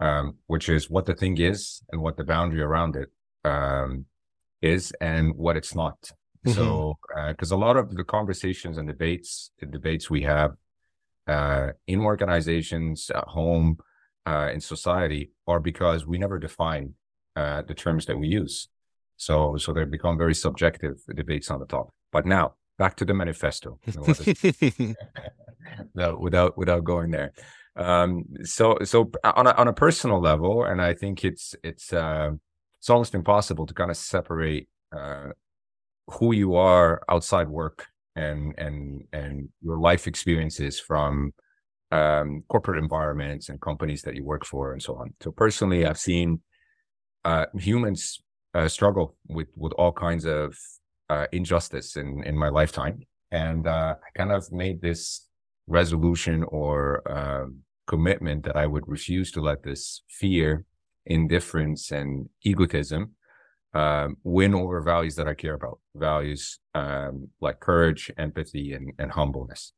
um, 0.00 0.38
which 0.46 0.68
is 0.68 0.90
what 0.90 1.06
the 1.06 1.14
thing 1.14 1.36
is 1.38 1.82
and 1.90 2.00
what 2.02 2.16
the 2.16 2.24
boundary 2.24 2.62
around 2.62 2.96
it 2.96 3.10
um, 3.44 4.06
is 4.62 4.92
and 5.00 5.34
what 5.34 5.56
it's 5.56 5.74
not 5.74 5.96
mm-hmm. 6.46 6.52
so 6.52 6.98
because 7.28 7.52
uh, 7.52 7.56
a 7.56 7.58
lot 7.58 7.76
of 7.76 7.94
the 7.94 8.04
conversations 8.04 8.78
and 8.78 8.88
debates 8.88 9.50
the 9.60 9.66
debates 9.66 10.10
we 10.10 10.22
have 10.22 10.52
uh, 11.26 11.68
in 11.86 12.00
organizations 12.00 13.10
at 13.14 13.24
home 13.24 13.78
uh, 14.26 14.50
in 14.52 14.60
society 14.60 15.30
are 15.46 15.60
because 15.60 16.06
we 16.06 16.18
never 16.18 16.38
define 16.38 16.92
uh, 17.36 17.62
the 17.62 17.74
terms 17.74 18.06
that 18.06 18.18
we 18.18 18.26
use. 18.28 18.68
So, 19.16 19.56
so 19.56 19.72
they 19.72 19.84
become 19.84 20.18
very 20.18 20.34
subjective 20.34 20.96
debates 21.14 21.50
on 21.50 21.60
the 21.60 21.66
topic. 21.66 21.92
But 22.12 22.26
now 22.26 22.54
back 22.78 22.96
to 22.96 23.04
the 23.04 23.14
manifesto. 23.14 23.78
no, 25.94 26.16
without 26.20 26.56
without 26.56 26.84
going 26.84 27.10
there. 27.10 27.32
Um, 27.76 28.24
so, 28.42 28.78
so 28.84 29.10
on 29.22 29.46
a, 29.46 29.52
on 29.52 29.68
a 29.68 29.72
personal 29.72 30.20
level, 30.20 30.64
and 30.64 30.82
I 30.82 30.94
think 30.94 31.24
it's 31.24 31.54
it's 31.62 31.92
uh, 31.92 32.30
it's 32.80 32.90
almost 32.90 33.14
impossible 33.14 33.66
to 33.66 33.74
kind 33.74 33.90
of 33.90 33.96
separate 33.96 34.68
uh, 34.96 35.28
who 36.08 36.32
you 36.32 36.54
are 36.56 37.02
outside 37.08 37.48
work 37.48 37.86
and 38.16 38.54
and 38.58 39.04
and 39.12 39.48
your 39.62 39.78
life 39.78 40.06
experiences 40.06 40.80
from 40.80 41.32
um, 41.92 42.42
corporate 42.48 42.82
environments 42.82 43.48
and 43.48 43.60
companies 43.60 44.02
that 44.02 44.14
you 44.14 44.24
work 44.24 44.44
for 44.46 44.72
and 44.72 44.82
so 44.82 44.94
on. 44.96 45.12
So 45.20 45.30
personally, 45.30 45.84
I've 45.84 45.98
seen 45.98 46.40
uh, 47.24 47.46
humans 47.58 48.22
uh, 48.54 48.68
struggle 48.68 49.16
with 49.28 49.48
with 49.56 49.72
all 49.74 49.92
kinds 49.92 50.24
of 50.24 50.56
uh, 51.10 51.26
injustice 51.32 51.96
in 51.96 52.22
in 52.24 52.36
my 52.36 52.48
lifetime, 52.48 53.00
and 53.30 53.66
uh, 53.66 53.94
I 54.02 54.18
kind 54.18 54.32
of 54.32 54.50
made 54.50 54.80
this 54.80 55.26
resolution 55.66 56.44
or 56.48 57.02
um, 57.10 57.58
commitment 57.86 58.44
that 58.44 58.56
I 58.56 58.66
would 58.66 58.88
refuse 58.88 59.30
to 59.32 59.40
let 59.40 59.62
this 59.62 60.02
fear, 60.08 60.64
indifference, 61.10 61.90
and 61.90 62.28
egotism 62.42 63.02
um, 63.74 64.16
win 64.24 64.54
over 64.54 64.80
values 64.80 65.16
that 65.16 65.28
I 65.28 65.34
care 65.34 65.54
about, 65.54 65.78
values 65.94 66.58
um, 66.74 67.28
like 67.40 67.60
courage, 67.60 68.10
empathy, 68.16 68.72
and, 68.72 68.92
and 68.98 69.10
humbleness. 69.12 69.72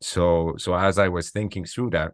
So, 0.00 0.54
so 0.58 0.74
as 0.74 0.98
I 0.98 1.08
was 1.08 1.30
thinking 1.30 1.64
through 1.64 1.90
that, 1.90 2.12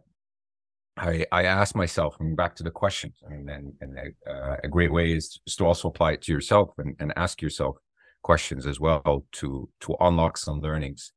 I, 0.95 1.25
I 1.31 1.43
asked 1.45 1.75
myself, 1.75 2.15
and 2.19 2.37
back 2.37 2.55
to 2.55 2.63
the 2.63 2.71
question, 2.71 3.13
and 3.23 3.49
and, 3.49 3.73
and 3.81 3.91
uh, 4.27 4.57
a 4.63 4.67
great 4.67 4.91
way 4.91 5.13
is 5.13 5.39
to 5.57 5.65
also 5.65 5.87
apply 5.87 6.13
it 6.13 6.21
to 6.23 6.31
yourself 6.31 6.69
and, 6.77 6.95
and 6.99 7.11
ask 7.15 7.41
yourself 7.41 7.75
questions 8.21 8.67
as 8.67 8.79
well 8.79 9.25
to 9.39 9.69
to 9.81 9.95
unlock 9.99 10.37
some 10.37 10.59
learnings. 10.61 11.11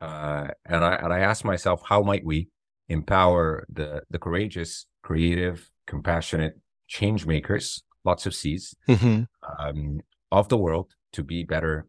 Uh, 0.00 0.48
and 0.66 0.84
I 0.84 0.94
and 0.96 1.12
I 1.12 1.20
asked 1.20 1.44
myself, 1.44 1.80
how 1.90 2.02
might 2.02 2.24
we 2.24 2.48
empower 2.88 3.66
the 3.72 4.02
the 4.10 4.18
courageous, 4.18 4.86
creative, 5.02 5.70
compassionate 5.86 6.54
change 6.86 7.26
makers, 7.26 7.82
lots 8.04 8.26
of 8.26 8.34
C's, 8.34 8.74
mm-hmm. 8.88 9.24
um, 9.58 10.00
of 10.30 10.48
the 10.48 10.58
world 10.58 10.94
to 11.12 11.22
be 11.22 11.44
better, 11.44 11.86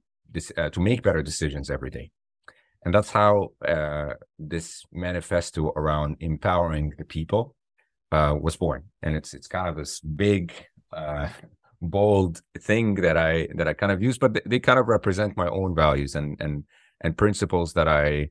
uh, 0.58 0.70
to 0.70 0.80
make 0.80 1.02
better 1.04 1.24
decisions 1.24 1.70
every 1.70 1.90
day 1.90 2.12
and 2.86 2.94
that's 2.94 3.10
how 3.10 3.50
uh, 3.68 4.14
this 4.38 4.84
manifesto 4.94 5.74
around 5.76 6.18
empowering 6.20 6.94
the 6.98 7.04
people 7.04 7.56
uh, 8.12 8.36
was 8.40 8.56
born 8.56 8.84
and 9.02 9.16
it's 9.16 9.34
it's 9.34 9.48
kind 9.48 9.68
of 9.68 9.76
this 9.76 10.00
big 10.00 10.54
uh, 10.94 11.28
bold 11.82 12.42
thing 12.60 12.96
that 12.96 13.18
i 13.18 13.48
that 13.56 13.68
i 13.68 13.74
kind 13.74 13.92
of 13.92 14.02
use 14.02 14.18
but 14.18 14.34
they, 14.34 14.42
they, 14.46 14.60
kind 14.60 14.80
of 14.80 14.88
represent 14.88 15.36
my 15.36 15.48
own 15.48 15.76
values 15.76 16.16
and 16.16 16.40
and 16.40 16.64
and 17.02 17.18
principles 17.18 17.74
that 17.74 17.88
i 17.88 18.30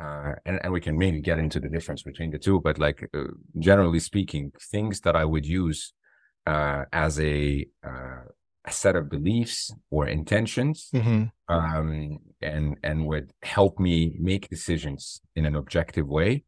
uh, 0.00 0.32
and, 0.46 0.58
and 0.62 0.72
we 0.72 0.80
can 0.80 0.96
maybe 0.96 1.20
get 1.20 1.38
into 1.38 1.60
the 1.60 1.68
difference 1.68 2.02
between 2.02 2.30
the 2.30 2.38
two 2.38 2.60
but 2.60 2.78
like 2.78 3.08
uh, 3.14 3.24
generally 3.58 4.00
speaking 4.00 4.50
things 4.72 5.00
that 5.02 5.14
i 5.14 5.24
would 5.24 5.46
use 5.46 5.92
uh, 6.46 6.84
as 6.92 7.20
a 7.20 7.66
a 8.64 8.72
set 8.72 8.96
of 8.96 9.08
beliefs 9.08 9.74
or 9.90 10.06
intentions 10.06 10.90
mm-hmm. 10.94 11.24
um, 11.48 12.18
and 12.42 12.76
and 12.82 13.06
would 13.06 13.32
help 13.42 13.78
me 13.78 14.14
make 14.18 14.48
decisions 14.48 15.20
in 15.34 15.46
an 15.46 15.54
objective 15.56 16.06
way 16.06 16.44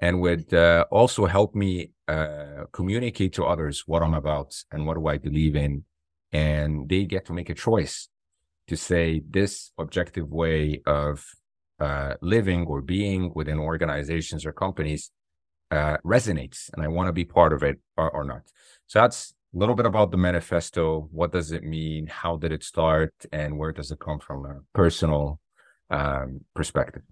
and 0.00 0.20
would 0.20 0.52
uh, 0.54 0.84
also 0.90 1.26
help 1.26 1.54
me 1.54 1.92
uh, 2.08 2.64
communicate 2.72 3.32
to 3.34 3.44
others 3.44 3.84
what 3.86 4.02
i'm 4.02 4.14
about 4.14 4.56
and 4.72 4.86
what 4.86 4.96
do 4.96 5.06
i 5.06 5.18
believe 5.18 5.54
in 5.54 5.84
and 6.32 6.88
they 6.88 7.04
get 7.04 7.26
to 7.26 7.32
make 7.32 7.50
a 7.50 7.54
choice 7.54 8.08
to 8.68 8.76
say 8.76 9.22
this 9.28 9.72
objective 9.78 10.28
way 10.30 10.80
of 10.86 11.24
uh, 11.80 12.14
living 12.20 12.66
or 12.66 12.80
being 12.80 13.32
within 13.34 13.58
organizations 13.58 14.46
or 14.46 14.52
companies 14.52 15.10
uh, 15.70 15.96
resonates 16.04 16.70
and 16.72 16.84
i 16.84 16.88
want 16.88 17.06
to 17.06 17.12
be 17.12 17.24
part 17.24 17.52
of 17.52 17.62
it 17.62 17.78
or, 17.96 18.10
or 18.10 18.24
not 18.24 18.42
so 18.86 19.00
that's 19.00 19.34
a 19.54 19.58
little 19.58 19.74
bit 19.74 19.86
about 19.86 20.10
the 20.10 20.16
manifesto. 20.16 21.08
What 21.10 21.32
does 21.32 21.50
it 21.50 21.64
mean? 21.64 22.06
How 22.06 22.36
did 22.36 22.52
it 22.52 22.62
start? 22.62 23.14
And 23.32 23.58
where 23.58 23.72
does 23.72 23.90
it 23.90 23.98
come 23.98 24.20
from 24.20 24.46
a 24.46 24.60
personal 24.74 25.40
um, 25.90 26.44
perspective? 26.54 27.02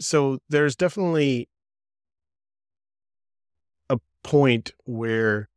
So 0.00 0.38
there's 0.48 0.74
definitely 0.74 1.48
a 3.88 3.98
point 4.24 4.72
where 4.84 5.48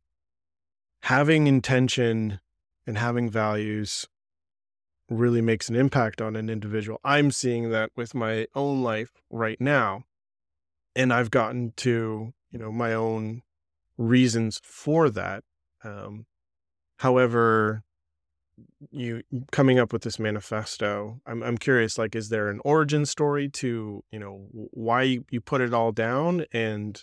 having 1.02 1.48
intention 1.48 2.40
and 2.86 2.98
having 2.98 3.28
values 3.28 4.06
really 5.10 5.40
makes 5.40 5.68
an 5.68 5.74
impact 5.74 6.20
on 6.20 6.36
an 6.36 6.48
individual. 6.48 7.00
I'm 7.02 7.32
seeing 7.32 7.70
that 7.70 7.90
with 7.96 8.14
my 8.14 8.46
own 8.54 8.82
life 8.82 9.10
right 9.30 9.60
now. 9.60 10.04
And 10.96 11.12
I've 11.12 11.30
gotten 11.30 11.72
to, 11.78 12.32
you 12.50 12.58
know, 12.58 12.72
my 12.72 12.94
own 12.94 13.42
reasons 13.96 14.60
for 14.64 15.10
that. 15.10 15.44
Um, 15.84 16.26
however, 16.98 17.82
you 18.90 19.22
coming 19.52 19.78
up 19.78 19.92
with 19.92 20.02
this 20.02 20.18
manifesto, 20.18 21.20
I'm 21.26 21.42
I'm 21.42 21.58
curious. 21.58 21.98
Like, 21.98 22.16
is 22.16 22.28
there 22.28 22.48
an 22.48 22.60
origin 22.64 23.06
story 23.06 23.48
to 23.50 24.02
you 24.10 24.18
know 24.18 24.46
why 24.50 25.02
you, 25.02 25.24
you 25.30 25.40
put 25.40 25.60
it 25.60 25.74
all 25.74 25.92
down, 25.92 26.44
and 26.52 27.00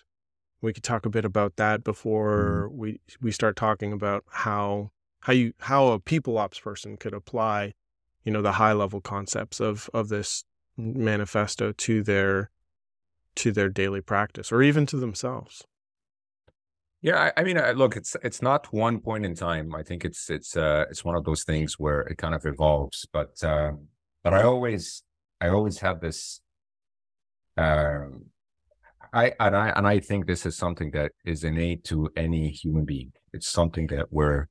we 0.61 0.73
could 0.73 0.83
talk 0.83 1.05
a 1.05 1.09
bit 1.09 1.25
about 1.25 1.55
that 1.57 1.79
mm-hmm. 1.79 1.91
before 1.91 2.69
mm. 2.71 2.75
we 2.75 2.99
we 3.21 3.31
start 3.31 3.55
talking 3.55 3.93
about 3.93 4.23
how 4.29 4.91
how 5.21 5.33
you 5.33 5.53
how 5.59 5.87
a 5.87 5.99
people 5.99 6.37
ops 6.37 6.59
person 6.59 6.97
could 6.97 7.13
apply, 7.13 7.73
you 8.23 8.31
know, 8.31 8.41
the 8.41 8.53
high 8.53 8.73
level 8.73 9.01
concepts 9.01 9.59
of 9.59 9.89
of 9.93 10.09
this 10.09 10.43
manifesto 10.77 11.71
to 11.71 12.03
their 12.03 12.51
to 13.35 13.51
their 13.51 13.69
daily 13.69 14.01
practice 14.01 14.51
or 14.51 14.61
even 14.61 14.85
to 14.87 14.97
themselves. 14.97 15.63
Yeah, 17.01 17.31
I, 17.37 17.41
I 17.41 17.43
mean, 17.43 17.57
uh, 17.57 17.73
look, 17.75 17.95
it's 17.95 18.15
it's 18.23 18.41
not 18.41 18.73
one 18.73 18.99
point 18.99 19.25
in 19.25 19.35
time. 19.35 19.75
I 19.75 19.83
think 19.83 20.05
it's 20.05 20.29
it's 20.29 20.57
uh 20.57 20.85
it's 20.89 21.05
one 21.05 21.15
of 21.15 21.23
those 21.23 21.43
things 21.43 21.77
where 21.77 22.01
it 22.01 22.17
kind 22.17 22.33
of 22.33 22.45
evolves. 22.45 23.05
But 23.13 23.43
uh, 23.43 23.73
but 24.23 24.33
I 24.33 24.41
always 24.41 25.03
I 25.39 25.49
always 25.49 25.79
have 25.79 26.01
this. 26.01 26.41
Um, 27.57 28.25
I 29.13 29.33
and 29.39 29.55
I 29.55 29.69
and 29.75 29.85
I 29.85 29.99
think 29.99 30.25
this 30.25 30.47
is 30.47 30.57
something 30.57 30.89
that 30.91 31.11
is 31.25 31.43
innate 31.43 31.83
to 31.85 32.09
any 32.17 32.49
human 32.49 32.85
being. 32.85 33.11
It's 33.33 33.49
something 33.49 33.85
that 33.87 34.07
we're 34.09 34.47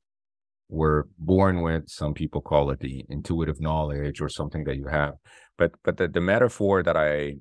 we're 0.68 1.04
born 1.18 1.60
with. 1.60 1.88
Some 1.88 2.14
people 2.14 2.40
call 2.40 2.70
it 2.70 2.78
the 2.78 3.04
intuitive 3.08 3.60
knowledge 3.60 4.20
or 4.20 4.28
something 4.28 4.62
that 4.64 4.76
you 4.76 4.86
have. 4.86 5.14
But 5.58 5.72
but 5.82 5.96
the, 5.96 6.06
the 6.06 6.20
metaphor 6.20 6.84
that 6.84 6.96
I 6.96 7.38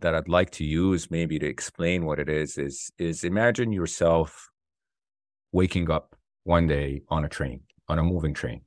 that 0.00 0.14
I'd 0.14 0.28
like 0.28 0.50
to 0.52 0.64
use 0.64 1.10
maybe 1.10 1.38
to 1.38 1.46
explain 1.46 2.04
what 2.04 2.18
it 2.18 2.28
is 2.28 2.58
is 2.58 2.90
is 2.98 3.24
imagine 3.24 3.72
yourself 3.72 4.50
waking 5.52 5.90
up 5.90 6.16
one 6.44 6.66
day 6.66 7.02
on 7.08 7.24
a 7.24 7.28
train, 7.28 7.60
on 7.88 7.98
a 7.98 8.02
moving 8.02 8.34
train. 8.34 8.62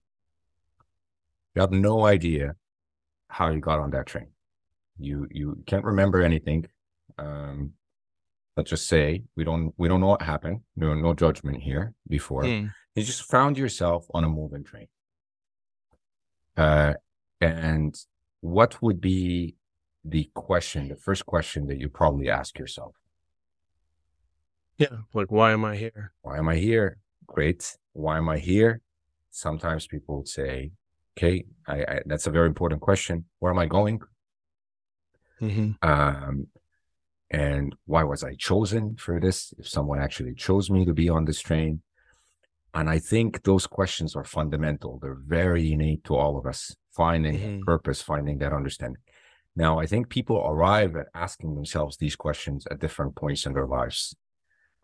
You 1.56 1.62
have 1.62 1.72
no 1.72 2.06
idea 2.06 2.56
how 3.30 3.50
you 3.50 3.60
got 3.60 3.80
on 3.80 3.92
that 3.92 4.06
train. 4.06 4.28
You 4.98 5.28
you 5.32 5.64
can't 5.66 5.86
remember 5.86 6.22
anything. 6.22 6.66
Um, 7.18 7.74
let's 8.56 8.70
just 8.70 8.88
say 8.88 9.24
we 9.36 9.44
don't 9.44 9.74
we 9.78 9.88
don't 9.88 10.02
know 10.02 10.08
what 10.08 10.22
happened. 10.22 10.62
No 10.76 10.94
no 10.94 11.14
judgment 11.14 11.62
here 11.62 11.94
before. 12.08 12.44
Mm. 12.44 12.72
You 12.96 13.04
just 13.04 13.24
found 13.24 13.58
yourself 13.58 14.08
on 14.14 14.24
a 14.24 14.30
moving 14.30 14.64
train. 14.64 14.88
Uh, 16.56 16.94
and 17.40 17.96
what 18.42 18.82
would 18.82 19.00
be 19.00 19.56
the 20.10 20.30
question, 20.34 20.88
the 20.88 20.96
first 20.96 21.26
question 21.26 21.68
that 21.68 21.78
you 21.78 21.90
probably 21.90 22.30
ask 22.30 22.58
yourself. 22.58 22.96
Yeah, 24.78 24.96
like 25.14 25.32
why 25.32 25.52
am 25.52 25.66
I 25.66 25.76
here? 25.76 26.14
Why 26.22 26.38
am 26.38 26.48
I 26.48 26.56
here? 26.56 26.98
Great. 27.26 27.78
Why 27.94 28.18
am 28.18 28.30
I 28.30 28.38
here? 28.38 28.82
Sometimes 29.32 29.88
people 29.88 30.18
would 30.18 30.28
say, 30.28 30.72
"Okay, 31.18 31.46
I, 31.68 31.78
I, 31.82 32.00
that's 32.06 32.28
a 32.28 32.32
very 32.32 32.48
important 32.48 32.82
question. 32.82 33.26
Where 33.40 33.52
am 33.52 33.60
I 33.60 33.66
going? 33.66 34.02
Mm-hmm. 35.42 35.72
Um, 35.88 36.48
and 37.30 37.76
why 37.86 38.04
was 38.04 38.24
I 38.24 38.36
chosen 38.36 38.96
for 38.96 39.20
this? 39.20 39.54
If 39.58 39.68
someone 39.68 40.00
actually 40.00 40.36
chose 40.36 40.70
me 40.70 40.86
to 40.86 40.94
be 40.94 41.10
on 41.10 41.26
this 41.26 41.42
train." 41.42 41.82
And 42.74 42.90
I 42.90 43.00
think 43.00 43.44
those 43.44 43.66
questions 43.66 44.16
are 44.16 44.24
fundamental. 44.24 45.00
They're 45.02 45.18
very 45.40 45.72
innate 45.72 46.04
to 46.04 46.16
all 46.16 46.38
of 46.38 46.46
us. 46.46 46.76
Finding 46.92 47.40
mm-hmm. 47.40 47.64
purpose, 47.64 48.02
finding 48.02 48.38
that 48.40 48.54
understanding. 48.54 49.02
Now, 49.58 49.80
I 49.80 49.88
think 49.88 50.10
people 50.10 50.38
arrive 50.46 50.96
at 50.96 51.08
asking 51.16 51.56
themselves 51.56 51.98
these 51.98 52.16
questions 52.16 52.68
at 52.70 52.80
different 52.80 53.16
points 53.16 53.48
in 53.48 53.54
their 53.54 53.66
lives. 53.66 54.16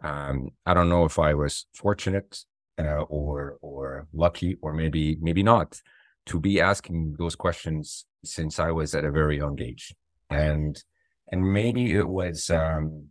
Um, 0.02 0.50
I 0.66 0.74
don't 0.74 0.90
know 0.90 1.06
if 1.06 1.20
I 1.20 1.36
was 1.36 1.68
fortunate 1.76 2.40
uh, 2.80 3.04
or 3.08 3.60
or 3.62 4.08
lucky, 4.14 4.58
or 4.64 4.74
maybe 4.74 5.16
maybe 5.22 5.44
not, 5.44 5.80
to 6.26 6.40
be 6.40 6.60
asking 6.60 7.18
those 7.20 7.36
questions 7.36 8.06
since 8.26 8.58
I 8.58 8.72
was 8.72 8.96
at 8.96 9.06
a 9.06 9.12
very 9.12 9.38
young 9.38 9.62
age, 9.62 9.94
and 10.32 10.84
and 11.32 11.54
maybe 11.54 11.94
it 11.94 12.10
was 12.10 12.50
um, 12.50 13.10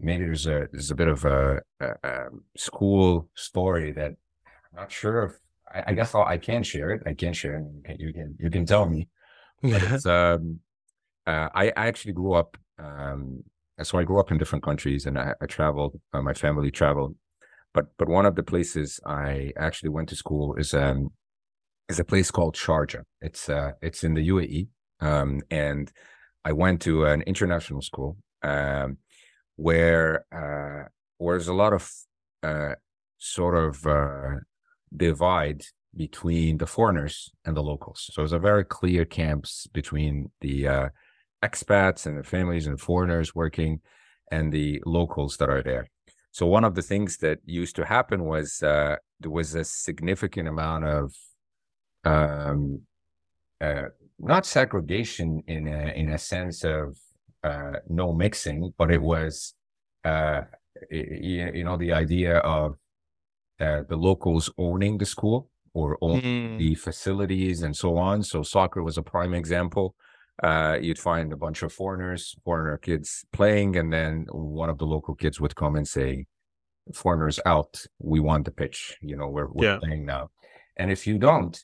maybe 0.00 0.24
there's 0.24 0.46
a 0.46 0.68
there's 0.72 0.90
a 0.90 0.94
bit 0.94 1.08
of 1.08 1.26
a, 1.26 1.60
a, 1.80 1.88
a 2.02 2.14
school 2.56 3.28
story 3.34 3.92
that 3.92 4.12
I'm 4.46 4.74
not 4.80 4.90
sure 4.90 5.24
if 5.24 5.32
I, 5.70 5.90
I 5.90 5.92
guess 5.92 6.14
I'll, 6.14 6.24
I 6.24 6.38
can 6.38 6.62
share 6.62 6.92
it. 6.92 7.02
I 7.04 7.12
can 7.12 7.34
share 7.34 7.58
it. 7.58 8.00
You 8.00 8.14
can 8.14 8.36
you 8.40 8.48
can 8.50 8.64
tell 8.64 8.88
me. 8.88 9.08
But 9.62 9.82
it's 9.82 10.06
um 10.06 10.60
uh, 11.28 11.48
I, 11.54 11.66
I 11.76 11.86
actually 11.88 12.14
grew 12.14 12.32
up. 12.32 12.56
Um, 12.78 13.44
so 13.82 13.98
I 13.98 14.04
grew 14.04 14.18
up 14.18 14.30
in 14.32 14.38
different 14.38 14.64
countries, 14.64 15.06
and 15.06 15.18
I, 15.18 15.34
I 15.40 15.46
traveled. 15.46 16.00
Uh, 16.12 16.22
my 16.22 16.34
family 16.34 16.70
traveled, 16.70 17.14
but 17.74 17.86
but 17.98 18.08
one 18.08 18.26
of 18.26 18.34
the 18.34 18.42
places 18.42 18.98
I 19.06 19.52
actually 19.56 19.90
went 19.90 20.08
to 20.08 20.16
school 20.16 20.54
is 20.56 20.74
um 20.74 21.10
is 21.88 22.00
a 22.00 22.04
place 22.04 22.30
called 22.30 22.56
Sharjah. 22.56 23.02
It's 23.20 23.48
uh 23.48 23.72
it's 23.82 24.02
in 24.02 24.14
the 24.14 24.28
UAE, 24.28 24.68
um, 25.00 25.42
and 25.50 25.92
I 26.44 26.52
went 26.52 26.80
to 26.82 27.04
an 27.04 27.20
international 27.22 27.82
school 27.82 28.16
um, 28.42 28.98
where 29.56 30.24
uh, 30.32 30.88
where 31.18 31.36
there's 31.36 31.48
a 31.48 31.52
lot 31.52 31.74
of 31.74 31.92
uh, 32.42 32.74
sort 33.18 33.54
of 33.54 33.86
uh, 33.86 34.40
divide 34.96 35.62
between 35.94 36.58
the 36.58 36.66
foreigners 36.66 37.30
and 37.44 37.56
the 37.56 37.62
locals. 37.62 38.10
So 38.12 38.22
was 38.22 38.32
a 38.32 38.38
very 38.38 38.64
clear 38.64 39.04
camps 39.04 39.66
between 39.72 40.30
the 40.40 40.68
uh, 40.68 40.88
expats 41.44 42.06
and 42.06 42.18
the 42.18 42.22
families 42.22 42.66
and 42.66 42.80
foreigners 42.80 43.34
working 43.34 43.80
and 44.30 44.52
the 44.52 44.82
locals 44.84 45.36
that 45.38 45.48
are 45.48 45.62
there. 45.62 45.88
So 46.32 46.46
one 46.46 46.64
of 46.64 46.74
the 46.74 46.82
things 46.82 47.18
that 47.18 47.38
used 47.44 47.76
to 47.76 47.84
happen 47.84 48.24
was 48.24 48.62
uh, 48.62 48.96
there 49.20 49.30
was 49.30 49.54
a 49.54 49.64
significant 49.64 50.48
amount 50.48 50.84
of 50.84 51.14
um, 52.04 52.82
uh, 53.60 53.86
not 54.18 54.46
segregation 54.46 55.42
in 55.46 55.66
a, 55.68 55.92
in 55.94 56.10
a 56.10 56.18
sense 56.18 56.64
of 56.64 56.96
uh, 57.42 57.74
no 57.88 58.12
mixing, 58.12 58.72
but 58.76 58.90
it 58.90 59.00
was 59.00 59.54
uh, 60.04 60.42
you, 60.90 61.50
you 61.54 61.64
know 61.64 61.76
the 61.76 61.92
idea 61.92 62.38
of 62.38 62.76
uh, 63.60 63.82
the 63.88 63.96
locals 63.96 64.50
owning 64.58 64.98
the 64.98 65.06
school 65.06 65.50
or 65.74 65.98
own 66.00 66.20
mm. 66.20 66.58
the 66.58 66.74
facilities 66.74 67.62
and 67.62 67.76
so 67.76 67.96
on. 67.96 68.22
So 68.22 68.42
soccer 68.42 68.82
was 68.82 68.98
a 68.98 69.02
prime 69.02 69.34
example. 69.34 69.94
Uh, 70.42 70.78
you'd 70.80 70.98
find 70.98 71.32
a 71.32 71.36
bunch 71.36 71.62
of 71.62 71.72
foreigners, 71.72 72.36
foreigner 72.44 72.76
kids 72.76 73.24
playing, 73.32 73.76
and 73.76 73.92
then 73.92 74.26
one 74.30 74.70
of 74.70 74.78
the 74.78 74.86
local 74.86 75.14
kids 75.14 75.40
would 75.40 75.56
come 75.56 75.76
and 75.76 75.86
say, 75.86 76.26
"Foreigners 76.94 77.40
out, 77.44 77.84
we 77.98 78.20
want 78.20 78.44
the 78.44 78.52
pitch. 78.52 78.96
You 79.00 79.16
know, 79.16 79.28
we're, 79.28 79.48
we're 79.48 79.64
yeah. 79.64 79.78
playing 79.78 80.06
now." 80.06 80.30
And 80.76 80.92
if 80.92 81.06
you 81.06 81.18
don't, 81.18 81.58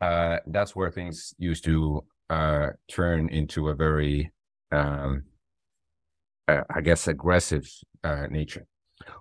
uh, 0.00 0.38
that's 0.48 0.74
where 0.74 0.90
things 0.90 1.34
used 1.38 1.64
to 1.64 2.04
uh, 2.28 2.70
turn 2.88 3.28
into 3.28 3.68
a 3.68 3.74
very, 3.74 4.32
um, 4.72 5.22
uh, 6.48 6.62
I 6.68 6.80
guess, 6.80 7.06
aggressive 7.06 7.70
uh, 8.02 8.26
nature. 8.28 8.66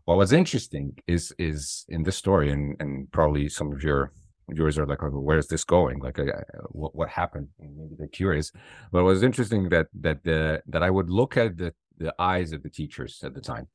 What 0.05 0.17
was 0.17 0.33
interesting 0.33 0.97
is 1.05 1.33
is 1.37 1.85
in 1.89 2.03
this 2.03 2.17
story, 2.17 2.51
and 2.51 2.75
and 2.79 3.11
probably 3.11 3.49
some 3.49 3.71
of 3.71 3.83
your 3.83 4.13
viewers 4.49 4.77
are 4.77 4.85
like, 4.85 5.01
oh, 5.03 5.09
"Where 5.09 5.37
is 5.37 5.47
this 5.47 5.63
going? 5.63 5.99
Like, 5.99 6.19
uh, 6.19 6.25
what 6.69 6.95
what 6.95 7.09
happened?" 7.09 7.49
And 7.59 7.77
maybe 7.77 7.95
they're 7.97 8.07
curious. 8.07 8.51
But 8.91 8.99
it 8.99 9.03
was 9.03 9.23
interesting 9.23 9.69
that 9.69 9.87
that 10.01 10.23
the 10.23 10.61
that 10.67 10.83
I 10.83 10.89
would 10.89 11.09
look 11.09 11.37
at 11.37 11.57
the 11.57 11.73
the 11.97 12.13
eyes 12.19 12.51
of 12.51 12.63
the 12.63 12.69
teachers 12.69 13.21
at 13.23 13.33
the 13.33 13.41
time, 13.41 13.67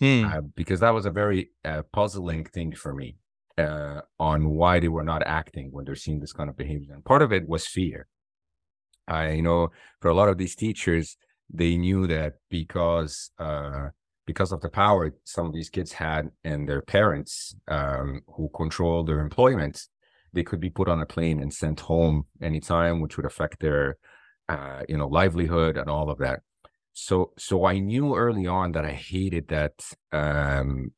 hmm. 0.00 0.24
uh, 0.24 0.40
because 0.54 0.80
that 0.80 0.94
was 0.94 1.06
a 1.06 1.10
very 1.10 1.50
uh, 1.64 1.82
puzzling 1.92 2.44
thing 2.44 2.74
for 2.74 2.94
me 2.94 3.16
uh, 3.58 4.00
on 4.18 4.50
why 4.50 4.80
they 4.80 4.88
were 4.88 5.04
not 5.04 5.22
acting 5.26 5.68
when 5.70 5.84
they're 5.84 5.94
seeing 5.94 6.20
this 6.20 6.32
kind 6.32 6.50
of 6.50 6.56
behavior. 6.56 6.94
And 6.94 7.04
part 7.04 7.22
of 7.22 7.32
it 7.32 7.48
was 7.48 7.66
fear. 7.66 8.08
I 9.08 9.32
you 9.32 9.42
know 9.42 9.70
for 10.00 10.08
a 10.08 10.14
lot 10.14 10.28
of 10.28 10.38
these 10.38 10.56
teachers, 10.56 11.16
they 11.48 11.76
knew 11.76 12.06
that 12.06 12.34
because 12.50 13.30
uh, 13.38 13.88
because 14.26 14.52
of 14.52 14.60
the 14.60 14.68
power 14.68 15.14
some 15.24 15.46
of 15.46 15.52
these 15.52 15.70
kids 15.70 15.92
had 15.92 16.30
and 16.44 16.68
their 16.68 16.82
parents 16.82 17.54
um, 17.68 18.22
who 18.34 18.50
control 18.54 19.04
their 19.04 19.20
employment, 19.20 19.86
they 20.32 20.42
could 20.42 20.60
be 20.60 20.70
put 20.70 20.88
on 20.88 21.00
a 21.00 21.06
plane 21.06 21.40
and 21.40 21.54
sent 21.54 21.80
home 21.80 22.26
anytime, 22.42 23.00
which 23.00 23.16
would 23.16 23.24
affect 23.24 23.60
their, 23.60 23.96
uh, 24.48 24.82
you 24.88 24.96
know, 24.96 25.06
livelihood 25.06 25.76
and 25.76 25.88
all 25.88 26.10
of 26.10 26.18
that. 26.18 26.40
So, 26.92 27.32
so 27.38 27.64
I 27.64 27.78
knew 27.78 28.16
early 28.16 28.46
on 28.46 28.72
that 28.72 28.84
I 28.84 28.92
hated 28.92 29.48
that 29.48 29.74
um, 30.12 30.92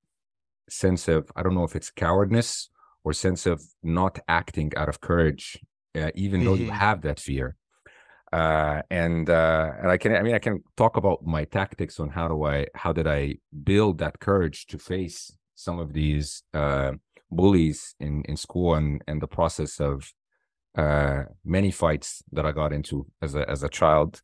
sense 0.69 1.07
of 1.09 1.31
I 1.37 1.43
don't 1.43 1.55
know 1.55 1.65
if 1.65 1.77
it's 1.77 1.91
cowardness 1.91 2.71
or 3.05 3.13
sense 3.13 3.47
of 3.47 3.63
not 3.83 4.19
acting 4.27 4.73
out 4.77 4.89
of 4.89 5.01
courage, 5.01 5.59
uh, 5.95 6.11
even 6.15 6.41
mm-hmm. 6.41 6.49
though 6.49 6.55
you 6.55 6.67
mm-hmm. 6.67 6.75
have 6.77 7.03
that 7.03 7.21
fear 7.21 7.57
uh, 8.33 8.83
and 8.91 9.31
uh, 9.31 9.73
and 9.81 9.91
I 9.91 9.97
can 9.97 10.15
I 10.15 10.23
mean 10.23 10.35
I 10.35 10.39
can 10.39 10.63
talk 10.77 10.97
about 10.97 11.25
my 11.25 11.45
tactics 11.45 11.99
on 11.99 12.11
how 12.11 12.29
do 12.29 12.45
I 12.45 12.67
how 12.75 12.93
did 12.93 13.07
I 13.07 13.37
build 13.65 13.99
that 13.99 14.21
courage 14.21 14.67
to 14.67 14.79
face 14.79 15.33
some 15.55 15.79
of 15.79 15.93
these 15.93 16.43
uh, 16.53 16.93
bullies 17.31 17.95
in 18.01 18.23
in 18.29 18.37
school 18.37 18.75
and 18.75 19.03
and 19.07 19.23
the 19.23 19.29
process 19.29 19.81
of 19.81 20.13
uh, 20.77 21.25
many 21.45 21.71
fights 21.71 22.23
that 22.33 22.45
I 22.45 22.53
got 22.53 22.73
into 22.73 23.07
as 23.23 23.35
a 23.35 23.49
as 23.49 23.63
a 23.63 23.69
child 23.69 24.23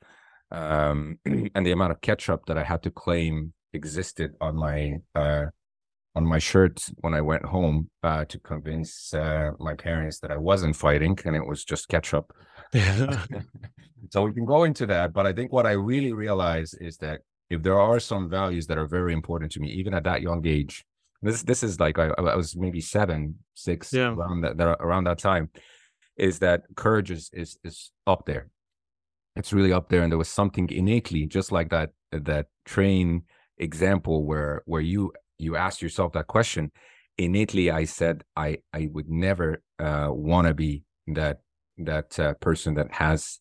um, 0.51 1.19
and 1.55 1.67
the 1.67 1.73
amount 1.73 1.93
of 1.93 2.01
ketchup 2.01 2.47
that 2.47 2.59
I 2.59 2.65
had 2.65 2.83
to 2.83 2.91
claim 2.91 3.55
existed 3.73 4.35
on 4.41 4.57
my 4.57 4.99
uh, 5.15 5.47
on 6.17 6.25
my 6.25 6.39
shirt 6.39 6.81
when 7.01 7.15
I 7.15 7.21
went 7.21 7.45
home 7.45 7.91
uh, 8.03 8.25
to 8.27 8.39
convince 8.39 9.13
uh, 9.13 9.51
my 9.59 9.75
parents 9.75 10.21
that 10.21 10.31
I 10.31 10.37
wasn't 10.37 10.77
fighting 10.77 11.19
and 11.25 11.35
it 11.35 11.47
was 11.47 11.65
just 11.65 11.89
ketchup. 11.89 12.33
so 14.11 14.25
we 14.25 14.33
can 14.33 14.45
go 14.45 14.65
into 14.65 14.87
that, 14.87 15.13
but 15.13 15.27
I 15.27 15.33
think 15.33 15.53
what 15.53 15.67
I 15.67 15.73
really 15.73 16.13
realize 16.13 16.75
is 16.75 16.97
that 16.99 17.21
if 17.51 17.63
there 17.63 17.81
are 17.81 18.01
some 18.01 18.29
values 18.29 18.67
that 18.69 18.79
are 18.79 18.87
very 18.87 19.13
important 19.13 19.53
to 19.53 19.61
me, 19.61 19.69
even 19.71 19.95
at 19.95 20.05
that 20.05 20.23
young 20.23 20.47
age, 20.47 20.85
this 21.23 21.43
this 21.43 21.63
is 21.63 21.81
like 21.81 21.99
I, 21.99 22.09
I 22.19 22.37
was 22.37 22.55
maybe 22.55 22.81
seven, 22.81 23.37
six, 23.55 23.93
yeah. 23.93 24.13
around 24.13 24.43
that, 24.43 24.61
around 24.61 25.05
that 25.05 25.19
time, 25.19 25.51
is 26.17 26.39
that 26.41 26.63
courage 26.77 27.11
is 27.11 27.31
is 27.33 27.59
is 27.65 27.91
up 28.07 28.27
there. 28.27 28.49
It's 29.37 29.53
really 29.53 29.73
up 29.73 29.89
there, 29.89 30.03
and 30.03 30.13
there 30.13 30.19
was 30.19 30.29
something 30.29 30.69
innately, 30.71 31.27
just 31.27 31.51
like 31.51 31.71
that 31.71 31.91
that 32.13 32.47
train 32.65 33.23
example 33.59 34.25
where 34.25 34.63
where 34.67 34.83
you 34.83 35.13
you 35.39 35.57
asked 35.57 35.83
yourself 35.83 36.13
that 36.13 36.27
question 36.27 36.71
innately 37.19 37.71
i 37.71 37.85
said 37.85 38.25
i 38.37 38.57
i 38.73 38.89
would 38.93 39.09
never 39.09 39.63
uh, 39.79 40.09
want 40.11 40.47
to 40.47 40.55
be 40.55 40.83
that 41.07 41.41
that 41.79 42.19
uh, 42.19 42.35
person 42.35 42.75
that 42.75 42.93
has 42.93 43.41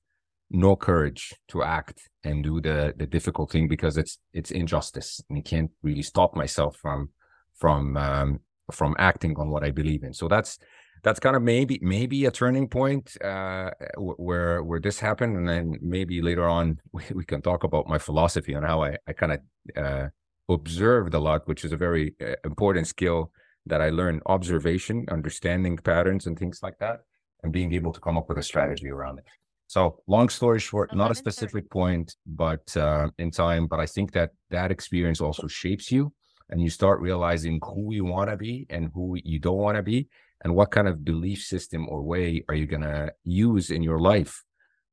no 0.49 0.75
courage 0.75 1.33
to 1.47 1.63
act 1.63 2.09
and 2.23 2.43
do 2.43 2.61
the 2.61 2.93
the 2.97 3.07
difficult 3.07 3.51
thing 3.51 3.67
because 3.67 3.97
it's 3.97 4.19
it's 4.33 4.51
injustice 4.51 5.21
and 5.29 5.39
I 5.39 5.41
can't 5.41 5.71
really 5.81 6.03
stop 6.03 6.35
myself 6.35 6.77
from 6.77 7.09
from 7.55 7.97
um, 7.97 8.39
from 8.71 8.95
acting 8.99 9.35
on 9.37 9.49
what 9.49 9.63
I 9.63 9.71
believe 9.71 10.03
in. 10.03 10.13
So 10.13 10.27
that's 10.27 10.59
that's 11.03 11.19
kind 11.19 11.35
of 11.35 11.41
maybe 11.41 11.79
maybe 11.81 12.25
a 12.25 12.31
turning 12.31 12.67
point 12.67 13.17
uh, 13.21 13.71
where 13.97 14.63
where 14.63 14.79
this 14.79 14.99
happened, 14.99 15.35
and 15.37 15.47
then 15.49 15.77
maybe 15.81 16.21
later 16.21 16.47
on 16.47 16.79
we, 16.93 17.03
we 17.13 17.25
can 17.25 17.41
talk 17.41 17.63
about 17.63 17.87
my 17.87 17.97
philosophy 17.97 18.55
on 18.55 18.63
how 18.63 18.83
I 18.83 18.97
I 19.07 19.13
kind 19.13 19.33
of 19.33 19.39
uh, 19.83 20.07
observed 20.53 21.13
a 21.13 21.19
lot, 21.19 21.47
which 21.47 21.65
is 21.65 21.71
a 21.71 21.77
very 21.77 22.15
uh, 22.21 22.35
important 22.45 22.87
skill 22.87 23.31
that 23.65 23.81
I 23.81 23.89
learned: 23.89 24.21
observation, 24.25 25.05
understanding 25.09 25.77
patterns, 25.77 26.27
and 26.27 26.37
things 26.37 26.59
like 26.61 26.77
that, 26.79 27.01
and 27.43 27.51
being 27.51 27.73
able 27.73 27.93
to 27.93 27.99
come 27.99 28.17
up 28.17 28.29
with 28.29 28.37
a 28.37 28.43
strategy 28.43 28.89
around 28.89 29.19
it. 29.19 29.25
So, 29.67 30.01
long 30.07 30.29
story 30.29 30.59
short, 30.59 30.93
not 30.95 31.11
a 31.11 31.15
specific 31.15 31.69
point, 31.69 32.15
but 32.27 32.75
uh, 32.77 33.09
in 33.17 33.31
time. 33.31 33.67
But 33.67 33.79
I 33.79 33.85
think 33.85 34.11
that 34.13 34.31
that 34.51 34.71
experience 34.71 35.19
also 35.21 35.47
shapes 35.47 35.91
you, 35.91 36.13
and 36.49 36.61
you 36.61 36.69
start 36.69 37.01
realizing 37.01 37.59
who 37.63 37.93
you 37.93 38.05
want 38.05 38.29
to 38.29 38.37
be 38.37 38.67
and 38.69 38.91
who 38.93 39.17
you 39.23 39.39
don't 39.39 39.57
want 39.57 39.77
to 39.77 39.83
be, 39.83 40.09
and 40.43 40.55
what 40.55 40.71
kind 40.71 40.87
of 40.87 41.03
belief 41.03 41.41
system 41.41 41.87
or 41.89 42.03
way 42.03 42.43
are 42.49 42.55
you 42.55 42.67
going 42.67 42.81
to 42.81 43.11
use 43.23 43.71
in 43.71 43.81
your 43.81 43.99
life 43.99 44.43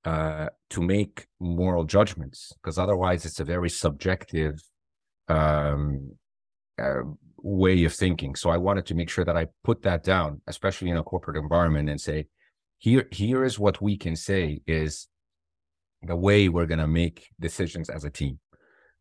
uh, 0.04 0.48
to 0.70 0.80
make 0.80 1.26
moral 1.40 1.84
judgments. 1.84 2.52
Because 2.62 2.78
otherwise, 2.78 3.26
it's 3.26 3.40
a 3.40 3.44
very 3.44 3.68
subjective 3.68 4.62
um, 5.30 6.12
uh, 6.80 7.02
way 7.42 7.84
of 7.84 7.94
thinking. 7.94 8.34
So 8.34 8.50
I 8.50 8.56
wanted 8.56 8.86
to 8.86 8.94
make 8.94 9.08
sure 9.08 9.24
that 9.24 9.36
I 9.36 9.46
put 9.64 9.82
that 9.82 10.04
down, 10.04 10.40
especially 10.46 10.90
in 10.90 10.96
a 10.96 11.02
corporate 11.02 11.36
environment, 11.36 11.88
and 11.88 12.00
say, 12.00 12.26
here 12.78 13.06
here 13.10 13.44
is 13.44 13.58
what 13.58 13.80
we 13.80 13.96
can 13.96 14.16
say 14.16 14.60
is 14.66 15.08
the 16.02 16.16
way 16.16 16.48
we're 16.48 16.66
going 16.66 16.78
to 16.78 16.86
make 16.86 17.28
decisions 17.38 17.90
as 17.90 18.04
a 18.04 18.10
team 18.10 18.38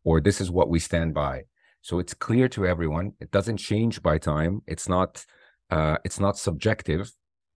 or 0.04 0.20
this 0.20 0.40
is 0.40 0.50
what 0.50 0.68
we 0.68 0.78
stand 0.78 1.14
by. 1.14 1.42
So 1.82 1.98
it's 1.98 2.14
clear 2.14 2.48
to 2.50 2.66
everyone. 2.66 3.12
It 3.20 3.30
doesn't 3.30 3.56
change 3.56 4.02
by 4.02 4.18
time. 4.18 4.62
It's 4.66 4.88
not 4.88 5.24
uh 5.70 5.96
it's 6.04 6.18
not 6.18 6.36
subjective 6.36 7.12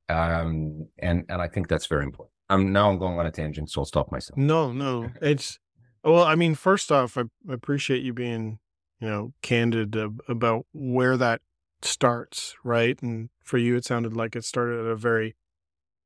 um 0.09 0.87
and 1.01 1.25
and 1.29 1.43
i 1.43 1.49
think 1.49 1.67
that's 1.67 1.87
very 1.87 2.05
important. 2.05 2.33
I'm 2.49 2.73
now 2.73 2.91
i'm 2.91 2.99
going 2.99 3.19
on 3.19 3.27
a 3.27 3.31
tangent 3.31 3.71
so 3.71 3.81
i'll 3.81 3.87
stop 3.87 4.13
myself. 4.13 4.39
No 4.39 4.73
no. 4.73 5.11
It's 5.21 5.59
well 6.05 6.23
i 6.23 6.35
mean 6.35 6.55
first 6.55 6.93
off 6.93 7.19
i 7.19 7.25
appreciate 7.51 8.03
you 8.03 8.13
being 8.13 8.59
you 9.05 9.11
know 9.11 9.35
candid 9.43 9.95
about 10.29 10.65
where 10.73 11.19
that 11.19 11.43
starts 11.83 12.55
right 12.65 13.03
and 13.03 13.29
for 13.43 13.59
you 13.59 13.77
it 13.77 13.85
sounded 13.85 14.17
like 14.17 14.35
it 14.35 14.45
started 14.45 14.81
at 14.81 14.91
a 14.91 14.97
very 14.97 15.37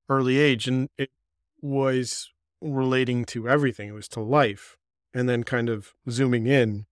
early 0.09 0.39
age 0.39 0.67
and 0.67 0.89
it 0.99 1.11
was 1.61 2.33
relating 2.61 3.25
to 3.25 3.49
everything 3.49 3.89
it 3.89 3.93
was 3.93 4.09
to 4.09 4.21
life 4.21 4.77
and 5.15 5.29
then 5.29 5.45
kind 5.45 5.69
of 5.69 5.95
zooming 6.11 6.49
in 6.49 6.87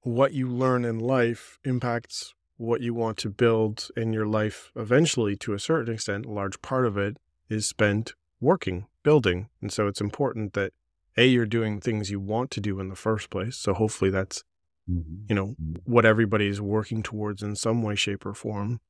what 0.00 0.32
you 0.32 0.48
learn 0.48 0.86
in 0.86 0.98
life 0.98 1.58
impacts 1.64 2.32
what 2.56 2.80
you 2.80 2.94
want 2.94 3.18
to 3.18 3.28
build 3.28 3.88
in 3.94 4.14
your 4.14 4.26
life 4.26 4.72
eventually 4.74 5.36
to 5.36 5.52
a 5.52 5.58
certain 5.58 5.92
extent 5.92 6.24
a 6.24 6.30
large 6.30 6.62
part 6.62 6.86
of 6.86 6.96
it 6.96 7.18
is 7.50 7.68
spent 7.68 8.14
working 8.40 8.86
building 9.02 9.50
and 9.60 9.70
so 9.70 9.86
it's 9.86 10.00
important 10.00 10.54
that 10.54 10.72
a 11.18 11.26
you're 11.26 11.44
doing 11.44 11.78
things 11.78 12.10
you 12.10 12.20
want 12.20 12.50
to 12.50 12.60
do 12.60 12.80
in 12.80 12.88
the 12.88 12.96
first 12.96 13.28
place 13.28 13.56
so 13.56 13.74
hopefully 13.74 14.10
that's. 14.10 14.42
You 14.88 15.34
know 15.34 15.46
mm-hmm. 15.48 15.74
what 15.84 16.04
everybody 16.04 16.46
is 16.46 16.60
working 16.60 17.02
towards 17.02 17.42
in 17.42 17.56
some 17.56 17.82
way 17.82 17.94
shape 17.94 18.24
or 18.24 18.34
form 18.34 18.80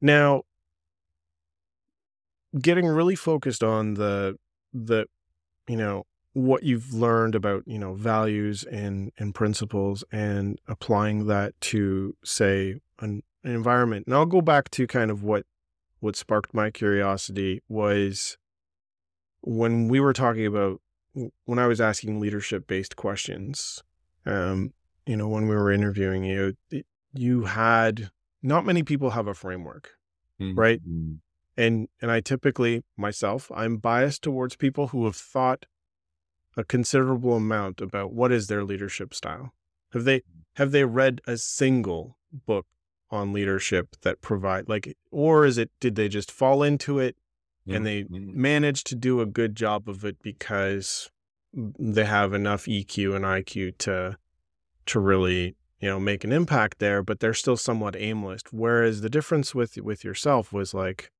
now 0.00 0.42
getting 2.60 2.86
really 2.86 3.14
focused 3.14 3.62
on 3.62 3.94
the 3.94 4.38
the 4.72 5.06
you 5.68 5.76
know 5.76 6.06
what 6.32 6.62
you've 6.62 6.92
learned 6.92 7.34
about 7.34 7.62
you 7.66 7.78
know 7.78 7.94
values 7.94 8.64
and 8.64 9.12
and 9.18 9.34
principles 9.34 10.04
and 10.10 10.58
applying 10.66 11.26
that 11.26 11.58
to 11.60 12.14
say 12.24 12.80
an, 13.00 13.22
an 13.44 13.52
environment 13.52 14.06
and 14.06 14.14
i'll 14.14 14.26
go 14.26 14.40
back 14.40 14.70
to 14.70 14.86
kind 14.86 15.10
of 15.10 15.22
what 15.22 15.44
what 16.00 16.16
sparked 16.16 16.54
my 16.54 16.70
curiosity 16.70 17.62
was 17.68 18.38
when 19.42 19.88
we 19.88 20.00
were 20.00 20.12
talking 20.12 20.46
about 20.46 20.80
when 21.44 21.58
I 21.58 21.66
was 21.66 21.80
asking 21.80 22.20
leadership 22.20 22.66
based 22.66 22.96
questions. 22.96 23.82
Um, 24.24 24.72
you 25.06 25.16
know, 25.16 25.28
when 25.28 25.48
we 25.48 25.54
were 25.54 25.70
interviewing 25.70 26.24
you, 26.24 26.54
you 27.12 27.44
had 27.44 28.10
not 28.42 28.66
many 28.66 28.82
people 28.82 29.10
have 29.10 29.26
a 29.26 29.34
framework, 29.34 29.92
mm-hmm. 30.40 30.58
right? 30.58 30.80
And 31.56 31.88
and 32.02 32.10
I 32.10 32.20
typically 32.20 32.82
myself, 32.96 33.50
I'm 33.54 33.78
biased 33.78 34.22
towards 34.22 34.56
people 34.56 34.88
who 34.88 35.04
have 35.04 35.16
thought 35.16 35.66
a 36.56 36.64
considerable 36.64 37.34
amount 37.34 37.80
about 37.80 38.12
what 38.12 38.32
is 38.32 38.46
their 38.46 38.64
leadership 38.64 39.14
style. 39.14 39.52
Have 39.92 40.04
they 40.04 40.22
have 40.56 40.72
they 40.72 40.84
read 40.84 41.20
a 41.26 41.36
single 41.36 42.18
book 42.32 42.66
on 43.10 43.32
leadership 43.32 43.96
that 44.02 44.20
provide 44.20 44.68
like 44.68 44.96
or 45.12 45.46
is 45.46 45.58
it 45.58 45.70
did 45.78 45.94
they 45.94 46.08
just 46.08 46.30
fall 46.30 46.62
into 46.62 46.98
it 46.98 47.16
and 47.68 47.84
they 47.86 48.02
mm-hmm. 48.02 48.40
manage 48.40 48.84
to 48.84 48.94
do 48.94 49.20
a 49.20 49.26
good 49.26 49.56
job 49.56 49.88
of 49.88 50.04
it 50.04 50.22
because 50.22 51.10
they 51.52 52.04
have 52.04 52.32
enough 52.32 52.66
EQ 52.66 53.16
and 53.16 53.24
IQ 53.24 53.78
to 53.78 54.16
to 54.86 55.00
really 55.00 55.56
you 55.80 55.88
know 55.88 56.00
make 56.00 56.24
an 56.24 56.32
impact 56.32 56.78
there 56.78 57.02
but 57.02 57.20
they're 57.20 57.34
still 57.34 57.56
somewhat 57.56 57.96
aimless. 57.96 58.42
Whereas 58.50 59.00
the 59.00 59.10
difference 59.10 59.54
with 59.54 59.76
with 59.78 60.04
yourself 60.04 60.52
was 60.52 60.74
like 60.74 61.10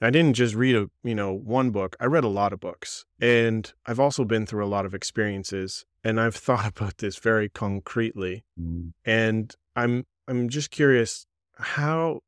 I 0.00 0.10
didn't 0.10 0.34
just 0.34 0.54
read 0.54 0.76
a 0.76 0.90
you 1.02 1.14
know 1.14 1.32
one 1.32 1.70
book 1.70 1.96
I 2.00 2.06
read 2.06 2.24
a 2.24 2.28
lot 2.28 2.52
of 2.52 2.60
books. 2.60 3.04
And 3.20 3.72
I've 3.86 4.00
also 4.00 4.24
been 4.24 4.46
through 4.46 4.64
a 4.64 4.68
lot 4.68 4.86
of 4.86 4.94
experiences 4.94 5.84
and 6.04 6.20
I've 6.20 6.36
thought 6.46 6.66
about 6.66 6.98
this 6.98 7.16
very 7.16 7.48
concretely. 7.48 8.44
Mm. 8.60 8.92
and 9.04 9.54
I'm 9.74 10.06
I'm 10.28 10.48
just 10.48 10.70
curious 10.70 11.26
how 11.58 12.20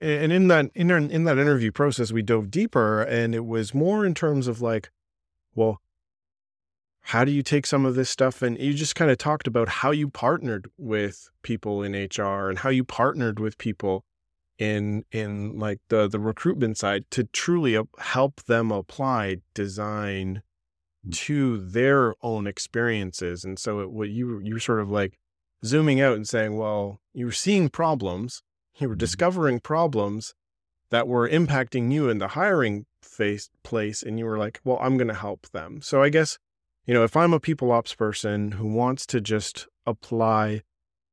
and 0.00 0.32
in 0.32 0.48
that 0.48 0.70
in, 0.74 0.90
in 0.90 1.24
that 1.24 1.38
interview 1.38 1.70
process 1.70 2.12
we 2.12 2.22
dove 2.22 2.50
deeper 2.50 3.02
and 3.02 3.34
it 3.34 3.46
was 3.46 3.72
more 3.72 4.04
in 4.04 4.14
terms 4.14 4.48
of 4.48 4.60
like 4.60 4.90
well 5.54 5.80
how 7.02 7.24
do 7.24 7.32
you 7.32 7.42
take 7.42 7.66
some 7.66 7.84
of 7.84 7.94
this 7.94 8.10
stuff 8.10 8.42
and 8.42 8.58
you 8.58 8.74
just 8.74 8.94
kind 8.94 9.10
of 9.10 9.18
talked 9.18 9.46
about 9.46 9.68
how 9.68 9.90
you 9.90 10.08
partnered 10.08 10.70
with 10.76 11.30
people 11.42 11.82
in 11.82 11.92
HR 11.92 12.48
and 12.48 12.58
how 12.58 12.70
you 12.70 12.84
partnered 12.84 13.40
with 13.40 13.58
people 13.58 14.04
in 14.60 15.04
in 15.10 15.58
like 15.58 15.80
the 15.88 16.06
the 16.06 16.20
recruitment 16.20 16.76
side 16.76 17.10
to 17.10 17.24
truly 17.24 17.78
help 17.98 18.44
them 18.44 18.70
apply 18.70 19.38
design 19.54 20.42
mm. 21.06 21.12
to 21.12 21.56
their 21.56 22.14
own 22.22 22.46
experiences 22.46 23.42
and 23.42 23.58
so 23.58 23.80
it, 23.80 23.90
what 23.90 24.10
you 24.10 24.38
you 24.40 24.54
were 24.54 24.60
sort 24.60 24.80
of 24.80 24.90
like 24.90 25.18
zooming 25.64 26.00
out 26.00 26.14
and 26.14 26.28
saying 26.28 26.56
well 26.56 27.00
you 27.14 27.24
were 27.24 27.32
seeing 27.32 27.70
problems 27.70 28.42
you 28.78 28.86
were 28.86 28.94
mm-hmm. 28.94 28.98
discovering 28.98 29.60
problems 29.60 30.34
that 30.90 31.08
were 31.08 31.28
impacting 31.28 31.90
you 31.90 32.10
in 32.10 32.18
the 32.18 32.28
hiring 32.28 32.84
face 33.02 33.48
place 33.64 34.02
and 34.02 34.18
you 34.18 34.26
were 34.26 34.38
like 34.38 34.60
well 34.62 34.78
i'm 34.82 34.98
going 34.98 35.08
to 35.08 35.14
help 35.14 35.48
them 35.52 35.80
so 35.80 36.02
i 36.02 36.10
guess 36.10 36.38
you 36.86 36.94
know 36.94 37.04
if 37.04 37.16
i'm 37.16 37.32
a 37.32 37.40
people 37.40 37.72
ops 37.72 37.94
person 37.94 38.52
who 38.52 38.66
wants 38.66 39.06
to 39.06 39.20
just 39.20 39.66
apply 39.86 40.62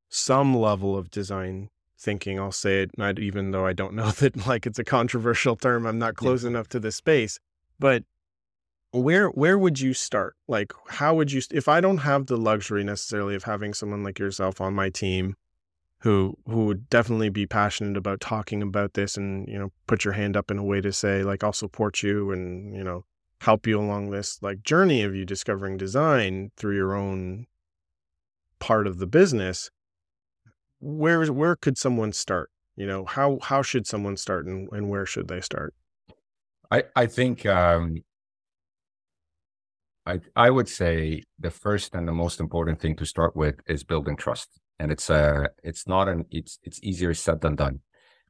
some 0.10 0.56
level 0.56 0.98
of 0.98 1.10
design 1.12 1.70
thinking 1.98 2.40
i'll 2.40 2.52
say 2.52 2.82
it 2.82 2.98
not 2.98 3.20
even 3.20 3.52
though 3.52 3.66
i 3.66 3.74
don't 3.74 3.94
know 3.96 4.12
that 4.12 4.48
like 4.48 4.66
it's 4.66 4.80
a 4.80 4.84
controversial 4.84 5.56
term 5.56 5.86
i'm 5.86 6.00
not 6.00 6.16
close 6.16 6.44
yeah. 6.44 6.50
enough 6.50 6.68
to 6.68 6.80
the 6.80 6.92
space 6.92 7.40
but 7.80 8.04
where 8.92 9.28
where 9.30 9.58
would 9.58 9.80
you 9.80 9.94
start 9.94 10.36
like 10.48 10.72
how 10.88 11.14
would 11.14 11.32
you 11.32 11.42
if 11.52 11.68
i 11.68 11.82
don't 11.82 11.98
have 11.98 12.28
the 12.28 12.38
luxury 12.38 12.84
necessarily 12.84 13.36
of 13.36 13.44
having 13.44 13.74
someone 13.74 14.04
like 14.04 14.18
yourself 14.18 14.62
on 14.62 14.74
my 14.74 14.90
team 14.90 15.36
who 16.00 16.38
who 16.48 16.66
would 16.66 16.90
definitely 16.90 17.30
be 17.30 17.46
passionate 17.46 17.98
about 17.98 18.20
talking 18.20 18.62
about 18.62 18.94
this 18.94 19.18
and 19.18 19.48
you 19.48 19.58
know 19.58 19.72
put 19.88 20.06
your 20.06 20.14
hand 20.14 20.38
up 20.38 20.52
in 20.52 20.58
a 20.58 20.64
way 20.64 20.80
to 20.80 20.92
say 20.92 21.24
like 21.24 21.44
I'll 21.44 21.54
support 21.54 22.04
you 22.04 22.32
and 22.32 22.76
you 22.76 22.84
know 22.84 23.04
help 23.42 23.68
you 23.68 23.80
along 23.80 24.10
this 24.10 24.42
like 24.42 24.62
journey 24.64 25.04
of 25.04 25.16
you 25.16 25.26
discovering 25.26 25.78
design 25.78 26.52
through 26.58 26.76
your 26.76 26.96
own 26.96 27.46
part 28.60 28.88
of 28.88 28.98
the 28.98 29.08
business 29.08 29.70
where 30.80 31.26
where 31.32 31.56
could 31.56 31.78
someone 31.78 32.14
start? 32.14 32.52
You 32.76 32.88
know 32.88 33.06
how 33.06 33.40
how 33.42 33.62
should 33.62 33.88
someone 33.88 34.18
start 34.18 34.46
and, 34.46 34.70
and 34.72 34.90
where 34.90 35.06
should 35.06 35.28
they 35.28 35.42
start? 35.42 35.74
I 36.70 36.84
i 36.96 37.06
think 37.06 37.46
um 37.46 38.04
i 40.06 40.20
i 40.36 40.50
would 40.50 40.68
say 40.68 41.24
the 41.40 41.50
first 41.50 41.96
and 41.96 42.08
the 42.08 42.14
most 42.14 42.40
important 42.40 42.80
thing 42.80 42.96
to 42.98 43.06
start 43.06 43.36
with 43.36 43.56
is 43.68 43.84
building 43.84 44.16
trust. 44.16 44.60
And 44.80 44.92
it's 44.92 45.10
uh 45.10 45.48
it's 45.64 45.88
not 45.88 46.08
an 46.08 46.26
it's 46.30 46.60
it's 46.64 46.80
easier 46.84 47.14
said 47.14 47.42
than 47.42 47.56
done. 47.56 47.80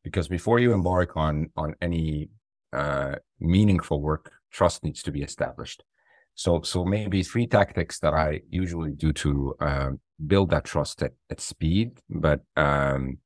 Because 0.04 0.28
before 0.28 0.60
you 0.60 0.72
embark 0.72 1.18
on 1.18 1.50
on 1.58 1.76
any 1.82 2.30
uh 2.72 3.16
meaningful 3.40 4.02
work 4.02 4.32
trust 4.52 4.84
needs 4.84 5.04
to 5.04 5.12
be 5.12 5.22
established 5.22 5.84
so 6.36 6.62
so 6.62 6.86
maybe 6.86 7.24
three 7.24 7.48
tactics 7.48 8.00
that 8.00 8.14
i 8.14 8.42
usually 8.50 8.92
do 8.92 9.12
to 9.12 9.56
uh, 9.60 9.90
build 10.26 10.50
that 10.50 10.66
trust 10.66 11.02
at, 11.04 11.12
at 11.30 11.40
speed 11.40 12.00
but 12.10 12.42
um 12.56 13.18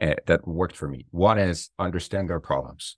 uh, 0.00 0.14
that 0.26 0.46
worked 0.46 0.76
for 0.76 0.88
me 0.88 1.06
one 1.10 1.38
is 1.38 1.70
understand 1.78 2.28
their 2.28 2.40
problems 2.40 2.96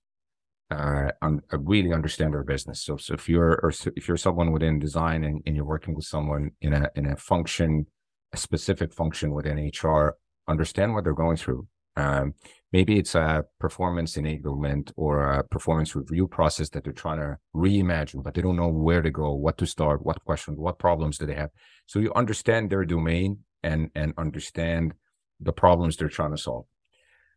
uh, 0.72 1.10
un- 1.20 1.42
uh, 1.52 1.58
really 1.58 1.92
understand 1.92 2.32
their 2.32 2.42
business. 2.42 2.80
So, 2.82 2.96
so 2.96 3.14
if 3.14 3.28
you're 3.28 3.60
or 3.62 3.70
so 3.70 3.90
if 3.94 4.08
you're 4.08 4.16
someone 4.16 4.52
within 4.52 4.78
design 4.78 5.24
and, 5.24 5.42
and 5.46 5.54
you're 5.54 5.64
working 5.64 5.94
with 5.94 6.04
someone 6.04 6.52
in 6.60 6.72
a 6.72 6.90
in 6.94 7.06
a 7.06 7.16
function 7.16 7.86
a 8.32 8.36
specific 8.36 8.94
function 8.94 9.32
within 9.32 9.70
HR, 9.82 10.16
understand 10.48 10.94
what 10.94 11.04
they're 11.04 11.12
going 11.12 11.36
through. 11.36 11.66
Um, 11.96 12.34
maybe 12.72 12.98
it's 12.98 13.14
a 13.14 13.44
performance 13.60 14.16
enablement 14.16 14.92
or 14.96 15.32
a 15.32 15.44
performance 15.44 15.94
review 15.94 16.26
process 16.26 16.70
that 16.70 16.84
they're 16.84 16.92
trying 16.92 17.18
to 17.18 17.36
reimagine, 17.54 18.22
but 18.22 18.34
they 18.34 18.42
don't 18.42 18.56
know 18.56 18.68
where 18.68 19.02
to 19.02 19.10
go, 19.10 19.32
what 19.32 19.58
to 19.58 19.66
start, 19.66 20.04
what 20.04 20.24
questions, 20.24 20.58
what 20.58 20.78
problems 20.78 21.18
do 21.18 21.26
they 21.26 21.34
have. 21.34 21.50
So 21.86 21.98
you 21.98 22.12
understand 22.14 22.70
their 22.70 22.84
domain 22.84 23.40
and 23.62 23.90
and 23.94 24.12
understand 24.16 24.94
the 25.40 25.52
problems 25.52 25.96
they're 25.96 26.08
trying 26.08 26.30
to 26.32 26.38
solve. 26.38 26.66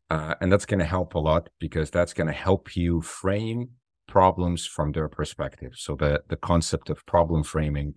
Uh, 0.09 0.36
and 0.39 0.51
that's 0.51 0.65
going 0.65 0.79
to 0.79 0.86
help 0.86 1.15
a 1.15 1.19
lot 1.19 1.49
because 1.59 1.89
that's 1.89 2.13
going 2.13 2.27
to 2.27 2.33
help 2.33 2.75
you 2.75 3.01
frame 3.01 3.69
problems 4.07 4.65
from 4.65 4.91
their 4.91 5.09
perspective. 5.09 5.73
So 5.75 5.95
the 5.95 6.21
the 6.29 6.38
concept 6.38 6.89
of 6.89 7.05
problem 7.05 7.43
framing 7.43 7.95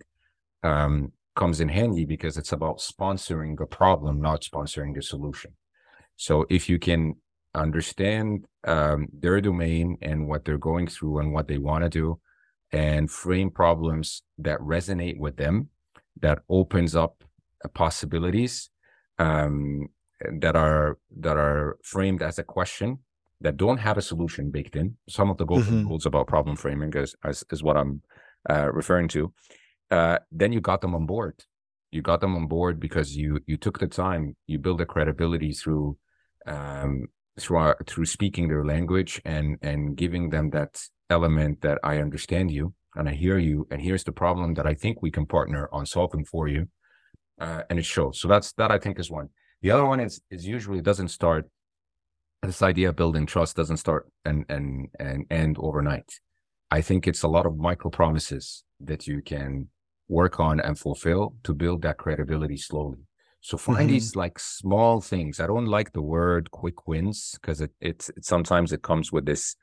um, 0.63 1.13
comes 1.35 1.61
in 1.61 1.69
handy 1.69 2.05
because 2.05 2.35
it's 2.37 2.51
about 2.51 2.79
sponsoring 2.79 3.57
the 3.57 3.65
problem, 3.65 4.19
not 4.19 4.41
sponsoring 4.41 4.93
the 4.93 5.01
solution. 5.01 5.53
So 6.17 6.45
if 6.49 6.67
you 6.67 6.79
can 6.79 7.15
understand 7.55 8.45
um, 8.65 9.07
their 9.11 9.41
domain 9.41 9.97
and 10.01 10.27
what 10.27 10.45
they're 10.45 10.57
going 10.57 10.87
through 10.87 11.19
and 11.19 11.33
what 11.33 11.47
they 11.47 11.57
want 11.57 11.83
to 11.83 11.89
do, 11.89 12.19
and 12.71 13.09
frame 13.09 13.49
problems 13.49 14.23
that 14.37 14.59
resonate 14.59 15.17
with 15.17 15.37
them, 15.37 15.69
that 16.21 16.39
opens 16.49 16.95
up 16.95 17.23
uh, 17.63 17.67
possibilities 17.69 18.69
um, 19.17 19.87
that 20.39 20.55
are 20.55 20.97
that 21.19 21.37
are 21.37 21.77
framed 21.83 22.21
as 22.21 22.39
a 22.39 22.43
question 22.43 22.99
that 23.41 23.55
don't 23.55 23.77
have 23.77 23.97
a 23.97 24.01
solution 24.01 24.51
baked 24.51 24.75
in. 24.75 24.97
Some 25.07 25.29
of 25.29 25.37
the 25.37 25.45
golden 25.45 25.79
mm-hmm. 25.79 25.87
rules 25.87 26.05
about 26.05 26.27
problem 26.27 26.57
framing 26.57 26.93
is, 26.93 27.15
is, 27.25 27.43
is 27.51 27.63
what 27.63 27.77
I'm 27.77 28.01
uh, 28.49 28.69
referring 28.73 29.07
to 29.09 29.33
uh, 29.91 30.19
then 30.31 30.51
you 30.51 30.61
got 30.61 30.81
them 30.81 30.95
on 30.95 31.05
board. 31.05 31.43
You 31.91 32.01
got 32.01 32.21
them 32.21 32.35
on 32.35 32.47
board 32.47 32.79
because 32.79 33.15
you 33.15 33.39
you 33.47 33.57
took 33.57 33.79
the 33.79 33.87
time. 33.87 34.35
You 34.45 34.59
build 34.59 34.81
a 34.81 34.85
credibility 34.85 35.53
through 35.53 35.97
um, 36.45 37.07
through 37.39 37.73
through 37.87 38.05
speaking 38.05 38.47
their 38.47 38.65
language 38.65 39.21
and 39.25 39.57
and 39.61 39.95
giving 39.95 40.29
them 40.29 40.49
that 40.51 40.81
element 41.09 41.61
that 41.61 41.79
I 41.83 41.97
understand 41.97 42.51
you 42.51 42.73
and 42.95 43.07
I 43.09 43.13
hear 43.13 43.37
you 43.37 43.67
and 43.71 43.81
here's 43.81 44.03
the 44.03 44.11
problem 44.11 44.53
that 44.55 44.65
I 44.65 44.73
think 44.73 45.01
we 45.01 45.11
can 45.11 45.25
partner 45.25 45.69
on 45.71 45.85
solving 45.85 46.25
for 46.25 46.47
you, 46.47 46.67
uh, 47.39 47.63
and 47.69 47.79
it 47.79 47.85
shows. 47.85 48.19
So 48.19 48.27
that's 48.27 48.53
that 48.53 48.71
I 48.71 48.77
think 48.77 48.99
is 48.99 49.11
one. 49.11 49.29
The 49.61 49.71
other 49.71 49.85
one 49.85 49.99
is 49.99 50.21
is 50.29 50.45
usually 50.45 50.81
doesn't 50.81 51.09
start. 51.09 51.49
This 52.41 52.61
idea 52.61 52.89
of 52.89 52.95
building 52.95 53.25
trust 53.25 53.55
doesn't 53.55 53.77
start 53.77 54.09
and 54.25 54.45
and 54.49 54.87
and 54.99 55.25
end 55.29 55.57
overnight. 55.59 56.09
I 56.71 56.81
think 56.81 57.07
it's 57.07 57.23
a 57.23 57.27
lot 57.27 57.45
of 57.45 57.57
micro 57.57 57.89
promises 57.89 58.63
that 58.79 59.07
you 59.07 59.21
can 59.21 59.67
work 60.07 60.39
on 60.39 60.59
and 60.59 60.77
fulfill 60.77 61.35
to 61.43 61.53
build 61.53 61.81
that 61.81 61.97
credibility 61.97 62.57
slowly. 62.57 62.99
So 63.41 63.57
find 63.57 63.79
mm-hmm. 63.79 63.87
these 63.87 64.15
like 64.15 64.37
small 64.37 65.01
things. 65.01 65.39
I 65.39 65.47
don't 65.47 65.65
like 65.65 65.93
the 65.93 66.01
word 66.01 66.51
quick 66.51 66.87
wins 66.87 67.37
because 67.39 67.61
it, 67.61 67.71
it's 67.79 68.09
it, 68.09 68.25
sometimes 68.25 68.73
it 68.73 68.81
comes 68.81 69.11
with 69.11 69.25
this 69.25 69.55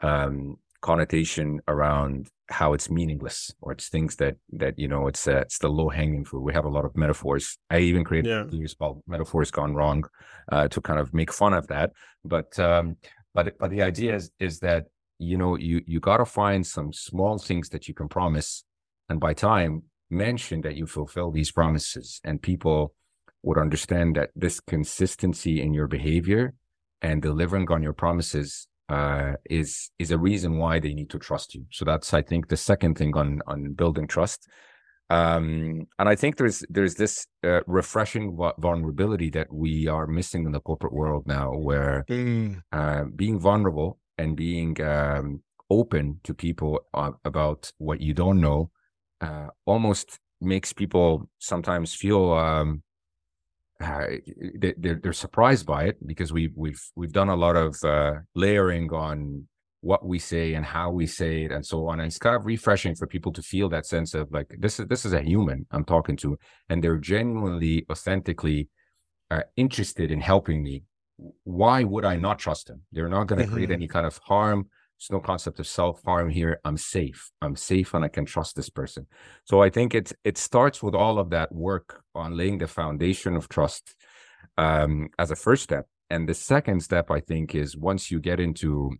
um, 0.00 0.56
connotation 0.80 1.60
around 1.68 2.28
how 2.48 2.72
it's 2.72 2.90
meaningless 2.90 3.54
or 3.60 3.72
it's 3.72 3.88
things 3.88 4.16
that 4.16 4.36
that 4.52 4.78
you 4.78 4.88
know 4.88 5.06
it's 5.06 5.28
uh, 5.28 5.40
it's 5.42 5.58
the 5.58 5.68
low 5.68 5.90
hanging 5.90 6.24
fruit. 6.24 6.40
We 6.40 6.54
have 6.54 6.64
a 6.64 6.70
lot 6.70 6.84
of 6.84 6.96
metaphors. 6.96 7.58
I 7.68 7.80
even 7.80 8.04
created 8.04 8.30
yeah. 8.30 8.58
use 8.58 8.74
called 8.74 9.02
metaphors 9.06 9.50
gone 9.50 9.74
wrong 9.74 10.04
uh, 10.50 10.68
to 10.68 10.80
kind 10.80 10.98
of 10.98 11.12
make 11.12 11.32
fun 11.32 11.52
of 11.52 11.66
that. 11.66 11.92
But 12.24 12.58
um, 12.58 12.96
but 13.34 13.58
but 13.58 13.70
the 13.70 13.82
idea 13.82 14.14
is 14.14 14.30
is 14.38 14.60
that 14.60 14.86
you 15.18 15.36
know 15.36 15.56
you 15.56 15.82
you 15.86 16.00
got 16.00 16.16
to 16.16 16.24
find 16.24 16.66
some 16.66 16.92
small 16.92 17.38
things 17.38 17.68
that 17.68 17.86
you 17.86 17.94
can 17.94 18.08
promise 18.08 18.64
and 19.10 19.20
by 19.20 19.34
time 19.34 19.82
mention 20.08 20.62
that 20.62 20.74
you 20.74 20.86
fulfill 20.86 21.30
these 21.30 21.52
promises 21.52 22.20
and 22.24 22.42
people 22.42 22.94
would 23.42 23.58
understand 23.58 24.16
that 24.16 24.30
this 24.34 24.60
consistency 24.60 25.60
in 25.60 25.72
your 25.72 25.86
behavior 25.86 26.54
and 27.02 27.22
delivering 27.22 27.70
on 27.70 27.82
your 27.82 27.92
promises 27.92 28.68
uh, 28.88 29.34
is 29.48 29.90
is 29.98 30.10
a 30.10 30.18
reason 30.18 30.58
why 30.58 30.80
they 30.80 30.92
need 30.92 31.10
to 31.10 31.18
trust 31.18 31.54
you. 31.54 31.64
So 31.70 31.84
that's 31.84 32.12
I 32.12 32.22
think 32.22 32.48
the 32.48 32.56
second 32.56 32.98
thing 32.98 33.16
on 33.16 33.40
on 33.46 33.72
building 33.72 34.06
trust. 34.06 34.48
Um, 35.10 35.86
and 35.98 36.08
I 36.08 36.14
think 36.14 36.36
there's 36.36 36.64
there's 36.68 36.94
this 36.94 37.26
uh, 37.44 37.60
refreshing 37.66 38.36
vulnerability 38.58 39.30
that 39.30 39.52
we 39.52 39.88
are 39.88 40.06
missing 40.06 40.44
in 40.46 40.52
the 40.52 40.60
corporate 40.60 40.92
world 40.92 41.24
now, 41.26 41.52
where 41.52 42.04
mm. 42.08 42.60
uh, 42.72 43.04
being 43.16 43.38
vulnerable 43.40 43.98
and 44.18 44.36
being 44.36 44.80
um, 44.82 45.42
open 45.68 46.20
to 46.24 46.34
people 46.34 46.80
uh, 46.94 47.12
about 47.24 47.72
what 47.78 48.00
you 48.00 48.12
don't 48.12 48.40
know 48.40 48.70
uh, 49.20 49.48
almost 49.66 50.18
makes 50.40 50.72
people 50.72 51.28
sometimes 51.38 51.94
feel 51.94 52.32
um, 52.32 52.82
uh, 53.80 54.06
they're, 54.58 55.00
they're 55.02 55.12
surprised 55.12 55.66
by 55.66 55.84
it 55.84 56.06
because 56.06 56.32
we 56.32 56.50
we've 56.54 56.82
we've 56.94 57.12
done 57.12 57.28
a 57.28 57.36
lot 57.36 57.56
of 57.56 57.76
uh, 57.84 58.14
layering 58.34 58.92
on 58.92 59.46
what 59.80 60.04
we 60.04 60.18
say 60.18 60.54
and 60.54 60.64
how 60.64 60.90
we 60.90 61.06
say 61.06 61.44
it 61.44 61.52
and 61.52 61.64
so 61.64 61.88
on. 61.88 62.00
And 62.00 62.06
it's 62.06 62.18
kind 62.18 62.36
of 62.36 62.44
refreshing 62.44 62.94
for 62.94 63.06
people 63.06 63.32
to 63.32 63.42
feel 63.42 63.68
that 63.70 63.86
sense 63.86 64.14
of 64.14 64.30
like 64.30 64.54
this 64.58 64.78
is 64.78 64.86
this 64.88 65.04
is 65.04 65.12
a 65.12 65.22
human 65.22 65.66
i'm 65.70 65.84
talking 65.84 66.16
to 66.18 66.38
and 66.68 66.84
they're 66.84 66.98
genuinely 66.98 67.86
authentically 67.90 68.68
uh, 69.30 69.42
interested 69.56 70.10
in 70.10 70.20
helping 70.20 70.62
me. 70.62 70.82
Why 71.44 71.84
would 71.84 72.04
i 72.04 72.16
not 72.16 72.38
trust 72.38 72.66
them? 72.66 72.82
They're 72.92 73.08
not 73.08 73.26
going 73.26 73.38
to 73.38 73.44
mm-hmm. 73.44 73.54
create 73.54 73.70
any 73.70 73.88
kind 73.88 74.06
of 74.06 74.18
harm 74.18 74.68
there's 75.00 75.10
no 75.10 75.20
concept 75.20 75.58
of 75.58 75.66
self 75.66 76.02
harm 76.04 76.28
here. 76.28 76.60
I'm 76.64 76.76
safe. 76.76 77.30
I'm 77.40 77.56
safe 77.56 77.94
and 77.94 78.04
I 78.04 78.08
can 78.08 78.26
trust 78.26 78.54
this 78.54 78.68
person. 78.68 79.06
So 79.44 79.62
I 79.62 79.70
think 79.70 79.94
it 79.94 80.12
it 80.24 80.36
starts 80.36 80.82
with 80.82 80.94
all 80.94 81.18
of 81.18 81.30
that 81.30 81.52
work 81.52 82.02
on 82.14 82.36
laying 82.36 82.58
the 82.58 82.66
foundation 82.66 83.34
of 83.34 83.48
trust 83.48 83.94
um, 84.58 85.08
as 85.18 85.30
a 85.30 85.36
first 85.36 85.62
step. 85.62 85.86
And 86.10 86.28
the 86.28 86.34
second 86.34 86.82
step, 86.82 87.10
I 87.10 87.20
think, 87.20 87.54
is 87.54 87.76
once 87.76 88.10
you 88.10 88.20
get 88.20 88.40
into 88.40 88.90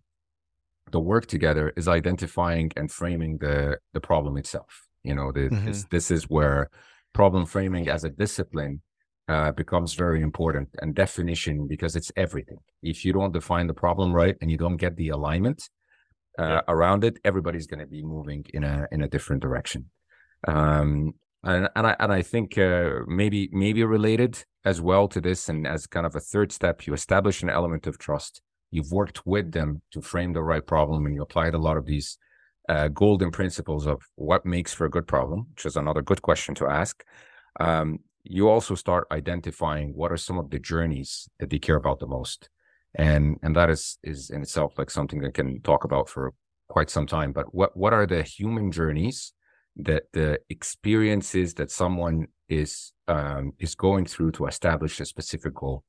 the 0.90 1.00
work 1.00 1.26
together, 1.26 1.72
is 1.76 1.86
identifying 1.86 2.72
and 2.76 2.90
framing 2.90 3.36
the 3.38 3.78
the 3.92 4.00
problem 4.00 4.38
itself. 4.38 4.88
You 5.04 5.14
know, 5.14 5.32
the, 5.32 5.50
mm-hmm. 5.50 5.66
this 5.66 5.84
this 5.90 6.10
is 6.10 6.30
where 6.30 6.70
problem 7.12 7.44
framing 7.44 7.88
as 7.88 8.04
a 8.04 8.10
discipline 8.10 8.80
uh, 9.28 9.52
becomes 9.52 9.92
very 9.94 10.22
important 10.22 10.68
and 10.80 10.94
definition 10.94 11.66
because 11.68 11.94
it's 11.94 12.10
everything. 12.16 12.58
If 12.82 13.04
you 13.04 13.12
don't 13.12 13.32
define 13.32 13.66
the 13.66 13.74
problem 13.74 14.14
right 14.14 14.36
and 14.40 14.50
you 14.50 14.56
don't 14.56 14.78
get 14.78 14.96
the 14.96 15.10
alignment, 15.10 15.68
uh, 16.38 16.44
yeah. 16.44 16.60
around 16.68 17.04
it, 17.04 17.18
everybody's 17.24 17.66
going 17.66 17.80
to 17.80 17.86
be 17.86 18.02
moving 18.02 18.44
in 18.52 18.64
a 18.64 18.86
in 18.92 19.02
a 19.02 19.08
different 19.08 19.42
direction. 19.42 19.90
Um, 20.46 21.14
and 21.42 21.68
and 21.74 21.86
I 21.86 21.96
and 21.98 22.12
I 22.12 22.22
think 22.22 22.58
uh, 22.58 23.00
maybe 23.06 23.48
maybe 23.52 23.84
related 23.84 24.44
as 24.64 24.80
well 24.80 25.08
to 25.08 25.20
this, 25.20 25.48
and 25.48 25.66
as 25.66 25.86
kind 25.86 26.06
of 26.06 26.14
a 26.14 26.20
third 26.20 26.52
step, 26.52 26.86
you 26.86 26.92
establish 26.92 27.42
an 27.42 27.50
element 27.50 27.86
of 27.86 27.98
trust. 27.98 28.42
You've 28.70 28.92
worked 28.92 29.26
with 29.26 29.52
them 29.52 29.82
to 29.92 30.00
frame 30.00 30.32
the 30.32 30.42
right 30.42 30.64
problem, 30.64 31.06
and 31.06 31.14
you 31.14 31.22
applied 31.22 31.54
a 31.54 31.58
lot 31.58 31.76
of 31.76 31.86
these 31.86 32.18
uh, 32.68 32.88
golden 32.88 33.30
principles 33.30 33.86
of 33.86 34.02
what 34.14 34.46
makes 34.46 34.72
for 34.72 34.84
a 34.84 34.90
good 34.90 35.06
problem, 35.06 35.46
which 35.54 35.66
is 35.66 35.76
another 35.76 36.02
good 36.02 36.22
question 36.22 36.54
to 36.56 36.66
ask. 36.66 37.02
Um, 37.58 37.98
you 38.22 38.48
also 38.48 38.74
start 38.74 39.06
identifying 39.10 39.92
what 39.94 40.12
are 40.12 40.16
some 40.16 40.38
of 40.38 40.50
the 40.50 40.58
journeys 40.58 41.28
that 41.40 41.50
they 41.50 41.58
care 41.58 41.76
about 41.76 42.00
the 42.00 42.06
most 42.06 42.48
and 42.94 43.36
and 43.42 43.54
that 43.54 43.70
is 43.70 43.98
is 44.02 44.30
in 44.30 44.42
itself 44.42 44.74
like 44.76 44.90
something 44.90 45.20
that 45.20 45.34
can 45.34 45.60
talk 45.62 45.84
about 45.84 46.08
for 46.08 46.32
quite 46.68 46.90
some 46.90 47.06
time 47.06 47.32
but 47.32 47.54
what 47.54 47.76
what 47.76 47.92
are 47.92 48.06
the 48.06 48.22
human 48.22 48.70
journeys 48.72 49.32
that 49.76 50.04
the 50.12 50.38
experiences 50.48 51.54
that 51.54 51.70
someone 51.70 52.26
is 52.48 52.92
um, 53.08 53.52
is 53.58 53.74
going 53.74 54.04
through 54.04 54.32
to 54.32 54.46
establish 54.46 55.00
a 55.00 55.04
specific 55.04 55.54
goal 55.54 55.84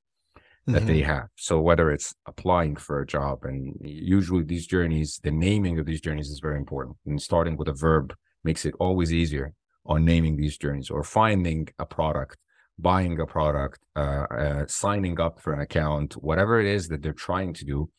that 0.67 0.77
mm-hmm. 0.77 0.87
they 0.87 1.01
have 1.01 1.27
so 1.35 1.59
whether 1.59 1.91
it's 1.91 2.13
applying 2.27 2.75
for 2.75 3.01
a 3.01 3.05
job 3.05 3.43
and 3.43 3.75
usually 3.81 4.43
these 4.43 4.67
journeys 4.67 5.19
the 5.23 5.31
naming 5.31 5.79
of 5.79 5.87
these 5.87 6.01
journeys 6.01 6.29
is 6.29 6.39
very 6.39 6.57
important 6.57 6.95
and 7.07 7.19
starting 7.19 7.57
with 7.57 7.67
a 7.67 7.73
verb 7.73 8.13
makes 8.43 8.65
it 8.65 8.75
always 8.79 9.11
easier 9.11 9.53
on 9.87 10.05
naming 10.05 10.37
these 10.37 10.57
journeys 10.57 10.91
or 10.91 11.03
finding 11.03 11.67
a 11.79 11.85
product 11.85 12.37
buying 12.81 13.19
a 13.19 13.25
product, 13.25 13.79
uh, 13.95 14.25
uh, 14.31 14.65
signing 14.67 15.19
up 15.19 15.39
for 15.39 15.53
an 15.53 15.59
account, 15.59 16.13
whatever 16.13 16.59
it 16.59 16.67
is 16.67 16.87
that 16.87 17.01
they're 17.01 17.13
trying 17.13 17.53
to 17.53 17.65
do, 17.65 17.89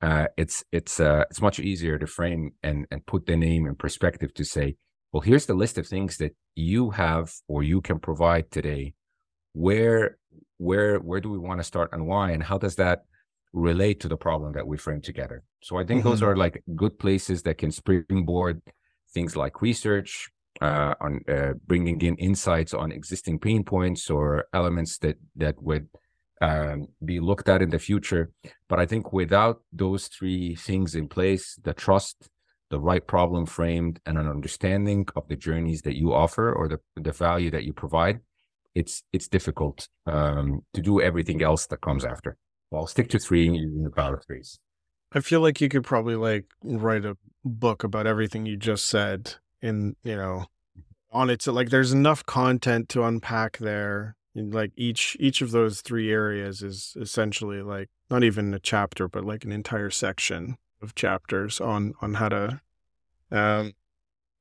uh, 0.00 0.26
it's 0.36 0.64
it's 0.70 1.00
uh, 1.00 1.24
it's 1.30 1.40
much 1.40 1.58
easier 1.58 1.98
to 1.98 2.06
frame 2.06 2.52
and 2.62 2.86
and 2.90 3.04
put 3.06 3.26
the 3.26 3.36
name 3.36 3.66
in 3.66 3.74
perspective 3.74 4.32
to 4.34 4.44
say, 4.44 4.76
well, 5.12 5.20
here's 5.22 5.46
the 5.46 5.54
list 5.54 5.78
of 5.78 5.86
things 5.86 6.18
that 6.18 6.36
you 6.54 6.90
have 6.90 7.32
or 7.48 7.62
you 7.62 7.80
can 7.80 7.98
provide 7.98 8.50
today. 8.50 8.94
Where 9.54 10.18
where 10.58 10.98
where 10.98 11.20
do 11.20 11.30
we 11.30 11.38
want 11.38 11.60
to 11.60 11.64
start 11.64 11.90
and 11.92 12.06
why, 12.06 12.30
and 12.30 12.42
how 12.42 12.58
does 12.58 12.76
that 12.76 13.04
relate 13.52 14.00
to 14.00 14.08
the 14.08 14.16
problem 14.16 14.52
that 14.52 14.66
we 14.66 14.76
frame 14.76 15.00
together? 15.00 15.42
So 15.62 15.78
I 15.78 15.84
think 15.84 16.00
mm-hmm. 16.00 16.10
those 16.10 16.22
are 16.22 16.36
like 16.36 16.62
good 16.76 16.98
places 16.98 17.42
that 17.42 17.58
can 17.58 17.72
springboard 17.72 18.62
things 19.12 19.34
like 19.36 19.62
research, 19.62 20.28
uh, 20.60 20.94
on 21.00 21.20
uh, 21.28 21.52
bringing 21.66 22.00
in 22.00 22.16
insights 22.16 22.74
on 22.74 22.92
existing 22.92 23.38
pain 23.38 23.64
points 23.64 24.10
or 24.10 24.46
elements 24.52 24.98
that 24.98 25.16
that 25.36 25.62
would 25.62 25.88
um, 26.40 26.88
be 27.04 27.20
looked 27.20 27.48
at 27.48 27.62
in 27.62 27.70
the 27.70 27.78
future. 27.78 28.30
But 28.68 28.78
I 28.78 28.86
think 28.86 29.12
without 29.12 29.62
those 29.72 30.08
three 30.08 30.54
things 30.54 30.94
in 30.94 31.08
place, 31.08 31.58
the 31.62 31.74
trust, 31.74 32.28
the 32.70 32.80
right 32.80 33.06
problem 33.06 33.46
framed, 33.46 34.00
and 34.06 34.18
an 34.18 34.28
understanding 34.28 35.06
of 35.16 35.28
the 35.28 35.36
journeys 35.36 35.82
that 35.82 35.96
you 35.96 36.12
offer 36.12 36.52
or 36.52 36.68
the 36.68 36.80
the 36.96 37.12
value 37.12 37.50
that 37.50 37.64
you 37.64 37.72
provide, 37.72 38.20
it's 38.74 39.02
it's 39.12 39.28
difficult 39.28 39.88
um, 40.06 40.62
to 40.74 40.80
do 40.80 41.00
everything 41.00 41.42
else 41.42 41.66
that 41.66 41.80
comes 41.80 42.04
after. 42.04 42.36
Well, 42.70 42.82
I'll 42.82 42.86
stick 42.86 43.08
to 43.10 43.18
three 43.18 43.48
using 43.48 43.82
the 43.84 43.90
power 43.90 44.14
of 44.14 44.24
threes. 44.26 44.58
I 45.12 45.20
feel 45.20 45.40
like 45.40 45.60
you 45.60 45.70
could 45.70 45.84
probably 45.84 46.16
like 46.16 46.44
write 46.62 47.04
a 47.06 47.16
book 47.44 47.82
about 47.82 48.06
everything 48.06 48.44
you 48.44 48.58
just 48.58 48.86
said 48.86 49.36
in 49.62 49.96
you 50.02 50.16
know 50.16 50.46
on 51.10 51.30
it 51.30 51.42
so 51.42 51.52
like 51.52 51.70
there's 51.70 51.92
enough 51.92 52.24
content 52.26 52.88
to 52.88 53.02
unpack 53.02 53.58
there 53.58 54.16
and 54.34 54.54
like 54.54 54.72
each 54.76 55.16
each 55.18 55.40
of 55.40 55.50
those 55.50 55.80
three 55.80 56.10
areas 56.10 56.62
is 56.62 56.96
essentially 57.00 57.62
like 57.62 57.88
not 58.10 58.22
even 58.22 58.52
a 58.54 58.58
chapter 58.58 59.08
but 59.08 59.24
like 59.24 59.44
an 59.44 59.52
entire 59.52 59.90
section 59.90 60.56
of 60.82 60.94
chapters 60.94 61.60
on 61.60 61.94
on 62.00 62.14
how 62.14 62.28
to 62.28 62.60
um 63.30 63.72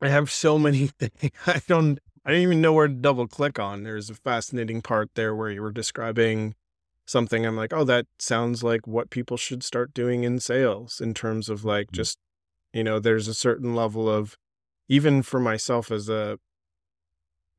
i 0.01 0.07
have 0.07 0.29
so 0.29 0.59
many 0.59 0.87
things 0.99 1.33
i 1.45 1.61
don't 1.67 1.99
i 2.25 2.31
don't 2.31 2.41
even 2.41 2.61
know 2.61 2.73
where 2.73 2.87
to 2.87 2.93
double 2.93 3.27
click 3.27 3.57
on 3.59 3.83
there's 3.83 4.09
a 4.09 4.15
fascinating 4.15 4.81
part 4.81 5.09
there 5.15 5.35
where 5.35 5.49
you 5.49 5.61
were 5.61 5.71
describing 5.71 6.53
something 7.05 7.45
i'm 7.45 7.55
like 7.55 7.73
oh 7.73 7.85
that 7.85 8.05
sounds 8.19 8.63
like 8.63 8.85
what 8.85 9.09
people 9.09 9.37
should 9.37 9.63
start 9.63 9.93
doing 9.93 10.23
in 10.23 10.39
sales 10.39 10.99
in 10.99 11.13
terms 11.13 11.49
of 11.49 11.63
like 11.63 11.87
mm-hmm. 11.87 11.95
just 11.95 12.19
you 12.73 12.83
know 12.83 12.99
there's 12.99 13.29
a 13.29 13.33
certain 13.33 13.73
level 13.73 14.09
of 14.09 14.37
even 14.87 15.21
for 15.21 15.39
myself 15.39 15.91
as 15.91 16.09
a 16.09 16.39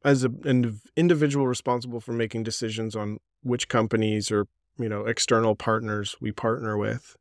as 0.04 0.22
an 0.22 0.80
individual 0.96 1.46
responsible 1.46 2.00
for 2.00 2.12
making 2.12 2.42
decisions 2.42 2.94
on 2.94 3.18
which 3.42 3.68
companies 3.68 4.30
or 4.30 4.46
you 4.78 4.88
know 4.88 5.04
external 5.04 5.54
partners 5.54 6.16
we 6.20 6.30
partner 6.30 6.76
with 6.76 7.16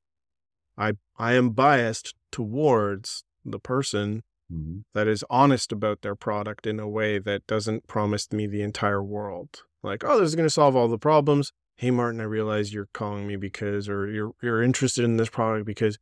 i 0.77 0.93
i 1.17 1.33
am 1.33 1.49
biased 1.49 2.13
towards 2.31 3.23
the 3.43 3.59
person 3.59 4.23
mm-hmm. 4.51 4.79
that 4.93 5.07
is 5.07 5.23
honest 5.29 5.71
about 5.71 6.01
their 6.01 6.15
product 6.15 6.67
in 6.67 6.79
a 6.79 6.87
way 6.87 7.17
that 7.17 7.47
doesn't 7.47 7.87
promise 7.87 8.31
me 8.31 8.45
the 8.45 8.61
entire 8.61 9.03
world 9.03 9.63
like 9.83 10.03
oh 10.03 10.19
this 10.19 10.27
is 10.27 10.35
going 10.35 10.47
to 10.47 10.53
solve 10.53 10.75
all 10.75 10.87
the 10.87 10.97
problems 10.97 11.51
hey 11.77 11.89
martin 11.89 12.21
i 12.21 12.25
realize 12.25 12.73
you're 12.73 12.89
calling 12.93 13.25
me 13.25 13.35
because 13.35 13.89
or 13.89 14.07
you're 14.07 14.33
you're 14.41 14.61
interested 14.61 15.03
in 15.03 15.17
this 15.17 15.29
product 15.29 15.65
because 15.65 15.97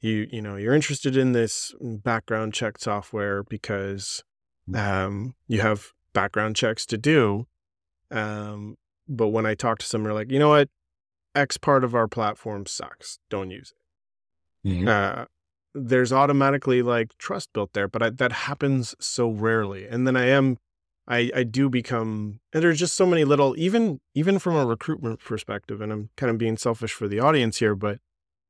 you 0.00 0.26
you 0.30 0.40
know 0.40 0.56
you're 0.56 0.74
interested 0.74 1.16
in 1.16 1.32
this 1.32 1.74
background 1.80 2.54
check 2.54 2.78
software 2.78 3.42
because 3.42 4.24
mm. 4.68 4.78
um, 4.78 5.34
you 5.46 5.60
have 5.60 5.92
background 6.12 6.56
checks 6.56 6.86
to 6.86 6.98
do 6.98 7.46
um, 8.10 8.76
but 9.08 9.28
when 9.28 9.46
i 9.46 9.54
talk 9.54 9.78
to 9.78 9.86
someone 9.86 10.08
they're 10.08 10.14
like 10.14 10.30
you 10.30 10.38
know 10.38 10.50
what 10.50 10.68
x 11.34 11.56
part 11.56 11.84
of 11.84 11.94
our 11.94 12.08
platform 12.08 12.66
sucks 12.66 13.18
don't 13.28 13.50
use 13.50 13.72
it 14.64 14.68
mm-hmm. 14.68 14.88
uh, 14.88 15.24
there's 15.74 16.12
automatically 16.12 16.82
like 16.82 17.16
trust 17.18 17.52
built 17.52 17.72
there 17.72 17.88
but 17.88 18.02
I, 18.02 18.10
that 18.10 18.32
happens 18.32 18.94
so 18.98 19.30
rarely 19.30 19.86
and 19.86 20.06
then 20.06 20.16
i 20.16 20.26
am 20.26 20.58
I, 21.08 21.30
I 21.34 21.42
do 21.42 21.68
become 21.68 22.38
and 22.52 22.62
there's 22.62 22.78
just 22.78 22.94
so 22.94 23.06
many 23.06 23.24
little 23.24 23.54
even 23.58 24.00
even 24.14 24.38
from 24.38 24.54
a 24.54 24.66
recruitment 24.66 25.20
perspective 25.20 25.80
and 25.80 25.92
i'm 25.92 26.10
kind 26.16 26.30
of 26.30 26.38
being 26.38 26.56
selfish 26.56 26.92
for 26.92 27.08
the 27.08 27.20
audience 27.20 27.58
here 27.58 27.74
but 27.74 27.98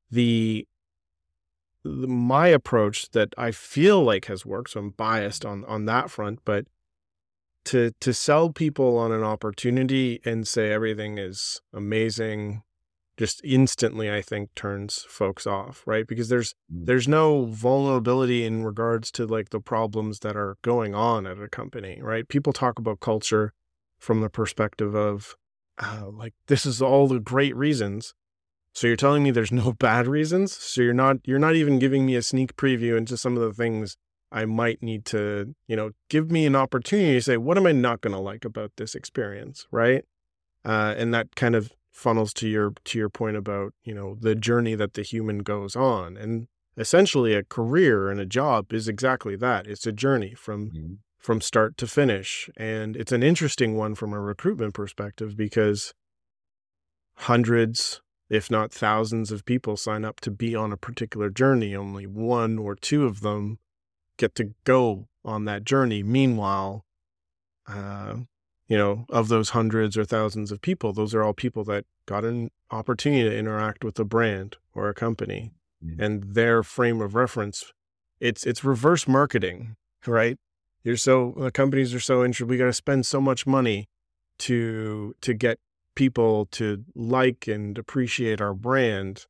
the 0.09 0.67
my 1.83 2.47
approach 2.47 3.09
that 3.11 3.33
I 3.37 3.51
feel 3.51 4.03
like 4.03 4.25
has 4.25 4.45
worked. 4.45 4.71
So 4.71 4.79
I'm 4.79 4.89
biased 4.91 5.45
on 5.45 5.65
on 5.65 5.85
that 5.85 6.09
front, 6.09 6.39
but 6.45 6.65
to 7.65 7.91
to 7.99 8.13
sell 8.13 8.49
people 8.49 8.97
on 8.97 9.11
an 9.11 9.23
opportunity 9.23 10.19
and 10.25 10.47
say 10.47 10.71
everything 10.71 11.17
is 11.17 11.61
amazing 11.73 12.63
just 13.17 13.41
instantly 13.43 14.11
i 14.11 14.21
think 14.21 14.53
turns 14.55 15.05
folks 15.07 15.45
off 15.45 15.83
right 15.85 16.07
because 16.07 16.29
there's 16.29 16.53
mm. 16.73 16.85
there's 16.85 17.07
no 17.07 17.45
vulnerability 17.45 18.45
in 18.45 18.63
regards 18.63 19.11
to 19.11 19.27
like 19.27 19.49
the 19.49 19.59
problems 19.59 20.19
that 20.19 20.35
are 20.35 20.57
going 20.61 20.95
on 20.95 21.27
at 21.27 21.39
a 21.39 21.47
company 21.47 21.99
right 22.01 22.27
people 22.27 22.53
talk 22.53 22.79
about 22.79 22.99
culture 22.99 23.53
from 23.99 24.21
the 24.21 24.29
perspective 24.29 24.95
of 24.95 25.35
uh, 25.77 26.09
like 26.11 26.33
this 26.47 26.65
is 26.65 26.81
all 26.81 27.07
the 27.07 27.19
great 27.19 27.55
reasons 27.55 28.13
So 28.73 28.87
you're 28.87 28.95
telling 28.95 29.23
me 29.23 29.31
there's 29.31 29.51
no 29.51 29.73
bad 29.79 30.07
reasons? 30.07 30.53
So 30.53 30.81
you're 30.81 30.93
not 30.93 31.17
you're 31.25 31.39
not 31.39 31.55
even 31.55 31.79
giving 31.79 32.05
me 32.05 32.15
a 32.15 32.21
sneak 32.21 32.55
preview 32.55 32.97
into 32.97 33.17
some 33.17 33.37
of 33.37 33.43
the 33.43 33.53
things 33.53 33.97
I 34.31 34.45
might 34.45 34.81
need 34.81 35.05
to, 35.07 35.53
you 35.67 35.75
know, 35.75 35.91
give 36.09 36.31
me 36.31 36.45
an 36.45 36.55
opportunity 36.55 37.13
to 37.13 37.21
say, 37.21 37.37
what 37.37 37.57
am 37.57 37.67
I 37.67 37.73
not 37.73 37.99
going 38.01 38.15
to 38.15 38.21
like 38.21 38.45
about 38.45 38.71
this 38.77 38.95
experience, 38.95 39.67
right? 39.71 40.05
Uh, 40.63 40.93
and 40.97 41.13
that 41.13 41.35
kind 41.35 41.55
of 41.55 41.71
funnels 41.91 42.33
to 42.33 42.47
your 42.47 42.73
to 42.85 42.97
your 42.97 43.09
point 43.09 43.35
about, 43.35 43.73
you 43.83 43.93
know, 43.93 44.15
the 44.19 44.35
journey 44.35 44.75
that 44.75 44.93
the 44.93 45.01
human 45.01 45.39
goes 45.39 45.75
on, 45.75 46.15
and 46.15 46.47
essentially 46.77 47.33
a 47.33 47.43
career 47.43 48.09
and 48.09 48.19
a 48.19 48.25
job 48.25 48.71
is 48.71 48.87
exactly 48.87 49.35
that. 49.35 49.67
It's 49.67 49.85
a 49.85 49.91
journey 49.91 50.33
from 50.33 50.69
mm-hmm. 50.69 50.93
from 51.17 51.41
start 51.41 51.75
to 51.77 51.87
finish, 51.87 52.49
and 52.55 52.95
it's 52.95 53.11
an 53.11 53.23
interesting 53.23 53.75
one 53.75 53.95
from 53.95 54.13
a 54.13 54.19
recruitment 54.19 54.73
perspective 54.73 55.35
because 55.35 55.93
hundreds 57.15 58.01
if 58.31 58.49
not 58.49 58.71
thousands 58.71 59.31
of 59.31 59.45
people 59.45 59.75
sign 59.75 60.05
up 60.05 60.21
to 60.21 60.31
be 60.31 60.55
on 60.55 60.71
a 60.71 60.77
particular 60.77 61.29
journey 61.29 61.75
only 61.75 62.07
one 62.07 62.57
or 62.57 62.75
two 62.75 63.05
of 63.05 63.19
them 63.19 63.59
get 64.17 64.35
to 64.35 64.53
go 64.63 65.07
on 65.25 65.45
that 65.45 65.63
journey. 65.63 66.03
Meanwhile, 66.03 66.85
uh, 67.67 68.15
you 68.67 68.77
know, 68.77 69.05
of 69.09 69.27
those 69.27 69.49
hundreds 69.49 69.97
or 69.97 70.05
thousands 70.05 70.51
of 70.51 70.61
people, 70.61 70.93
those 70.93 71.13
are 71.13 71.23
all 71.23 71.33
people 71.33 71.63
that 71.65 71.85
got 72.05 72.23
an 72.23 72.51
opportunity 72.69 73.29
to 73.29 73.37
interact 73.37 73.83
with 73.83 73.99
a 73.99 74.05
brand 74.05 74.57
or 74.73 74.87
a 74.87 74.93
company 74.93 75.51
mm-hmm. 75.83 76.01
and 76.01 76.35
their 76.35 76.63
frame 76.63 77.01
of 77.01 77.15
reference. 77.15 77.73
It's 78.19 78.45
it's 78.45 78.63
reverse 78.63 79.07
marketing, 79.07 79.75
right? 80.07 80.37
You're 80.83 80.97
so 80.97 81.33
the 81.37 81.51
companies 81.51 81.93
are 81.93 81.99
so 81.99 82.23
interested. 82.23 82.49
We 82.49 82.57
got 82.57 82.65
to 82.65 82.73
spend 82.73 83.05
so 83.05 83.19
much 83.19 83.45
money 83.45 83.89
to 84.39 85.15
to 85.21 85.33
get 85.33 85.59
people 85.95 86.45
to 86.47 86.83
like 86.95 87.47
and 87.47 87.77
appreciate 87.77 88.41
our 88.41 88.53
brand 88.53 89.25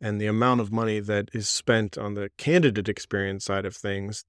and 0.00 0.20
the 0.20 0.26
amount 0.26 0.60
of 0.60 0.72
money 0.72 1.00
that 1.00 1.30
is 1.32 1.48
spent 1.48 1.96
on 1.96 2.14
the 2.14 2.30
candidate 2.36 2.88
experience 2.88 3.44
side 3.44 3.64
of 3.64 3.74
things, 3.74 4.24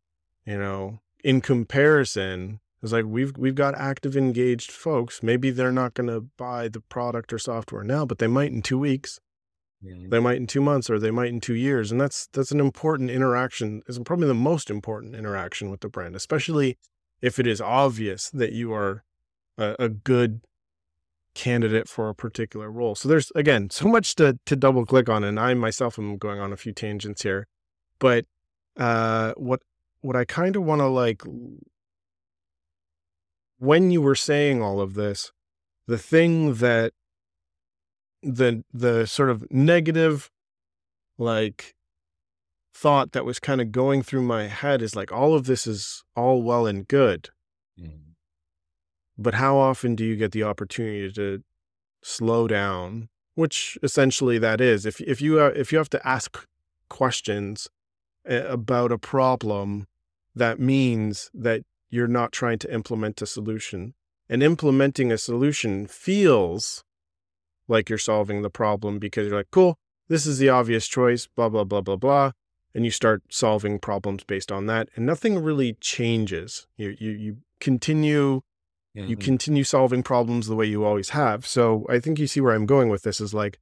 you 0.46 0.58
know, 0.58 1.00
in 1.24 1.42
comparison, 1.42 2.60
it's 2.82 2.94
like 2.94 3.06
we've 3.06 3.36
we've 3.38 3.56
got 3.56 3.76
active 3.76 4.16
engaged 4.16 4.72
folks. 4.72 5.24
Maybe 5.24 5.50
they're 5.50 5.72
not 5.72 5.96
going 5.96 6.08
to 6.08 6.22
buy 6.38 6.68
the 6.68 6.82
product 6.82 7.34
or 7.34 7.40
software 7.40 7.84
now, 7.84 8.06
but 8.06 8.20
they 8.20 8.28
might 8.28 8.52
in 8.52 8.62
2 8.62 8.78
weeks. 8.78 9.20
Mm-hmm. 9.84 10.10
They 10.10 10.20
might 10.20 10.38
in 10.38 10.48
2 10.48 10.62
months 10.62 10.90
or 10.90 11.00
they 11.00 11.12
might 11.12 11.30
in 11.30 11.42
2 11.42 11.56
years, 11.56 11.92
and 11.92 12.00
that's 12.00 12.28
that's 12.28 12.52
an 12.52 12.60
important 12.60 13.10
interaction. 13.10 13.82
Is 13.88 14.00
probably 14.00 14.28
the 14.28 14.34
most 14.34 14.70
important 14.70 15.16
interaction 15.16 15.72
with 15.72 15.82
the 15.82 15.90
brand, 15.90 16.16
especially 16.16 16.78
if 17.22 17.40
it 17.40 17.48
is 17.48 17.60
obvious 17.60 18.30
that 18.30 18.54
you 18.54 18.72
are 18.72 19.04
a, 19.58 19.76
a 19.80 19.90
good 19.90 20.42
candidate 21.36 21.88
for 21.88 22.10
a 22.10 22.16
particular 22.16 22.72
role. 22.72 22.96
So 22.96 23.08
there's 23.08 23.32
again 23.36 23.70
so 23.70 23.88
much 23.88 24.16
to 24.16 24.40
to 24.46 24.56
double 24.56 24.86
click 24.86 25.08
on, 25.10 25.24
and 25.24 25.40
I 25.40 25.54
myself 25.54 26.00
am 26.00 26.18
going 26.18 26.40
on 26.40 26.52
a 26.52 26.58
few 26.58 26.72
tangents 26.72 27.22
here. 27.22 27.48
But 28.00 28.26
uh, 28.78 29.34
what 29.38 29.62
what 30.02 30.16
I 30.16 30.26
kind 30.26 30.56
of 30.56 30.64
want 30.64 30.80
to 30.80 30.88
like 30.88 31.22
when 33.60 33.92
you 33.92 34.02
were 34.02 34.16
saying 34.16 34.62
all 34.62 34.82
of 34.82 34.96
this, 34.96 35.32
the 35.88 35.98
thing 35.98 36.56
that 36.56 36.94
the 38.24 38.64
the 38.74 39.06
sort 39.06 39.30
of 39.30 39.46
negative 39.52 40.32
like 41.18 41.76
thought 42.74 43.12
that 43.14 43.26
was 43.26 43.40
kind 43.40 43.62
of 43.62 43.72
going 43.72 44.02
through 44.02 44.22
my 44.22 44.48
head 44.48 44.82
is 44.82 44.96
like 44.96 45.12
all 45.12 45.34
of 45.34 45.46
this 45.46 45.66
is 45.68 46.04
all 46.16 46.42
well 46.42 46.66
and 46.66 46.88
good. 46.88 47.30
Mm-hmm. 47.80 48.05
But 49.18 49.36
how 49.36 49.58
often 49.58 49.96
do 49.96 50.04
you 50.06 50.16
get 50.16 50.32
the 50.32 50.44
opportunity 50.44 51.12
to 51.14 51.44
slow 52.02 52.48
down? 52.48 53.10
Which 53.36 53.78
essentially 53.84 54.38
that 54.40 54.62
is. 54.62 54.86
If 54.86 55.02
if 55.02 55.22
you 55.22 55.40
uh, 55.40 55.52
if 55.56 55.72
you 55.72 55.78
have 55.78 55.90
to 55.90 56.08
ask 56.08 56.46
questions 56.90 57.70
eh, 58.26 58.44
about 58.48 58.92
a 58.92 58.98
problem, 58.98 59.88
that 60.36 60.60
means 60.60 61.30
that 61.34 61.64
you're 61.90 62.08
not 62.08 62.32
trying 62.32 62.60
to 62.60 62.74
implement 62.74 63.22
a 63.22 63.26
solution. 63.26 63.94
And 64.28 64.42
implementing 64.42 65.12
a 65.12 65.18
solution 65.18 65.88
feels 65.88 66.84
like 67.68 67.90
you're 67.90 67.98
solving 67.98 68.42
the 68.42 68.50
problem 68.50 69.00
because 69.00 69.28
you're 69.28 69.38
like, 69.38 69.52
cool, 69.52 69.78
this 70.08 70.26
is 70.26 70.38
the 70.38 70.50
obvious 70.50 70.88
choice, 70.88 71.28
blah, 71.28 71.50
blah, 71.50 71.64
blah, 71.64 71.82
blah, 71.82 71.96
blah. 71.96 72.32
And 72.74 72.84
you 72.84 72.92
start 72.92 73.24
solving 73.30 73.80
problems 73.80 74.24
based 74.24 74.52
on 74.52 74.66
that. 74.66 74.90
And 74.96 75.06
nothing 75.06 75.42
really 75.42 75.74
changes. 75.80 76.68
You, 76.76 76.96
you, 77.00 77.12
you 77.12 77.38
continue 77.60 78.42
You 78.96 79.18
continue 79.18 79.66
solving 79.66 80.04
problems 80.04 80.48
the 80.48 80.56
way 80.56 80.66
you 80.66 80.86
always 80.86 81.10
have. 81.10 81.46
So 81.46 81.86
I 81.90 82.00
think 82.00 82.18
you 82.18 82.28
see 82.28 82.40
where 82.40 82.54
I'm 82.54 82.66
going 82.66 82.90
with 82.90 83.04
this 83.04 83.20
is 83.20 83.34
like 83.34 83.60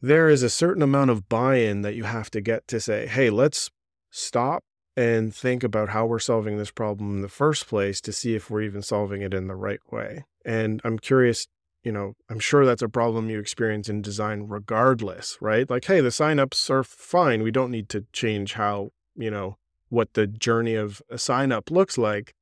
there 0.00 0.28
is 0.28 0.42
a 0.42 0.50
certain 0.50 0.82
amount 0.82 1.10
of 1.10 1.28
buy-in 1.28 1.82
that 1.82 1.94
you 1.94 2.04
have 2.04 2.30
to 2.32 2.40
get 2.40 2.66
to 2.68 2.80
say, 2.80 3.06
"Hey, 3.06 3.30
let's 3.30 3.70
stop 4.10 4.64
and 4.96 5.32
think 5.34 5.62
about 5.62 5.90
how 5.90 6.04
we're 6.06 6.18
solving 6.18 6.58
this 6.58 6.72
problem 6.72 7.14
in 7.14 7.22
the 7.22 7.28
first 7.28 7.68
place 7.68 8.00
to 8.00 8.12
see 8.12 8.34
if 8.34 8.50
we're 8.50 8.62
even 8.62 8.82
solving 8.82 9.22
it 9.22 9.32
in 9.32 9.46
the 9.46 9.54
right 9.54 9.80
way." 9.90 10.24
And 10.44 10.80
I'm 10.84 10.98
curious, 10.98 11.46
you 11.84 11.92
know, 11.92 12.14
I'm 12.28 12.40
sure 12.40 12.66
that's 12.66 12.82
a 12.82 12.88
problem 12.88 13.30
you 13.30 13.38
experience 13.38 13.88
in 13.88 14.02
design 14.02 14.46
regardless, 14.48 15.38
right? 15.40 15.68
Like, 15.70 15.84
hey, 15.84 16.00
the 16.00 16.08
signups 16.08 16.68
are 16.70 16.82
fine. 16.82 17.42
We 17.42 17.52
don't 17.52 17.70
need 17.70 17.88
to 17.90 18.04
change 18.12 18.54
how, 18.54 18.90
you 19.14 19.30
know, 19.30 19.58
what 19.90 20.14
the 20.14 20.26
journey 20.26 20.74
of 20.74 21.02
a 21.08 21.18
sign 21.18 21.52
up 21.52 21.70
looks 21.70 21.96
like 21.96 22.34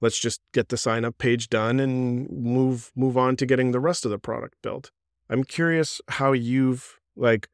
let's 0.00 0.18
just 0.18 0.40
get 0.52 0.68
the 0.68 0.76
sign 0.76 1.04
up 1.04 1.18
page 1.18 1.48
done 1.48 1.80
and 1.80 2.28
move 2.30 2.90
move 2.94 3.16
on 3.16 3.36
to 3.36 3.46
getting 3.46 3.72
the 3.72 3.80
rest 3.80 4.04
of 4.04 4.10
the 4.10 4.18
product 4.18 4.54
built 4.62 4.90
i'm 5.28 5.44
curious 5.44 6.00
how 6.08 6.32
you've 6.32 6.98
like 7.16 7.48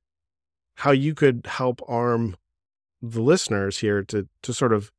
how 0.77 0.91
you 0.91 1.15
could 1.15 1.47
help 1.47 1.81
arm 1.89 2.37
the 3.03 3.23
listeners 3.23 3.79
here 3.79 4.03
to 4.03 4.29
to 4.43 4.53
sort 4.53 4.73
of 4.73 4.91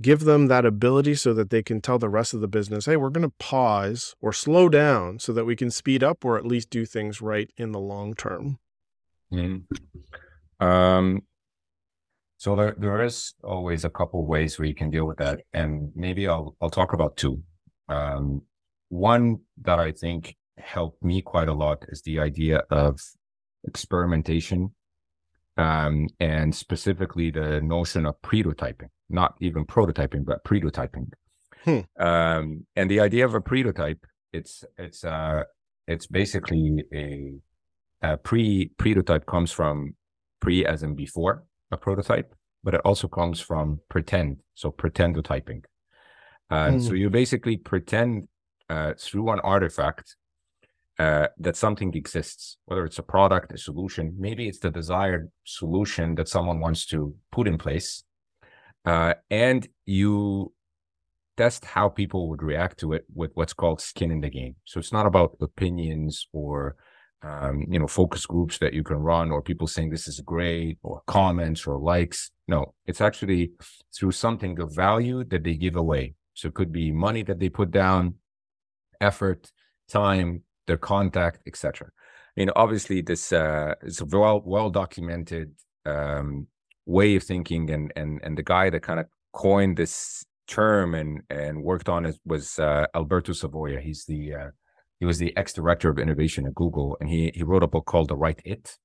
give 0.00 0.20
them 0.20 0.48
that 0.48 0.64
ability 0.64 1.14
so 1.14 1.32
that 1.34 1.50
they 1.50 1.62
can 1.62 1.80
tell 1.80 1.98
the 1.98 2.08
rest 2.08 2.34
of 2.34 2.40
the 2.40 2.48
business 2.48 2.86
hey 2.86 2.96
we're 2.96 3.10
going 3.10 3.28
to 3.28 3.34
pause 3.38 4.14
or 4.20 4.32
slow 4.32 4.68
down 4.68 5.18
so 5.18 5.32
that 5.32 5.44
we 5.44 5.54
can 5.54 5.70
speed 5.70 6.02
up 6.02 6.24
or 6.24 6.36
at 6.36 6.46
least 6.46 6.70
do 6.70 6.84
things 6.84 7.20
right 7.20 7.50
in 7.56 7.72
the 7.72 7.80
long 7.80 8.14
term 8.14 8.58
mm-hmm. 9.32 10.64
um, 10.64 11.22
so 12.42 12.56
there, 12.56 12.74
there 12.76 13.04
is 13.04 13.34
always 13.44 13.84
a 13.84 13.88
couple 13.88 14.26
ways 14.26 14.58
where 14.58 14.66
you 14.66 14.74
can 14.74 14.90
deal 14.90 15.04
with 15.04 15.18
that, 15.18 15.42
and 15.52 15.92
maybe 15.94 16.26
I'll 16.26 16.56
I'll 16.60 16.70
talk 16.70 16.92
about 16.92 17.16
two. 17.16 17.40
Um, 17.88 18.42
one 18.88 19.42
that 19.60 19.78
I 19.78 19.92
think 19.92 20.34
helped 20.58 21.04
me 21.04 21.22
quite 21.22 21.46
a 21.46 21.52
lot 21.52 21.84
is 21.90 22.02
the 22.02 22.18
idea 22.18 22.64
of 22.68 22.98
experimentation, 23.62 24.74
um, 25.56 26.08
and 26.18 26.52
specifically 26.52 27.30
the 27.30 27.60
notion 27.60 28.06
of 28.06 28.20
pretotyping, 28.22 28.90
not 29.08 29.36
even 29.40 29.64
prototyping, 29.64 30.24
but 30.24 30.42
pretotyping. 30.42 31.12
Hmm. 31.64 32.04
Um, 32.04 32.66
and 32.74 32.90
the 32.90 32.98
idea 32.98 33.24
of 33.24 33.36
a 33.36 33.40
pretotype, 33.40 34.04
it's 34.32 34.64
it's 34.78 35.04
uh 35.04 35.44
it's 35.86 36.08
basically 36.08 36.82
a, 36.92 37.34
a 38.02 38.16
pre 38.16 38.72
prototype 38.78 39.26
comes 39.26 39.52
from 39.52 39.94
pre 40.40 40.66
as 40.66 40.82
in 40.82 40.96
before 40.96 41.44
a 41.72 41.76
prototype, 41.76 42.34
but 42.62 42.74
it 42.74 42.80
also 42.84 43.08
comes 43.08 43.40
from 43.40 43.80
pretend. 43.88 44.42
So 44.54 44.70
pretendotyping. 44.70 45.64
Uh, 46.50 46.68
mm. 46.68 46.86
So 46.86 46.92
you 46.92 47.10
basically 47.10 47.56
pretend 47.56 48.28
uh, 48.68 48.92
through 48.98 49.30
an 49.30 49.40
artifact 49.40 50.16
uh, 50.98 51.28
that 51.38 51.56
something 51.56 51.94
exists, 51.94 52.58
whether 52.66 52.84
it's 52.84 52.98
a 52.98 53.02
product, 53.02 53.52
a 53.52 53.58
solution, 53.58 54.14
maybe 54.18 54.46
it's 54.46 54.58
the 54.58 54.70
desired 54.70 55.30
solution 55.44 56.14
that 56.16 56.28
someone 56.28 56.60
wants 56.60 56.86
to 56.86 57.14
put 57.32 57.48
in 57.48 57.58
place. 57.58 58.04
Uh, 58.84 59.14
and 59.30 59.68
you 59.86 60.52
test 61.36 61.64
how 61.64 61.88
people 61.88 62.28
would 62.28 62.42
react 62.42 62.78
to 62.78 62.92
it 62.92 63.04
with 63.14 63.30
what's 63.34 63.54
called 63.54 63.80
skin 63.80 64.10
in 64.10 64.20
the 64.20 64.28
game. 64.28 64.54
So 64.64 64.78
it's 64.78 64.92
not 64.92 65.06
about 65.06 65.36
opinions 65.40 66.28
or 66.32 66.76
um, 67.22 67.66
you 67.70 67.78
know, 67.78 67.86
focus 67.86 68.26
groups 68.26 68.58
that 68.58 68.74
you 68.74 68.82
can 68.82 68.96
run 68.96 69.30
or 69.30 69.42
people 69.42 69.66
saying 69.66 69.90
this 69.90 70.08
is 70.08 70.20
great 70.20 70.78
or 70.82 71.02
comments 71.06 71.66
or 71.66 71.78
likes. 71.78 72.30
No, 72.48 72.74
it's 72.86 73.00
actually 73.00 73.52
through 73.96 74.12
something 74.12 74.58
of 74.58 74.74
value 74.74 75.24
that 75.24 75.44
they 75.44 75.54
give 75.54 75.76
away. 75.76 76.14
So 76.34 76.48
it 76.48 76.54
could 76.54 76.72
be 76.72 76.90
money 76.90 77.22
that 77.22 77.38
they 77.38 77.48
put 77.48 77.70
down, 77.70 78.14
effort, 79.00 79.52
time, 79.88 80.42
their 80.66 80.78
contact, 80.78 81.40
etc. 81.46 81.88
I 81.88 82.40
mean, 82.40 82.50
obviously, 82.56 83.02
this 83.02 83.32
uh, 83.32 83.74
is 83.82 84.00
a 84.00 84.06
well 84.06 84.42
well 84.44 84.70
documented 84.70 85.52
um, 85.84 86.46
way 86.86 87.16
of 87.16 87.22
thinking, 87.22 87.70
and 87.70 87.92
and 87.94 88.20
and 88.22 88.36
the 88.38 88.42
guy 88.42 88.70
that 88.70 88.82
kind 88.82 89.00
of 89.00 89.06
coined 89.32 89.76
this 89.76 90.24
term 90.46 90.94
and 90.94 91.22
and 91.30 91.62
worked 91.62 91.88
on 91.88 92.06
it 92.06 92.16
was 92.24 92.58
uh, 92.58 92.86
Alberto 92.94 93.32
Savoia. 93.32 93.80
He's 93.80 94.04
the 94.06 94.34
uh, 94.34 94.50
he 95.02 95.06
was 95.06 95.18
the 95.18 95.36
ex 95.36 95.52
director 95.52 95.90
of 95.90 95.98
innovation 95.98 96.46
at 96.46 96.54
Google, 96.54 96.96
and 97.00 97.10
he 97.10 97.32
he 97.34 97.42
wrote 97.42 97.64
a 97.64 97.72
book 97.74 97.86
called 97.86 98.08
The 98.08 98.16
Right 98.24 98.40
It. 98.44 98.78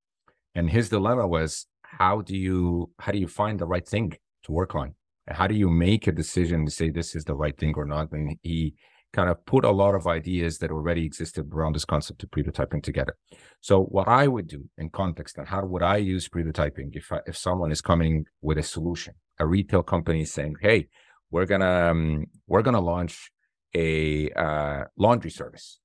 And 0.56 0.68
his 0.68 0.90
dilemma 0.90 1.28
was 1.28 1.68
how 2.00 2.22
do 2.22 2.36
you 2.36 2.90
how 2.98 3.12
do 3.12 3.20
you 3.20 3.28
find 3.28 3.60
the 3.60 3.68
right 3.68 3.88
thing 3.88 4.18
to 4.46 4.52
work 4.52 4.74
on? 4.74 4.96
And 5.28 5.38
how 5.38 5.46
do 5.46 5.54
you 5.54 5.70
make 5.70 6.08
a 6.08 6.12
decision 6.12 6.66
to 6.66 6.72
say 6.72 6.90
this 6.90 7.16
is 7.16 7.26
the 7.26 7.36
right 7.36 7.56
thing 7.56 7.76
or 7.78 7.86
not? 7.86 8.12
And 8.14 8.36
he 8.42 8.74
kind 9.14 9.30
of 9.30 9.46
put 9.46 9.64
a 9.64 9.70
lot 9.70 9.94
of 9.94 10.08
ideas 10.08 10.58
that 10.58 10.72
already 10.72 11.06
existed 11.06 11.54
around 11.54 11.74
this 11.76 11.86
concept 11.86 12.24
of 12.24 12.32
pretotyping 12.32 12.82
together. 12.82 13.16
So 13.62 13.84
what 13.84 14.08
I 14.08 14.28
would 14.28 14.48
do 14.48 14.62
in 14.80 14.90
context 14.90 15.38
and 15.38 15.48
how 15.48 15.64
would 15.68 15.84
I 15.84 15.98
use 15.98 16.28
pretotyping 16.28 16.90
if 16.94 17.12
I, 17.12 17.20
if 17.28 17.38
someone 17.38 17.72
is 17.72 17.82
coming 17.92 18.26
with 18.42 18.58
a 18.58 18.64
solution, 18.64 19.14
a 19.38 19.46
retail 19.46 19.84
company 19.84 20.26
saying, 20.26 20.56
"Hey, 20.62 20.88
we're 21.30 21.50
gonna 21.54 21.92
um, 21.92 22.26
we're 22.48 22.64
gonna 22.64 22.88
launch 22.94 23.30
a 23.76 24.32
uh, 24.32 24.86
laundry 24.98 25.30
service." 25.30 25.80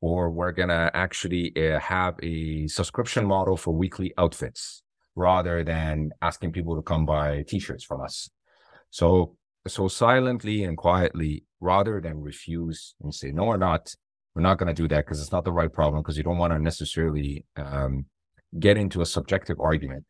Or 0.00 0.30
we're 0.30 0.52
gonna 0.52 0.90
actually 0.94 1.52
uh, 1.56 1.78
have 1.80 2.14
a 2.22 2.66
subscription 2.68 3.26
model 3.26 3.56
for 3.56 3.72
weekly 3.74 4.12
outfits 4.18 4.82
rather 5.14 5.64
than 5.64 6.10
asking 6.20 6.52
people 6.52 6.76
to 6.76 6.82
come 6.82 7.06
buy 7.06 7.44
t-shirts 7.48 7.84
from 7.84 8.02
us. 8.02 8.28
So 8.90 9.36
so 9.68 9.88
silently 9.88 10.64
and 10.64 10.76
quietly, 10.76 11.44
rather 11.60 12.00
than 12.00 12.20
refuse 12.20 12.94
and 13.02 13.14
say, 13.14 13.30
no, 13.30 13.44
we're 13.44 13.56
not, 13.56 13.94
we're 14.34 14.42
not 14.42 14.58
going 14.58 14.68
to 14.68 14.82
do 14.82 14.88
that 14.88 15.04
because 15.04 15.20
it's 15.20 15.32
not 15.32 15.44
the 15.44 15.52
right 15.52 15.72
problem 15.72 16.02
because 16.02 16.16
you 16.16 16.22
don't 16.22 16.38
want 16.38 16.52
to 16.52 16.58
necessarily 16.58 17.44
um, 17.56 18.06
get 18.58 18.76
into 18.76 19.00
a 19.00 19.06
subjective 19.06 19.58
argument. 19.60 20.04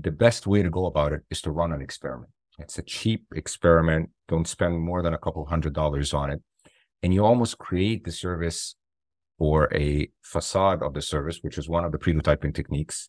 The 0.00 0.10
best 0.10 0.46
way 0.46 0.62
to 0.62 0.70
go 0.70 0.86
about 0.86 1.12
it 1.12 1.22
is 1.30 1.40
to 1.42 1.50
run 1.50 1.72
an 1.72 1.82
experiment. 1.82 2.30
It's 2.58 2.78
a 2.78 2.82
cheap 2.82 3.24
experiment. 3.34 4.10
Don't 4.26 4.48
spend 4.48 4.80
more 4.80 5.02
than 5.02 5.14
a 5.14 5.18
couple 5.18 5.44
hundred 5.46 5.74
dollars 5.74 6.12
on 6.12 6.30
it. 6.30 6.42
And 7.02 7.14
you 7.14 7.24
almost 7.24 7.58
create 7.58 8.04
the 8.04 8.12
service 8.12 8.74
or 9.38 9.68
a 9.74 10.08
facade 10.22 10.82
of 10.82 10.94
the 10.94 11.02
service, 11.02 11.38
which 11.42 11.58
is 11.58 11.68
one 11.68 11.84
of 11.84 11.92
the 11.92 11.98
pretotyping 11.98 12.54
techniques. 12.54 13.08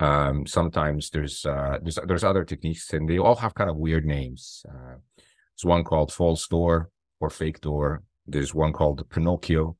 Um, 0.00 0.46
sometimes 0.46 1.10
there's, 1.10 1.44
uh, 1.46 1.78
there's, 1.82 1.98
there's 2.06 2.24
other 2.24 2.44
techniques 2.44 2.92
and 2.92 3.08
they 3.08 3.18
all 3.18 3.36
have 3.36 3.54
kind 3.54 3.70
of 3.70 3.76
weird 3.76 4.04
names. 4.04 4.64
Uh, 4.68 4.96
there's 5.16 5.64
one 5.64 5.84
called 5.84 6.12
false 6.12 6.46
door 6.48 6.90
or 7.20 7.30
fake 7.30 7.60
door. 7.60 8.02
There's 8.26 8.54
one 8.54 8.72
called 8.72 9.08
Pinocchio. 9.08 9.76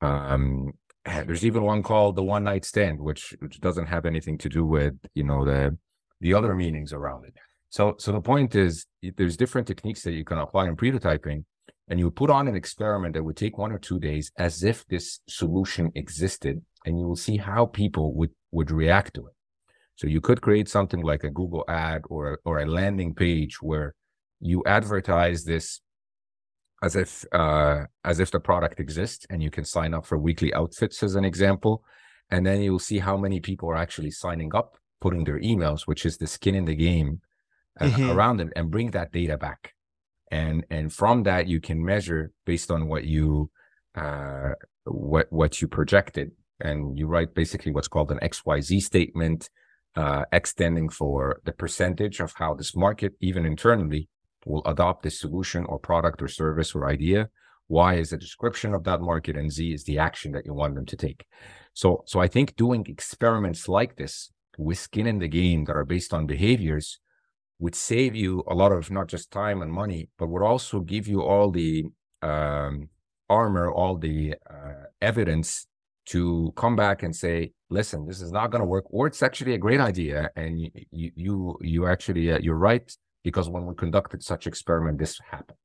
Um, 0.00 0.72
there's 1.04 1.44
even 1.44 1.62
one 1.62 1.82
called 1.82 2.16
the 2.16 2.22
one 2.22 2.44
night 2.44 2.64
stand, 2.64 3.00
which, 3.00 3.34
which 3.40 3.60
doesn't 3.60 3.86
have 3.86 4.06
anything 4.06 4.38
to 4.38 4.48
do 4.48 4.64
with 4.64 4.94
you 5.14 5.24
know 5.24 5.44
the 5.44 5.76
the 6.20 6.34
other 6.34 6.54
meanings 6.54 6.92
around 6.92 7.26
it. 7.26 7.34
So 7.68 7.96
so 7.98 8.12
the 8.12 8.20
point 8.20 8.54
is 8.54 8.86
there's 9.16 9.36
different 9.36 9.66
techniques 9.66 10.02
that 10.02 10.12
you 10.12 10.24
can 10.24 10.38
apply 10.38 10.68
in 10.68 10.76
pretotyping, 10.76 11.44
and 11.88 11.98
you 11.98 12.10
put 12.10 12.30
on 12.30 12.48
an 12.48 12.54
experiment 12.54 13.14
that 13.14 13.22
would 13.22 13.36
take 13.36 13.58
one 13.58 13.72
or 13.72 13.78
two 13.78 13.98
days 13.98 14.32
as 14.38 14.64
if 14.64 14.86
this 14.86 15.20
solution 15.28 15.92
existed, 15.94 16.62
and 16.86 16.98
you 16.98 17.06
will 17.06 17.16
see 17.16 17.36
how 17.36 17.66
people 17.66 18.14
would 18.14 18.30
would 18.50 18.70
react 18.70 19.14
to 19.14 19.26
it. 19.26 19.34
So 19.96 20.06
you 20.06 20.20
could 20.20 20.40
create 20.40 20.68
something 20.68 21.02
like 21.02 21.24
a 21.24 21.30
Google 21.30 21.64
ad 21.68 22.02
or 22.08 22.40
or 22.44 22.58
a 22.60 22.66
landing 22.66 23.14
page 23.14 23.60
where 23.60 23.94
you 24.40 24.62
advertise 24.66 25.44
this 25.44 25.80
as 26.82 26.96
if 26.96 27.24
uh, 27.32 27.84
as 28.04 28.20
if 28.20 28.30
the 28.30 28.40
product 28.40 28.80
exists 28.80 29.26
and 29.30 29.42
you 29.42 29.50
can 29.50 29.64
sign 29.64 29.94
up 29.94 30.04
for 30.06 30.18
weekly 30.18 30.52
outfits 30.54 31.02
as 31.02 31.14
an 31.14 31.24
example 31.24 31.84
and 32.30 32.46
then 32.46 32.60
you'll 32.62 32.78
see 32.78 32.98
how 32.98 33.16
many 33.16 33.40
people 33.40 33.68
are 33.70 33.76
actually 33.76 34.10
signing 34.10 34.54
up 34.54 34.76
putting 35.00 35.24
their 35.24 35.40
emails 35.40 35.82
which 35.82 36.04
is 36.04 36.16
the 36.16 36.26
skin 36.26 36.54
in 36.54 36.64
the 36.64 36.74
game 36.74 37.20
uh, 37.80 37.86
mm-hmm. 37.86 38.10
around 38.10 38.40
it 38.40 38.48
and 38.56 38.70
bring 38.70 38.90
that 38.90 39.12
data 39.12 39.36
back 39.36 39.73
and 40.30 40.64
and 40.70 40.92
from 40.92 41.22
that 41.24 41.46
you 41.46 41.60
can 41.60 41.84
measure 41.84 42.32
based 42.44 42.70
on 42.70 42.88
what 42.88 43.04
you 43.04 43.50
uh, 43.94 44.50
what 44.84 45.26
what 45.30 45.60
you 45.60 45.68
projected 45.68 46.32
and 46.60 46.98
you 46.98 47.06
write 47.06 47.34
basically 47.34 47.72
what's 47.72 47.88
called 47.88 48.10
an 48.10 48.18
xyz 48.20 48.82
statement 48.82 49.50
uh, 49.96 50.24
extending 50.32 50.88
for 50.88 51.40
the 51.44 51.52
percentage 51.52 52.20
of 52.20 52.32
how 52.36 52.54
this 52.54 52.74
market 52.74 53.12
even 53.20 53.46
internally 53.46 54.08
will 54.44 54.62
adopt 54.66 55.02
this 55.02 55.20
solution 55.20 55.64
or 55.66 55.78
product 55.78 56.20
or 56.22 56.28
service 56.28 56.74
or 56.74 56.88
idea. 56.88 57.28
Y 57.68 57.94
is 57.94 58.10
the 58.10 58.18
description 58.18 58.74
of 58.74 58.84
that 58.84 59.00
market, 59.00 59.36
and 59.36 59.50
Z 59.50 59.72
is 59.72 59.84
the 59.84 59.98
action 59.98 60.32
that 60.32 60.44
you 60.44 60.52
want 60.52 60.74
them 60.74 60.84
to 60.86 60.96
take. 60.96 61.24
So, 61.72 62.04
so 62.06 62.20
I 62.20 62.28
think 62.28 62.56
doing 62.56 62.84
experiments 62.86 63.68
like 63.68 63.96
this 63.96 64.30
with 64.58 64.78
skin 64.78 65.06
in 65.06 65.18
the 65.18 65.28
game 65.28 65.64
that 65.64 65.76
are 65.76 65.84
based 65.84 66.12
on 66.12 66.26
behaviors 66.26 67.00
would 67.58 67.74
save 67.74 68.14
you 68.14 68.42
a 68.48 68.54
lot 68.54 68.72
of 68.72 68.90
not 68.90 69.08
just 69.08 69.30
time 69.30 69.62
and 69.62 69.72
money, 69.72 70.08
but 70.18 70.28
would 70.28 70.42
also 70.42 70.80
give 70.80 71.06
you 71.06 71.22
all 71.22 71.50
the 71.50 71.84
um, 72.22 72.88
armor, 73.28 73.70
all 73.70 73.96
the 73.96 74.34
uh, 74.50 74.84
evidence 75.00 75.66
to 76.06 76.52
come 76.56 76.76
back 76.76 77.02
and 77.02 77.14
say, 77.14 77.52
"Listen, 77.70 78.06
this 78.06 78.20
is 78.20 78.32
not 78.32 78.50
going 78.50 78.60
to 78.60 78.66
work," 78.66 78.84
or 78.90 79.06
it's 79.06 79.22
actually 79.22 79.54
a 79.54 79.58
great 79.58 79.80
idea, 79.80 80.30
and 80.36 80.60
you 80.60 80.70
you 80.90 81.58
you, 81.60 81.86
actually 81.86 82.30
uh, 82.32 82.38
you're 82.38 82.56
right 82.56 82.92
because 83.22 83.48
when 83.48 83.64
we 83.66 83.74
conducted 83.74 84.22
such 84.22 84.46
experiment, 84.46 84.98
this 84.98 85.18
happened. 85.30 85.58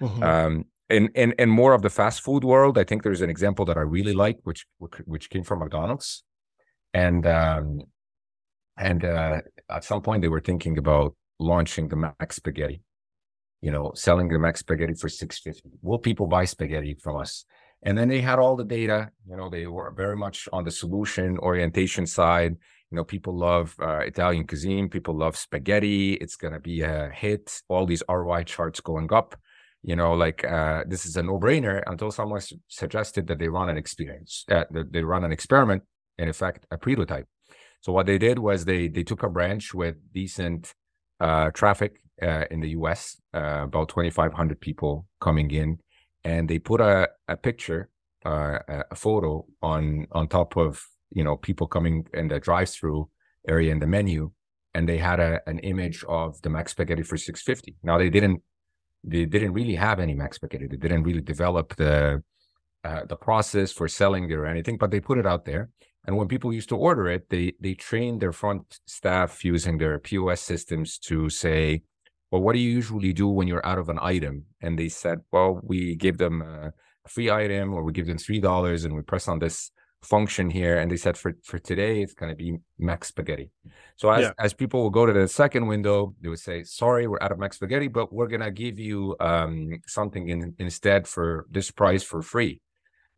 Mm-hmm. 0.00 0.22
Um, 0.22 0.64
in, 0.88 1.08
in 1.14 1.32
in 1.38 1.48
more 1.48 1.72
of 1.72 1.82
the 1.82 1.90
fast 1.90 2.22
food 2.22 2.44
world, 2.44 2.78
I 2.78 2.84
think 2.84 3.02
there's 3.02 3.20
an 3.20 3.30
example 3.30 3.64
that 3.66 3.76
I 3.76 3.82
really 3.82 4.14
like, 4.14 4.38
which 4.44 4.66
which 5.04 5.30
came 5.30 5.44
from 5.44 5.60
McDonald's, 5.60 6.24
and 6.94 7.26
um, 7.26 7.80
and 8.76 9.04
uh, 9.04 9.40
at 9.70 9.84
some 9.84 10.02
point 10.02 10.22
they 10.22 10.28
were 10.28 10.40
thinking 10.40 10.78
about 10.78 11.14
launching 11.38 11.88
the 11.88 11.96
McSpaghetti, 11.96 12.80
you 13.60 13.70
know, 13.70 13.92
selling 13.94 14.28
the 14.28 14.36
McSpaghetti 14.36 14.98
for 14.98 15.08
six 15.08 15.38
fifty. 15.38 15.70
Will 15.82 15.98
people 15.98 16.26
buy 16.26 16.44
spaghetti 16.44 16.96
from 17.02 17.16
us? 17.16 17.44
And 17.82 17.96
then 17.96 18.08
they 18.08 18.20
had 18.20 18.38
all 18.38 18.56
the 18.56 18.64
data. 18.64 19.10
You 19.28 19.36
know, 19.36 19.50
they 19.50 19.66
were 19.66 19.90
very 19.92 20.16
much 20.16 20.48
on 20.52 20.64
the 20.64 20.70
solution 20.70 21.38
orientation 21.38 22.06
side 22.06 22.56
you 22.90 22.96
know 22.96 23.04
people 23.04 23.36
love 23.36 23.74
uh, 23.80 23.98
italian 23.98 24.46
cuisine 24.46 24.88
people 24.88 25.16
love 25.16 25.36
spaghetti 25.36 26.14
it's 26.14 26.36
going 26.36 26.52
to 26.52 26.60
be 26.60 26.82
a 26.82 27.10
hit 27.12 27.60
all 27.68 27.86
these 27.86 28.02
roi 28.08 28.42
charts 28.44 28.80
going 28.80 29.12
up 29.12 29.36
you 29.82 29.96
know 29.96 30.12
like 30.14 30.44
uh, 30.44 30.82
this 30.86 31.06
is 31.06 31.16
a 31.16 31.22
no-brainer 31.22 31.82
until 31.86 32.10
someone 32.10 32.40
su- 32.40 32.60
suggested 32.68 33.26
that 33.26 33.38
they 33.38 33.48
run 33.48 33.68
an 33.68 33.76
experience 33.76 34.44
uh, 34.50 34.64
that 34.70 34.92
they 34.92 35.02
run 35.02 35.24
an 35.24 35.32
experiment 35.32 35.82
in 36.18 36.28
effect 36.28 36.66
a 36.70 36.78
pretotype 36.78 37.26
so 37.80 37.92
what 37.92 38.06
they 38.06 38.18
did 38.18 38.38
was 38.38 38.64
they 38.64 38.88
they 38.88 39.02
took 39.02 39.22
a 39.22 39.28
branch 39.28 39.74
with 39.74 39.96
decent 40.12 40.72
uh, 41.20 41.50
traffic 41.50 42.00
uh, 42.22 42.44
in 42.50 42.60
the 42.60 42.68
us 42.68 43.20
uh, 43.34 43.62
about 43.64 43.88
2500 43.88 44.60
people 44.60 45.06
coming 45.20 45.50
in 45.50 45.78
and 46.24 46.48
they 46.48 46.58
put 46.58 46.80
a, 46.80 47.08
a 47.28 47.36
picture 47.36 47.88
a 48.24 48.96
photo 48.96 49.46
on 49.62 50.04
on 50.10 50.26
top 50.26 50.56
of 50.56 50.84
you 51.12 51.22
know 51.22 51.36
people 51.36 51.68
coming 51.68 52.04
in 52.12 52.26
the 52.26 52.40
drive-through 52.40 53.08
area 53.48 53.70
in 53.70 53.78
the 53.78 53.86
menu 53.86 54.32
and 54.74 54.88
they 54.88 54.98
had 54.98 55.20
a, 55.20 55.40
an 55.46 55.60
image 55.60 56.04
of 56.08 56.42
the 56.42 56.48
McSpaghetti 56.48 57.06
for 57.06 57.16
650 57.16 57.76
now 57.84 57.96
they 57.96 58.10
didn't 58.10 58.42
they 59.04 59.24
didn't 59.24 59.52
really 59.52 59.76
have 59.76 60.00
any 60.00 60.16
McSpaghetti. 60.16 60.68
They 60.68 60.76
didn't 60.76 61.04
really 61.04 61.20
develop 61.20 61.76
the 61.76 62.22
uh, 62.84 63.04
the 63.04 63.16
process 63.16 63.72
for 63.72 63.88
selling 63.88 64.30
it 64.30 64.34
or 64.34 64.46
anything 64.46 64.76
but 64.76 64.90
they 64.90 65.00
put 65.00 65.18
it 65.18 65.26
out 65.26 65.44
there 65.44 65.70
and 66.06 66.16
when 66.16 66.28
people 66.28 66.52
used 66.52 66.68
to 66.68 66.76
order 66.76 67.08
it 67.08 67.28
they 67.30 67.52
they 67.60 67.74
trained 67.74 68.20
their 68.20 68.32
front 68.32 68.80
staff 68.86 69.44
using 69.44 69.78
their 69.78 69.98
pos 69.98 70.40
systems 70.40 70.98
to 70.98 71.28
say 71.28 71.82
well 72.30 72.42
what 72.42 72.54
do 72.54 72.58
you 72.58 72.70
usually 72.70 73.12
do 73.12 73.28
when 73.28 73.48
you're 73.48 73.66
out 73.66 73.78
of 73.78 73.88
an 73.88 73.98
item? 74.00 74.44
And 74.60 74.78
they 74.78 74.88
said 74.88 75.20
well 75.32 75.60
we 75.62 75.96
give 75.96 76.18
them 76.18 76.42
a 76.42 76.72
free 77.08 77.30
item 77.30 77.72
or 77.72 77.82
we 77.82 77.92
give 77.92 78.06
them 78.06 78.18
three 78.18 78.40
dollars 78.40 78.84
and 78.84 78.94
we 78.94 79.02
press 79.02 79.28
on 79.28 79.38
this 79.38 79.70
function 80.02 80.50
here. 80.50 80.78
And 80.78 80.90
they 80.90 80.96
said 80.96 81.16
for 81.16 81.36
for 81.42 81.58
today 81.58 82.02
it's 82.02 82.14
going 82.14 82.30
to 82.30 82.36
be 82.36 82.58
McSpaghetti. 82.80 83.50
So 83.96 84.10
as, 84.10 84.22
yeah. 84.22 84.32
as 84.38 84.52
people 84.52 84.82
will 84.82 84.90
go 84.90 85.06
to 85.06 85.12
the 85.12 85.28
second 85.28 85.66
window 85.66 86.14
they 86.20 86.28
would 86.28 86.38
say 86.38 86.64
sorry 86.64 87.06
we're 87.06 87.22
out 87.22 87.32
of 87.32 87.38
McSpaghetti 87.38 87.92
but 87.92 88.12
we're 88.12 88.28
going 88.28 88.40
to 88.40 88.50
give 88.50 88.78
you 88.78 89.16
um, 89.20 89.80
something 89.86 90.28
in, 90.28 90.54
instead 90.58 91.06
for 91.06 91.46
this 91.50 91.70
price 91.70 92.02
for 92.02 92.22
free 92.22 92.60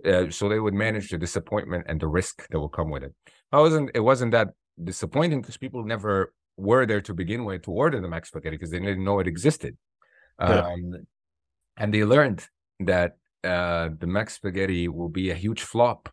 uh, 0.04 0.30
so 0.30 0.48
they 0.48 0.60
would 0.60 0.74
manage 0.74 1.10
the 1.10 1.18
disappointment 1.18 1.84
and 1.88 2.00
the 2.00 2.06
risk 2.06 2.46
that 2.50 2.58
will 2.58 2.68
come 2.68 2.90
with 2.90 3.02
it 3.02 3.14
i 3.52 3.58
wasn't 3.58 3.90
it 3.94 4.00
wasn't 4.00 4.30
that 4.32 4.48
disappointing 4.82 5.40
because 5.40 5.56
people 5.56 5.84
never 5.84 6.32
were 6.56 6.86
there 6.86 7.00
to 7.00 7.14
begin 7.14 7.44
with 7.44 7.62
to 7.62 7.70
order 7.70 8.00
the 8.00 8.08
McSpaghetti 8.08 8.50
because 8.50 8.70
they 8.70 8.78
didn't 8.78 9.04
know 9.04 9.20
it 9.20 9.26
existed 9.26 9.76
yeah. 10.40 10.60
um, 10.60 10.92
and 11.76 11.94
they 11.94 12.04
learned 12.04 12.46
that 12.80 13.16
uh, 13.44 13.88
the 13.98 14.06
McSpaghetti 14.06 14.88
will 14.88 15.08
be 15.08 15.30
a 15.30 15.34
huge 15.34 15.62
flop 15.62 16.08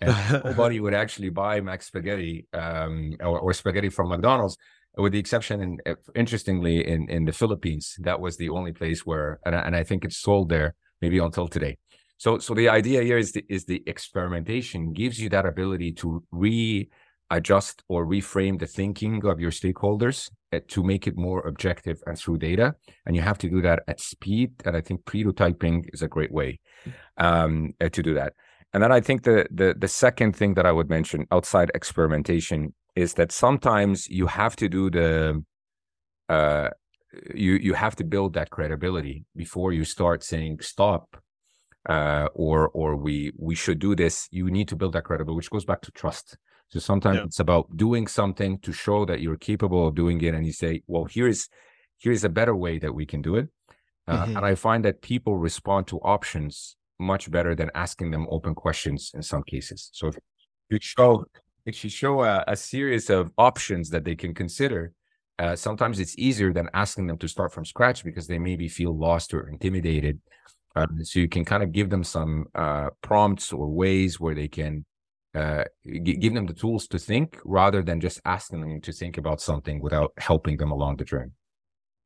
and 0.00 0.44
nobody 0.44 0.80
would 0.80 0.94
actually 0.94 1.30
buy 1.30 1.60
McSpaghetti 1.60 2.46
um, 2.52 3.14
or, 3.20 3.40
or, 3.40 3.52
spaghetti 3.52 3.88
from 3.88 4.08
McDonald's, 4.08 4.56
with 4.96 5.12
the 5.12 5.18
exception, 5.18 5.60
in, 5.60 5.96
interestingly, 6.14 6.86
in, 6.86 7.08
in 7.08 7.24
the 7.24 7.32
Philippines. 7.32 7.96
That 8.00 8.20
was 8.20 8.36
the 8.36 8.50
only 8.50 8.72
place 8.72 9.04
where, 9.06 9.40
and 9.44 9.54
I, 9.54 9.60
and 9.60 9.76
I 9.76 9.84
think 9.84 10.04
it's 10.04 10.18
sold 10.18 10.48
there 10.48 10.74
maybe 11.00 11.18
until 11.18 11.48
today. 11.48 11.78
So, 12.24 12.38
so 12.38 12.54
the 12.54 12.70
idea 12.70 13.02
here 13.02 13.18
is 13.18 13.32
the, 13.32 13.44
is 13.50 13.66
the 13.66 13.82
experimentation 13.86 14.94
gives 14.94 15.20
you 15.20 15.28
that 15.28 15.44
ability 15.44 15.92
to 15.96 16.24
readjust 16.30 17.82
or 17.86 18.06
reframe 18.06 18.58
the 18.58 18.66
thinking 18.66 19.26
of 19.26 19.40
your 19.40 19.50
stakeholders 19.50 20.30
uh, 20.50 20.60
to 20.68 20.82
make 20.82 21.06
it 21.06 21.18
more 21.18 21.46
objective 21.46 21.98
and 22.06 22.18
through 22.18 22.38
data. 22.38 22.76
And 23.04 23.14
you 23.14 23.20
have 23.20 23.36
to 23.38 23.50
do 23.50 23.60
that 23.60 23.82
at 23.88 24.00
speed. 24.00 24.52
And 24.64 24.74
I 24.74 24.80
think 24.80 25.04
pretotyping 25.04 25.90
is 25.92 26.00
a 26.00 26.08
great 26.08 26.32
way 26.32 26.60
um, 27.18 27.74
uh, 27.78 27.90
to 27.90 28.02
do 28.02 28.14
that. 28.14 28.32
And 28.72 28.82
then 28.82 28.90
I 28.90 29.02
think 29.02 29.24
the, 29.24 29.46
the 29.50 29.74
the 29.78 29.86
second 29.86 30.34
thing 30.34 30.54
that 30.54 30.64
I 30.64 30.72
would 30.72 30.88
mention 30.88 31.26
outside 31.30 31.70
experimentation 31.74 32.72
is 32.96 33.12
that 33.14 33.32
sometimes 33.32 34.08
you 34.08 34.28
have 34.28 34.56
to 34.56 34.68
do 34.70 34.90
the 34.90 35.44
uh, 36.30 36.70
you 37.34 37.52
you 37.52 37.74
have 37.74 37.94
to 37.96 38.04
build 38.04 38.32
that 38.32 38.48
credibility 38.48 39.26
before 39.36 39.74
you 39.74 39.84
start 39.84 40.24
saying 40.24 40.60
stop 40.60 41.18
uh, 41.88 42.28
or 42.34 42.68
or 42.68 42.96
we 42.96 43.32
we 43.36 43.54
should 43.54 43.78
do 43.78 43.94
this. 43.94 44.28
You 44.30 44.50
need 44.50 44.68
to 44.68 44.76
build 44.76 44.94
that 44.94 45.04
credibility, 45.04 45.36
which 45.36 45.50
goes 45.50 45.64
back 45.64 45.82
to 45.82 45.92
trust. 45.92 46.36
So 46.68 46.80
sometimes 46.80 47.18
yeah. 47.18 47.24
it's 47.24 47.40
about 47.40 47.76
doing 47.76 48.06
something 48.06 48.58
to 48.60 48.72
show 48.72 49.04
that 49.04 49.20
you're 49.20 49.36
capable 49.36 49.86
of 49.88 49.94
doing 49.94 50.20
it, 50.22 50.34
and 50.34 50.46
you 50.46 50.52
say, 50.52 50.82
"Well, 50.86 51.04
here's 51.04 51.48
here's 51.98 52.24
a 52.24 52.28
better 52.28 52.56
way 52.56 52.78
that 52.78 52.94
we 52.94 53.06
can 53.06 53.22
do 53.22 53.36
it." 53.36 53.48
Uh, 54.06 54.24
mm-hmm. 54.24 54.36
And 54.36 54.46
I 54.46 54.54
find 54.54 54.84
that 54.84 55.02
people 55.02 55.36
respond 55.36 55.86
to 55.88 55.98
options 55.98 56.76
much 56.98 57.30
better 57.30 57.54
than 57.54 57.70
asking 57.74 58.10
them 58.10 58.26
open 58.30 58.54
questions 58.54 59.10
in 59.14 59.22
some 59.22 59.42
cases. 59.42 59.90
So 59.92 60.08
if 60.08 60.18
you 60.70 60.78
show 60.80 61.24
if 61.66 61.82
you 61.82 61.90
show 61.90 62.22
a, 62.22 62.44
a 62.46 62.56
series 62.56 63.10
of 63.10 63.30
options 63.38 63.90
that 63.90 64.04
they 64.04 64.14
can 64.14 64.34
consider, 64.34 64.92
uh, 65.38 65.56
sometimes 65.56 65.98
it's 65.98 66.16
easier 66.18 66.52
than 66.52 66.68
asking 66.74 67.06
them 67.06 67.18
to 67.18 67.28
start 67.28 67.52
from 67.52 67.64
scratch 67.64 68.04
because 68.04 68.26
they 68.26 68.38
maybe 68.38 68.68
feel 68.68 68.96
lost 68.96 69.32
or 69.34 69.48
intimidated. 69.48 70.20
Uh, 70.76 70.86
so 71.02 71.20
you 71.20 71.28
can 71.28 71.44
kind 71.44 71.62
of 71.62 71.72
give 71.72 71.90
them 71.90 72.02
some 72.02 72.46
uh, 72.54 72.90
prompts 73.00 73.52
or 73.52 73.68
ways 73.68 74.18
where 74.18 74.34
they 74.34 74.48
can 74.48 74.84
uh, 75.34 75.64
g- 75.84 76.16
give 76.16 76.34
them 76.34 76.46
the 76.46 76.54
tools 76.54 76.86
to 76.88 76.98
think 76.98 77.38
rather 77.44 77.82
than 77.82 78.00
just 78.00 78.20
asking 78.24 78.60
them 78.60 78.80
to 78.80 78.92
think 78.92 79.16
about 79.16 79.40
something 79.40 79.80
without 79.80 80.12
helping 80.18 80.56
them 80.56 80.70
along 80.70 80.96
the 80.96 81.04
journey. 81.04 81.32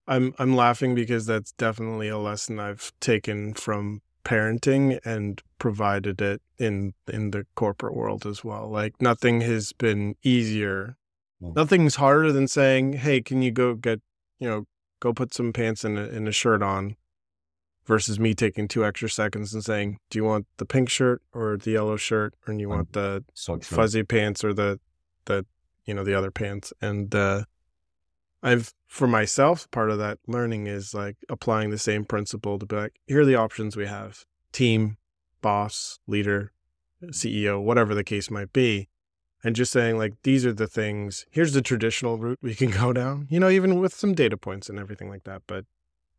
I'm 0.07 0.35
I'm 0.39 0.57
laughing 0.57 0.95
because 0.95 1.27
that's 1.27 1.53
definitely 1.53 2.09
a 2.09 2.19
lesson 2.19 2.59
I've 2.59 2.93
taken 2.99 3.53
from 3.53 4.01
parenting 4.25 4.99
and 5.05 5.43
provided 5.59 6.21
it 6.21 6.41
in 6.59 6.95
in 7.07 7.31
the 7.31 7.47
corporate 7.55 7.95
world 7.95 8.27
as 8.27 8.43
well. 8.43 8.69
Like 8.71 9.01
nothing 9.01 9.43
has 9.43 9.73
been 9.73 10.17
easier. 10.23 10.97
Mm. 11.43 11.55
Nothing's 11.55 11.97
harder 11.97 12.33
than 12.33 12.49
saying, 12.49 12.95
"Hey, 12.95 13.21
can 13.21 13.43
you 13.43 13.51
go 13.51 13.75
get, 13.75 14.01
you 14.39 14.49
know, 14.49 14.65
go 15.01 15.13
put 15.13 15.35
some 15.35 15.53
pants 15.53 15.85
and 15.85 15.99
a, 15.99 16.09
in 16.09 16.27
a 16.27 16.33
shirt 16.33 16.63
on." 16.63 16.97
Versus 17.89 18.21
me 18.21 18.35
taking 18.35 18.69
two 18.69 18.85
extra 18.85 19.09
seconds 19.09 19.55
and 19.55 19.65
saying, 19.65 19.99
"Do 20.11 20.19
you 20.19 20.25
want 20.25 20.47
the 20.59 20.67
pink 20.67 20.91
shirt 20.91 21.23
or 21.33 21.57
the 21.57 21.73
yellow 21.73 21.97
shirt, 21.97 22.35
or 22.47 22.53
do 22.53 22.61
you 22.61 22.69
want 22.69 22.93
the 22.93 23.25
so 23.35 23.59
fuzzy 23.59 24.03
pants 24.03 24.45
or 24.45 24.53
the 24.53 24.79
the 25.25 25.47
you 25.87 25.95
know 25.95 26.05
the 26.05 26.15
other 26.15 26.31
pants?" 26.31 26.73
And 26.83 27.15
uh, 27.15 27.45
I've 28.43 28.73
for 28.87 29.09
myself, 29.09 29.71
part 29.71 29.91
of 29.91 29.99
that 29.99 30.19
learning 30.27 30.67
is 30.67 30.95
like 30.95 31.17
applying 31.29 31.71
the 31.71 31.79
same 31.79 32.05
principle 32.05 32.59
to 32.59 32.67
be 32.67 32.77
like, 32.77 33.01
here 33.07 33.23
are 33.23 33.25
the 33.25 33.35
options 33.35 33.77
we 33.77 33.87
have 33.87 34.25
team, 34.53 34.97
boss, 35.43 35.99
leader, 36.07 36.53
CEO, 37.07 37.63
whatever 37.63 37.95
the 37.95 38.05
case 38.05 38.31
might 38.31 38.53
be. 38.53 38.89
And 39.45 39.55
just 39.55 39.71
saying, 39.71 39.99
like, 39.99 40.15
these 40.25 40.45
are 40.45 40.53
the 40.53 40.67
things, 40.67 41.25
here's 41.31 41.53
the 41.53 41.63
traditional 41.63 42.19
route 42.19 42.41
we 42.43 42.57
can 42.57 42.71
go 42.71 42.93
down, 42.93 43.29
you 43.31 43.39
know, 43.39 43.49
even 43.49 43.79
with 43.79 43.95
some 43.95 44.15
data 44.15 44.37
points 44.37 44.69
and 44.69 44.79
everything 44.79 45.09
like 45.09 45.25
that. 45.25 45.43
But 45.47 45.65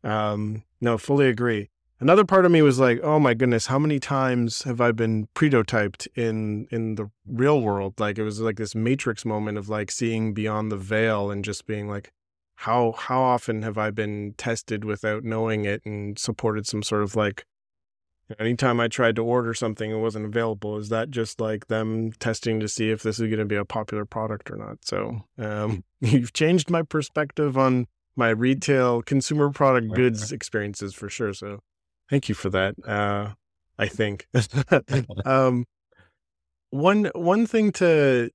um, 0.03 0.63
no, 0.82 0.97
fully 0.97 1.27
agree. 1.27 1.69
Another 2.01 2.23
part 2.23 2.45
of 2.45 2.51
me 2.51 2.61
was 2.61 2.80
like, 2.80 3.01
oh 3.03 3.19
my 3.19 3.34
goodness, 3.34 3.65
how 3.65 3.77
many 3.77 3.99
times 3.99 4.63
have 4.63 4.80
I 4.80 4.93
been 4.93 5.27
pretotyped 5.36 6.07
in 6.15 6.67
in 6.71 6.95
the 6.95 7.09
real 7.27 7.61
world? 7.61 7.99
Like 7.99 8.17
it 8.17 8.23
was 8.23 8.39
like 8.39 8.55
this 8.55 8.73
matrix 8.73 9.25
moment 9.25 9.57
of 9.57 9.67
like 9.67 9.91
seeing 9.91 10.34
beyond 10.34 10.71
the 10.71 10.77
veil 10.77 11.30
and 11.30 11.43
just 11.43 11.67
being 11.67 11.89
like, 11.89 12.13
how 12.59 12.93
how 12.97 13.21
often 13.21 13.61
have 13.63 13.77
I 13.77 13.89
been 13.89 14.34
tested 14.38 14.84
without 14.84 15.23
knowing 15.23 15.63
it 15.63 15.82
and 15.86 16.19
supported 16.19 16.67
some 16.67 16.84
sort 16.84 17.03
of 17.03 17.15
like 17.15 17.45
anytime 18.38 18.82
I 18.82 18.89
tried 18.89 19.15
to 19.15 19.23
order 19.23 19.53
something 19.53 19.89
it 19.91 19.97
wasn't 19.97 20.25
available 20.25 20.77
is 20.77 20.89
that 20.89 21.09
just 21.09 21.39
like 21.39 21.67
them 21.67 22.11
testing 22.19 22.59
to 22.59 22.67
see 22.67 22.91
if 22.91 23.01
this 23.01 23.17
is 23.17 23.27
going 23.27 23.39
to 23.39 23.45
be 23.45 23.55
a 23.55 23.63
popular 23.63 24.03
product 24.03 24.51
or 24.51 24.57
not 24.57 24.80
so 24.82 25.23
um, 25.38 25.86
you've 26.01 26.34
changed 26.34 26.69
my 26.69 26.82
perspective 26.82 27.57
on 27.57 27.88
my 28.20 28.30
retail 28.30 29.01
consumer 29.01 29.49
product 29.49 29.91
goods 29.93 30.32
experiences 30.32 30.93
for 30.93 31.09
sure 31.09 31.34
so 31.34 31.59
Thank 32.09 32.28
you 32.28 32.36
for 32.36 32.49
that. 32.49 32.76
Uh, 32.86 33.34
I 33.78 33.88
think 33.88 34.28
um, 35.26 35.65
one 36.72 37.11
one 37.13 37.45
thing 37.45 37.72
to 37.74 38.32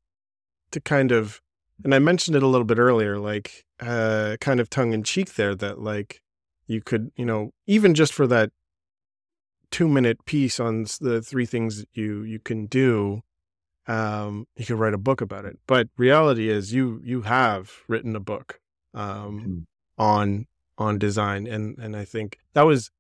to 0.71 0.81
kind 0.81 1.13
of, 1.13 1.41
and 1.83 1.95
I 1.95 1.99
mentioned 1.99 2.37
it 2.37 2.43
a 2.43 2.47
little 2.47 2.65
bit 2.65 2.79
earlier, 2.79 3.19
like 3.19 3.65
uh, 3.81 4.37
kind 4.41 4.61
of 4.61 4.71
tongue 4.71 4.93
in 4.93 5.03
cheek 5.03 5.35
there, 5.35 5.55
that 5.57 5.81
like 5.81 6.23
you 6.67 6.81
could, 6.81 7.11
you 7.17 7.27
know, 7.27 7.51
even 7.67 7.95
just 7.95 8.13
for 8.13 8.27
that 8.29 8.51
two 9.71 9.89
minute 9.89 10.25
piece 10.25 10.61
on 10.61 10.87
the 11.01 11.21
three 11.21 11.47
things 11.47 11.85
you 11.95 12.23
you 12.23 12.39
can 12.39 12.67
do, 12.67 13.23
um, 13.89 14.47
you 14.57 14.65
could 14.65 14.79
write 14.79 14.95
a 14.95 14.99
book 14.99 15.21
about 15.21 15.45
it. 15.45 15.59
But 15.67 15.89
reality 15.97 16.49
is, 16.49 16.73
you 16.73 17.01
you 17.05 17.23
have 17.23 17.73
written 17.89 18.15
a 18.15 18.21
book 18.21 18.61
um, 18.95 19.41
mm-hmm. 19.41 19.59
On 19.99 20.47
on 20.79 20.99
design, 20.99 21.47
and 21.47 21.79
and 21.79 21.97
I 21.97 22.05
think 22.05 22.39
that 22.53 22.63
was 22.63 22.91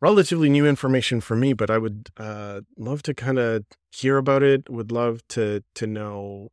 relatively 0.00 0.48
new 0.48 0.66
information 0.66 1.20
for 1.20 1.36
me, 1.36 1.52
but 1.52 1.70
I 1.70 1.78
would 1.78 2.08
uh, 2.16 2.62
love 2.76 3.02
to 3.04 3.14
kind 3.14 3.38
of 3.38 3.64
hear 3.90 4.16
about 4.16 4.42
it. 4.42 4.68
Would 4.70 4.90
love 4.92 5.20
to 5.28 5.62
to 5.74 5.86
know, 5.86 6.50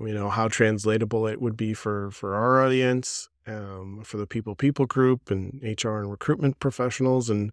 you 0.00 0.14
know, 0.14 0.30
how 0.30 0.48
translatable 0.48 1.26
it 1.26 1.40
would 1.40 1.56
be 1.56 1.74
for 1.74 2.10
for 2.10 2.34
our 2.34 2.64
audience, 2.64 3.28
um, 3.46 4.02
for 4.04 4.16
the 4.16 4.26
people 4.26 4.54
people 4.54 4.86
group 4.86 5.30
and 5.30 5.60
HR 5.62 5.98
and 5.98 6.10
recruitment 6.10 6.58
professionals, 6.60 7.28
and 7.30 7.52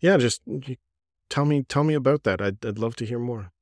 yeah, 0.00 0.16
just 0.16 0.42
tell 1.28 1.44
me 1.44 1.62
tell 1.62 1.84
me 1.84 1.94
about 1.94 2.22
that. 2.24 2.40
I'd 2.40 2.64
I'd 2.64 2.78
love 2.78 2.96
to 2.96 3.06
hear 3.06 3.18
more. 3.18 3.52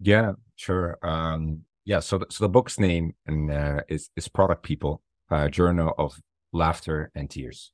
Yeah, 0.00 0.32
sure. 0.56 0.98
Um, 1.02 1.64
yeah, 1.84 2.00
so 2.00 2.18
the, 2.18 2.26
so 2.30 2.44
the 2.44 2.48
book's 2.48 2.80
name 2.80 3.14
and 3.26 3.50
uh, 3.50 3.80
is 3.88 4.10
is 4.16 4.28
Product 4.28 4.62
People, 4.62 5.02
uh, 5.30 5.48
Journal 5.48 5.94
of 5.98 6.20
Laughter 6.54 7.10
and 7.14 7.28
Tears 7.28 7.72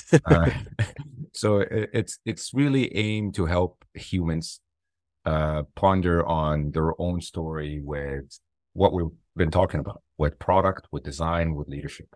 uh, 0.26 0.50
so 1.34 1.58
it, 1.58 1.90
it's 1.92 2.18
it's 2.24 2.54
really 2.54 2.94
aimed 2.96 3.34
to 3.34 3.46
help 3.46 3.84
humans 3.94 4.60
uh, 5.24 5.62
ponder 5.74 6.26
on 6.26 6.70
their 6.72 7.00
own 7.00 7.20
story 7.20 7.80
with 7.82 8.38
what 8.72 8.92
we've 8.92 9.06
been 9.36 9.50
talking 9.50 9.80
about 9.80 10.02
with 10.18 10.38
product, 10.38 10.86
with 10.92 11.02
design, 11.02 11.54
with 11.54 11.68
leadership. 11.68 12.14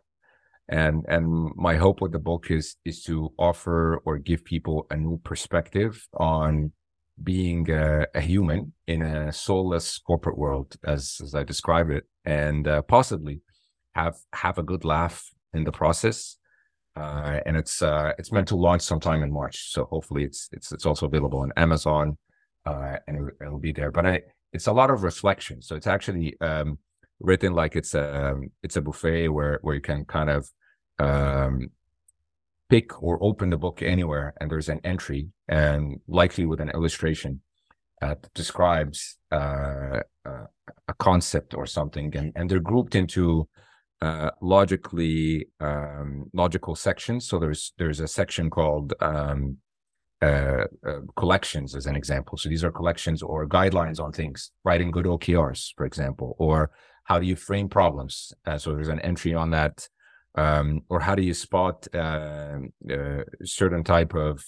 And 0.69 1.05
and 1.09 1.53
my 1.55 1.77
hope 1.77 2.01
with 2.01 2.13
the 2.13 2.19
book 2.19 2.51
is 2.51 2.77
is 2.85 3.03
to 3.05 3.33
offer 3.39 3.99
or 4.05 4.19
give 4.19 4.45
people 4.45 4.87
a 4.91 4.97
new 4.97 5.19
perspective 5.19 6.07
on 6.15 6.73
being 7.23 7.71
a, 7.71 8.07
a 8.15 8.21
human 8.21 8.73
in 8.87 9.03
a 9.03 9.33
soulless 9.33 9.99
corporate 9.99 10.37
world, 10.37 10.77
as 10.85 11.19
as 11.23 11.35
I 11.35 11.45
describe 11.45 11.91
it, 11.91 12.05
and 12.25 12.67
uh, 12.67 12.83
possibly 12.83 13.43
have 13.95 14.17
have 14.33 14.59
a 14.59 14.65
good 14.65 14.85
laugh 14.85 15.25
in 15.55 15.65
the 15.65 15.73
process 15.73 16.37
uh, 16.97 17.41
and 17.45 17.57
it's 17.57 17.83
uh, 17.83 18.13
it's 18.19 18.33
meant 18.33 18.49
to 18.49 18.57
launch 18.57 18.83
sometime 18.83 19.23
in 19.23 19.31
March. 19.31 19.71
So 19.71 19.85
hopefully 19.85 20.25
it's 20.25 20.49
it's 20.53 20.73
it's 20.73 20.87
also 20.87 21.07
available 21.07 21.41
on 21.41 21.53
Amazon, 21.57 22.17
uh, 22.65 22.97
and 23.07 23.29
it, 23.41 23.51
will 23.51 23.59
be 23.59 23.73
there. 23.73 23.91
But 23.91 24.07
I, 24.07 24.23
it's 24.53 24.67
a 24.67 24.73
lot 24.73 24.91
of 24.91 25.03
reflection. 25.03 25.61
So 25.61 25.77
it's 25.77 25.87
actually 25.87 26.41
um, 26.41 26.79
written 27.21 27.53
like 27.53 27.77
it's 27.77 27.95
a 27.95 28.31
um, 28.31 28.51
it's 28.63 28.77
a 28.77 28.81
buffet 28.81 29.29
where 29.29 29.59
where 29.61 29.75
you 29.75 29.83
can 29.83 30.07
kind 30.07 30.31
of 30.31 30.51
um, 30.99 31.69
pick 32.71 33.03
or 33.03 33.23
open 33.23 33.51
the 33.51 33.59
book 33.59 33.83
anywhere, 33.83 34.33
and 34.41 34.51
there's 34.51 34.71
an 34.71 34.81
entry, 34.83 35.29
and 35.49 36.01
likely 36.09 36.47
with 36.47 36.61
an 36.61 36.71
illustration 36.71 37.43
that 38.01 38.27
describes 38.35 39.19
uh, 39.33 40.01
uh, 40.25 40.47
a 40.89 40.95
concept 40.99 41.53
or 41.53 41.67
something, 41.67 42.17
and 42.17 42.33
and 42.37 42.51
they're 42.51 42.59
grouped 42.59 42.95
into 42.95 43.47
uh, 44.03 44.31
logically 44.41 45.49
um, 45.61 46.31
logical 46.33 46.75
sections. 46.75 47.27
So 47.27 47.39
there's 47.39 47.73
there's 47.79 48.01
a 48.01 48.09
section 48.09 48.51
called 48.51 48.95
um, 49.01 49.59
uh, 50.23 50.65
uh, 50.87 51.01
collections 51.17 51.75
as 51.75 51.87
an 51.87 51.95
example. 51.95 52.39
So 52.39 52.49
these 52.49 52.65
are 52.65 52.71
collections 52.71 53.23
or 53.23 53.47
guidelines 53.47 54.01
on 54.01 54.13
things, 54.13 54.51
writing 54.65 54.91
good 54.91 55.05
OKRs, 55.05 55.75
for 55.77 55.85
example, 55.85 56.35
or 56.39 56.71
how 57.05 57.19
do 57.19 57.27
you 57.27 57.37
frame 57.37 57.69
problems? 57.69 58.33
Uh, 58.47 58.57
so 58.57 58.75
there's 58.75 58.89
an 58.89 59.01
entry 59.01 59.35
on 59.35 59.51
that. 59.51 59.89
Um, 60.35 60.83
or 60.91 61.01
how 61.01 61.15
do 61.15 61.23
you 61.23 61.33
spot 61.33 61.87
uh, 61.95 62.59
uh, 62.91 63.23
certain 63.45 63.83
type 63.83 64.15
of 64.15 64.45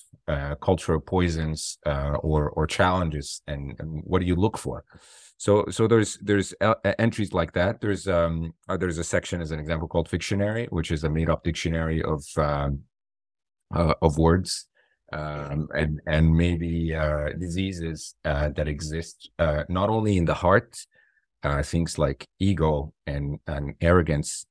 cultural 0.61 1.01
poisons 1.01 1.79
or 1.87 2.51
or 2.51 2.67
challenges, 2.67 3.41
and, 3.47 3.75
and 3.79 4.03
what 4.05 4.21
do 4.21 4.27
you 4.27 4.37
look 4.37 4.59
for? 4.59 4.85
So 5.39 5.65
so 5.71 5.87
there's 5.87 6.19
there's 6.19 6.53
uh, 6.61 6.75
entries 6.99 7.33
like 7.33 7.53
that. 7.53 7.81
There's 7.81 8.09
um 8.09 8.53
uh, 8.69 8.77
there's 8.77 8.99
a 8.99 9.05
section 9.05 9.41
as 9.41 9.53
an 9.53 9.61
example 9.61 9.89
called 9.89 10.09
Fictionary, 10.09 10.67
which 10.67 10.91
is 10.91 11.05
a 11.05 11.09
made 11.09 11.31
up 11.31 11.45
dictionary 11.45 12.03
of 12.03 12.25
um, 12.37 12.81
uh, 13.75 13.95
of 14.03 14.19
words 14.19 14.67
um, 15.13 15.69
and 15.75 16.01
and 16.07 16.35
maybe 16.35 16.95
uh, 16.95 17.31
diseases 17.39 18.15
uh, 18.25 18.51
that 18.57 18.69
exist 18.69 19.31
uh, 19.39 19.65
not 19.69 19.89
only 19.91 20.17
in 20.17 20.25
the 20.25 20.35
heart, 20.35 20.77
things 21.63 21.99
like 21.99 22.27
ego 22.41 22.93
and 23.07 23.39
and 23.47 23.75
arrogance, 23.81 24.45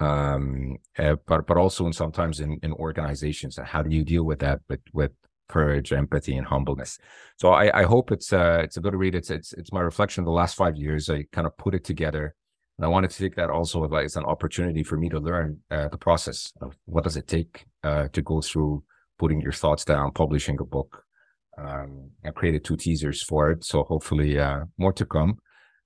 um, 0.00 0.76
but 0.96 1.46
but 1.46 1.56
also 1.56 1.86
in 1.86 1.92
sometimes 1.92 2.40
in, 2.40 2.58
in 2.62 2.72
organizations. 2.72 3.58
How 3.62 3.82
do 3.82 3.94
you 3.94 4.04
deal 4.04 4.24
with 4.24 4.40
that? 4.40 4.60
But 4.68 4.80
with 4.92 5.12
courage, 5.56 5.88
empathy, 6.02 6.34
and 6.38 6.46
humbleness. 6.46 6.92
So 7.40 7.46
I, 7.62 7.64
I 7.82 7.84
hope 7.92 8.06
it's 8.16 8.30
uh, 8.32 8.60
it's 8.64 8.78
a 8.78 8.84
good 8.84 8.96
read. 9.02 9.14
It's 9.14 9.30
it's 9.38 9.50
it's 9.60 9.72
my 9.78 9.82
reflection 9.90 10.22
of 10.22 10.28
the 10.30 10.38
last 10.40 10.54
five 10.62 10.76
years. 10.84 11.10
I 11.16 11.18
kind 11.36 11.46
of 11.48 11.52
put 11.64 11.74
it 11.74 11.84
together, 11.92 12.24
and 12.76 12.86
I 12.86 12.88
wanted 12.94 13.10
to 13.12 13.18
take 13.24 13.36
that 13.36 13.50
also 13.50 13.78
as 13.84 14.16
an 14.16 14.26
opportunity 14.34 14.82
for 14.84 14.96
me 15.02 15.08
to 15.10 15.20
learn 15.28 15.48
uh, 15.74 15.88
the 15.94 16.02
process 16.06 16.38
of 16.64 16.70
what 16.92 17.04
does 17.04 17.16
it 17.16 17.26
take 17.36 17.54
uh, 17.88 18.06
to 18.16 18.22
go 18.22 18.40
through 18.40 18.82
putting 19.18 19.42
your 19.46 19.56
thoughts 19.62 19.84
down, 19.84 20.10
publishing 20.12 20.58
a 20.60 20.64
book, 20.76 20.92
Um, 21.58 22.10
I 22.24 22.30
created 22.30 22.64
two 22.64 22.76
teasers 22.76 23.22
for 23.22 23.50
it, 23.52 23.64
so 23.64 23.82
hopefully 23.84 24.38
uh, 24.38 24.64
more 24.78 24.92
to 24.92 25.04
come. 25.04 25.38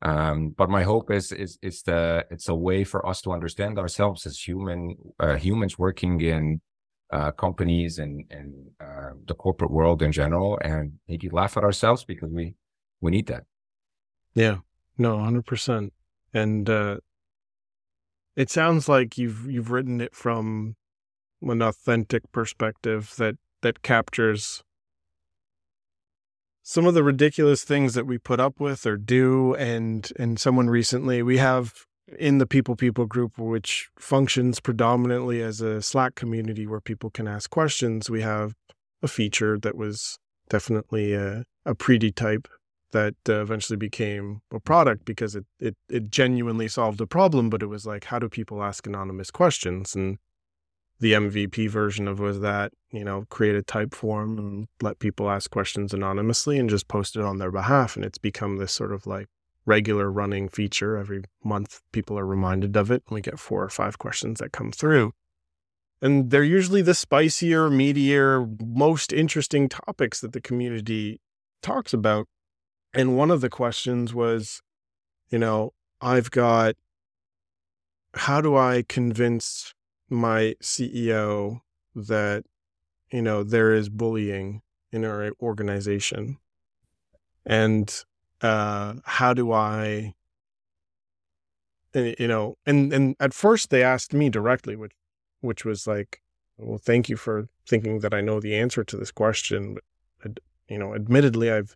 Um, 0.02 0.54
but 0.56 0.68
my 0.68 0.82
hope 0.82 1.10
is 1.10 1.32
is 1.32 1.58
is 1.62 1.82
the 1.82 2.24
it's 2.30 2.48
a 2.48 2.54
way 2.54 2.84
for 2.84 3.06
us 3.06 3.20
to 3.22 3.32
understand 3.32 3.78
ourselves 3.78 4.26
as 4.26 4.38
human 4.38 4.96
uh, 5.18 5.36
humans 5.36 5.78
working 5.78 6.20
in 6.20 6.60
uh, 7.12 7.30
companies 7.32 7.98
and 7.98 8.24
and 8.30 8.70
uh, 8.80 9.10
the 9.26 9.34
corporate 9.34 9.70
world 9.70 10.02
in 10.02 10.12
general, 10.12 10.58
and 10.62 10.92
maybe 11.08 11.28
laugh 11.28 11.56
at 11.56 11.64
ourselves 11.64 12.04
because 12.04 12.30
we 12.30 12.54
we 13.00 13.10
need 13.10 13.26
that. 13.26 13.44
Yeah, 14.34 14.58
no, 14.98 15.18
hundred 15.18 15.46
percent. 15.46 15.92
And 16.34 16.68
uh, 16.68 16.98
it 18.36 18.50
sounds 18.50 18.88
like 18.88 19.16
you've 19.16 19.50
you've 19.50 19.70
written 19.70 20.00
it 20.00 20.14
from 20.14 20.76
an 21.42 21.62
authentic 21.62 22.30
perspective 22.32 23.14
that 23.18 23.36
that 23.62 23.82
captures 23.82 24.62
some 26.62 26.86
of 26.86 26.94
the 26.94 27.04
ridiculous 27.04 27.62
things 27.62 27.94
that 27.94 28.06
we 28.06 28.18
put 28.18 28.40
up 28.40 28.58
with 28.58 28.86
or 28.86 28.96
do 28.96 29.54
and 29.54 30.12
and 30.18 30.38
someone 30.40 30.68
recently 30.68 31.22
we 31.22 31.38
have 31.38 31.86
in 32.18 32.38
the 32.38 32.46
people 32.46 32.76
people 32.76 33.06
group 33.06 33.36
which 33.38 33.88
functions 33.98 34.60
predominantly 34.60 35.42
as 35.42 35.60
a 35.60 35.82
slack 35.82 36.14
community 36.14 36.66
where 36.66 36.80
people 36.80 37.10
can 37.10 37.26
ask 37.26 37.50
questions 37.50 38.08
we 38.08 38.22
have 38.22 38.54
a 39.02 39.08
feature 39.08 39.58
that 39.58 39.76
was 39.76 40.18
definitely 40.48 41.12
a, 41.12 41.44
a 41.64 41.74
pre 41.74 41.98
type 42.12 42.48
that 42.92 43.14
uh, 43.28 43.40
eventually 43.40 43.76
became 43.76 44.40
a 44.52 44.60
product 44.60 45.04
because 45.04 45.34
it, 45.34 45.44
it 45.58 45.76
it 45.88 46.10
genuinely 46.10 46.68
solved 46.68 47.00
a 47.00 47.06
problem 47.06 47.50
but 47.50 47.62
it 47.62 47.66
was 47.66 47.84
like 47.86 48.04
how 48.04 48.18
do 48.18 48.28
people 48.28 48.62
ask 48.62 48.86
anonymous 48.86 49.30
questions 49.30 49.94
and 49.96 50.18
the 50.98 51.12
MVP 51.12 51.68
version 51.68 52.08
of 52.08 52.18
was 52.18 52.40
that, 52.40 52.72
you 52.90 53.04
know, 53.04 53.24
create 53.28 53.54
a 53.54 53.62
Typeform 53.62 54.38
and 54.38 54.68
let 54.80 54.98
people 54.98 55.30
ask 55.30 55.50
questions 55.50 55.92
anonymously 55.92 56.58
and 56.58 56.70
just 56.70 56.88
post 56.88 57.16
it 57.16 57.22
on 57.22 57.38
their 57.38 57.50
behalf. 57.50 57.96
And 57.96 58.04
it's 58.04 58.18
become 58.18 58.56
this 58.56 58.72
sort 58.72 58.92
of 58.92 59.06
like 59.06 59.26
regular 59.66 60.10
running 60.10 60.48
feature. 60.48 60.96
Every 60.96 61.24
month, 61.44 61.82
people 61.92 62.18
are 62.18 62.26
reminded 62.26 62.76
of 62.76 62.90
it. 62.90 63.02
And 63.06 63.14
we 63.14 63.20
get 63.20 63.38
four 63.38 63.62
or 63.62 63.68
five 63.68 63.98
questions 63.98 64.38
that 64.40 64.52
come 64.52 64.72
through. 64.72 65.12
And 66.00 66.30
they're 66.30 66.44
usually 66.44 66.82
the 66.82 66.94
spicier, 66.94 67.68
meatier, 67.68 68.60
most 68.64 69.12
interesting 69.12 69.68
topics 69.68 70.20
that 70.20 70.32
the 70.32 70.40
community 70.40 71.20
talks 71.62 71.92
about. 71.92 72.26
And 72.94 73.16
one 73.16 73.30
of 73.30 73.40
the 73.40 73.50
questions 73.50 74.14
was, 74.14 74.62
you 75.28 75.38
know, 75.38 75.72
I've 76.00 76.30
got, 76.30 76.76
how 78.14 78.40
do 78.40 78.56
I 78.56 78.84
convince 78.88 79.74
my 80.08 80.54
CEO 80.62 81.60
that 81.94 82.44
you 83.10 83.22
know 83.22 83.42
there 83.42 83.72
is 83.72 83.88
bullying 83.88 84.62
in 84.92 85.04
our 85.04 85.32
organization 85.40 86.38
and 87.44 88.04
uh 88.42 88.94
how 89.04 89.32
do 89.32 89.52
i 89.52 90.14
you 91.94 92.28
know 92.28 92.56
and 92.66 92.92
and 92.92 93.16
at 93.18 93.32
first 93.32 93.70
they 93.70 93.82
asked 93.82 94.12
me 94.12 94.28
directly 94.28 94.76
which 94.76 94.92
which 95.40 95.64
was 95.64 95.86
like 95.86 96.20
well 96.58 96.78
thank 96.78 97.08
you 97.08 97.16
for 97.16 97.48
thinking 97.66 98.00
that 98.00 98.12
i 98.12 98.20
know 98.20 98.40
the 98.40 98.54
answer 98.54 98.84
to 98.84 98.96
this 98.96 99.10
question 99.10 99.76
but 100.22 100.38
you 100.68 100.78
know 100.78 100.94
admittedly 100.94 101.50
i've 101.50 101.74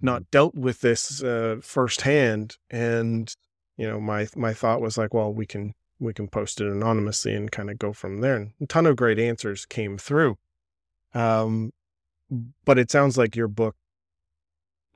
not 0.00 0.30
dealt 0.30 0.54
with 0.54 0.80
this 0.80 1.22
uh 1.22 1.56
firsthand 1.60 2.56
and 2.70 3.36
you 3.76 3.86
know 3.86 4.00
my 4.00 4.26
my 4.34 4.54
thought 4.54 4.80
was 4.80 4.96
like 4.96 5.12
well 5.12 5.32
we 5.32 5.44
can 5.44 5.74
we 6.04 6.12
can 6.12 6.28
post 6.28 6.60
it 6.60 6.66
anonymously 6.66 7.34
and 7.34 7.50
kind 7.50 7.70
of 7.70 7.78
go 7.78 7.92
from 7.92 8.20
there. 8.20 8.36
And 8.36 8.52
a 8.60 8.66
ton 8.66 8.86
of 8.86 8.96
great 8.96 9.18
answers 9.18 9.66
came 9.66 9.98
through. 9.98 10.36
Um, 11.14 11.72
but 12.64 12.78
it 12.78 12.90
sounds 12.90 13.16
like 13.16 13.36
your 13.36 13.48
book 13.48 13.76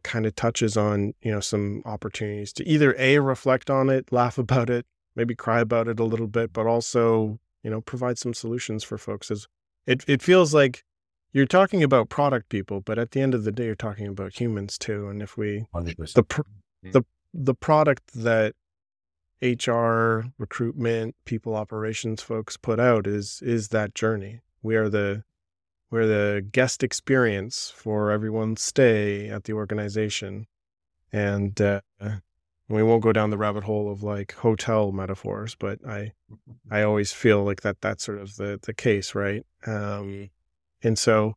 kind 0.08 0.24
of 0.24 0.34
touches 0.34 0.76
on, 0.76 1.12
you 1.20 1.30
know, 1.30 1.40
some 1.40 1.82
opportunities 1.84 2.52
to 2.54 2.66
either 2.66 2.96
A, 2.98 3.18
reflect 3.18 3.68
on 3.68 3.90
it, 3.90 4.10
laugh 4.10 4.38
about 4.46 4.70
it, 4.70 4.86
maybe 5.14 5.34
cry 5.34 5.60
about 5.60 5.86
it 5.86 6.00
a 6.00 6.04
little 6.04 6.26
bit, 6.26 6.52
but 6.52 6.66
also, 6.66 7.38
you 7.62 7.70
know, 7.70 7.80
provide 7.80 8.18
some 8.18 8.34
solutions 8.34 8.82
for 8.82 8.96
folks. 8.96 9.30
As 9.30 9.46
it, 9.86 10.04
it 10.08 10.22
feels 10.22 10.54
like 10.54 10.82
you're 11.32 11.46
talking 11.46 11.82
about 11.82 12.08
product 12.08 12.48
people, 12.48 12.80
but 12.80 12.98
at 12.98 13.10
the 13.10 13.20
end 13.20 13.34
of 13.34 13.44
the 13.44 13.52
day, 13.52 13.66
you're 13.66 13.74
talking 13.74 14.06
about 14.06 14.40
humans 14.40 14.78
too. 14.78 15.08
And 15.08 15.22
if 15.22 15.36
we, 15.36 15.66
100%. 15.74 16.14
the, 16.14 16.22
pr- 16.22 16.40
the, 16.82 17.02
the 17.34 17.54
product 17.54 18.14
that 18.14 18.54
HR, 19.42 20.30
recruitment, 20.38 21.14
people 21.24 21.54
operations 21.54 22.22
folks 22.22 22.56
put 22.56 22.80
out 22.80 23.06
is 23.06 23.40
is 23.44 23.68
that 23.68 23.94
journey. 23.94 24.40
We 24.62 24.74
are 24.74 24.88
the 24.88 25.22
we're 25.90 26.06
the 26.06 26.46
guest 26.52 26.82
experience 26.82 27.72
for 27.74 28.10
everyone's 28.10 28.62
stay 28.62 29.28
at 29.28 29.44
the 29.44 29.52
organization, 29.52 30.46
and 31.12 31.60
uh, 31.60 31.80
we 32.68 32.82
won't 32.82 33.02
go 33.02 33.12
down 33.12 33.30
the 33.30 33.38
rabbit 33.38 33.64
hole 33.64 33.90
of 33.90 34.02
like 34.02 34.32
hotel 34.32 34.92
metaphors, 34.92 35.54
but 35.54 35.78
I 35.86 36.12
I 36.70 36.82
always 36.82 37.12
feel 37.12 37.44
like 37.44 37.62
that 37.62 37.80
that's 37.80 38.04
sort 38.04 38.18
of 38.18 38.36
the 38.36 38.58
the 38.62 38.74
case, 38.74 39.14
right? 39.14 39.44
Um, 39.66 40.30
and 40.82 40.98
so, 40.98 41.34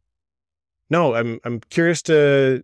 no, 0.90 1.16
I'm 1.16 1.40
I'm 1.44 1.62
curious 1.70 2.02
to 2.04 2.64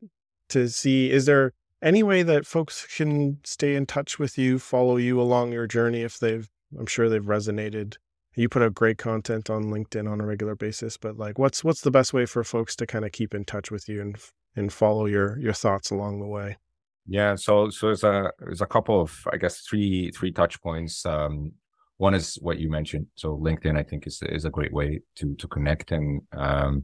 to 0.50 0.70
see 0.70 1.12
is 1.12 1.26
there 1.26 1.54
any 1.82 2.04
way 2.04 2.24
that 2.24 2.46
folks 2.46 2.86
can 2.96 3.38
stay 3.44 3.76
in 3.76 3.86
touch 3.86 4.18
with 4.18 4.38
you, 4.38 4.60
follow 4.60 4.98
you 4.98 5.22
along 5.22 5.52
your 5.52 5.68
journey 5.68 6.02
if 6.02 6.18
they've, 6.20 6.50
I'm 6.78 6.88
sure 6.88 7.10
they've 7.10 7.24
resonated. 7.24 7.96
You 8.38 8.48
put 8.48 8.62
out 8.62 8.76
great 8.76 9.00
content 9.00 9.50
on 9.50 9.66
LinkedIn 9.66 10.08
on 10.08 10.22
a 10.22 10.26
regular 10.26 10.56
basis, 10.56 10.96
but 10.96 11.18
like, 11.18 11.40
what's 11.40 11.64
what's 11.64 11.82
the 11.82 11.90
best 11.90 12.14
way 12.14 12.28
for 12.28 12.44
folks 12.44 12.76
to 12.76 12.86
kind 12.86 13.04
of 13.04 13.12
keep 13.12 13.34
in 13.34 13.44
touch 13.44 13.72
with 13.72 13.90
you 13.90 14.00
and 14.00 14.16
and 14.56 14.72
follow 14.72 15.08
your 15.08 15.40
your 15.40 15.54
thoughts 15.54 15.90
along 15.90 16.20
the 16.20 16.28
way? 16.28 16.56
Yeah, 17.08 17.34
so 17.34 17.72
so 17.72 17.88
there's 17.88 18.04
a 18.04 18.32
there's 18.40 18.62
a 18.62 18.68
couple 18.68 19.02
of 19.02 19.12
I 19.34 19.38
guess 19.38 19.62
three 19.62 20.12
three 20.12 20.32
touch 20.32 20.62
points. 20.62 21.04
Um, 21.04 21.54
one 21.98 22.14
is 22.14 22.36
what 22.40 22.60
you 22.60 22.70
mentioned. 22.70 23.08
So 23.16 23.36
LinkedIn, 23.36 23.76
I 23.76 23.82
think, 23.82 24.06
is 24.06 24.22
is 24.22 24.46
a 24.46 24.52
great 24.52 24.72
way 24.72 25.02
to 25.16 25.34
to 25.36 25.48
connect 25.48 25.92
and 25.92 26.22
um, 26.34 26.84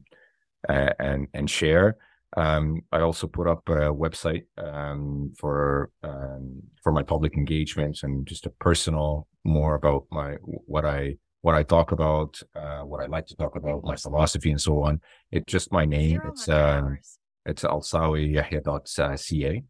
and 0.68 1.28
and 1.34 1.48
share. 1.48 1.98
Um, 2.36 2.80
I 2.90 2.98
also 2.98 3.28
put 3.28 3.46
up 3.46 3.68
a 3.68 3.94
website 3.94 4.46
um, 4.58 5.32
for 5.38 5.92
um, 6.02 6.62
for 6.82 6.90
my 6.90 7.04
public 7.04 7.36
engagements 7.36 8.02
and 8.02 8.26
just 8.26 8.44
a 8.44 8.50
personal 8.50 9.28
more 9.44 9.76
about 9.76 10.06
my 10.10 10.32
what 10.42 10.84
I 10.84 11.16
what 11.44 11.54
I 11.54 11.62
talk 11.62 11.92
about, 11.92 12.40
uh, 12.56 12.80
what 12.80 13.02
I 13.02 13.06
like 13.06 13.26
to 13.26 13.36
talk 13.36 13.54
about, 13.54 13.84
my 13.84 13.96
philosophy, 13.96 14.50
and 14.50 14.58
so 14.58 14.82
on. 14.82 14.98
It's 15.30 15.44
just 15.44 15.70
my 15.70 15.84
name. 15.84 16.22
It's 16.28 16.48
uh, 16.48 16.80
it's 17.44 17.64
elsawyyehia.ca. 17.64 19.62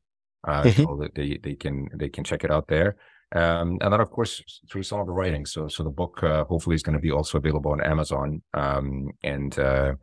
Uh, 0.47 0.63
mm-hmm. 0.63 0.83
so 0.85 1.09
they, 1.17 1.41
they 1.43 1.57
can 1.57 1.89
they 1.93 2.09
can 2.09 2.23
check 2.23 2.45
it 2.45 2.53
out 2.53 2.69
there. 2.69 2.95
Um, 3.35 3.79
and 3.81 3.93
then 3.93 4.01
of 4.01 4.09
course 4.13 4.41
through 4.71 4.85
some 4.85 5.01
of 5.01 5.09
the 5.09 5.13
writing. 5.13 5.45
So 5.47 5.67
so 5.67 5.83
the 5.83 5.91
book 5.91 6.23
uh, 6.23 6.45
hopefully 6.45 6.77
is 6.77 6.85
going 6.85 6.97
to 6.97 7.03
be 7.03 7.11
also 7.11 7.39
available 7.39 7.73
on 7.73 7.81
Amazon. 7.81 8.41
Um, 8.55 9.11
and 9.25 9.59
uh, 9.59 9.95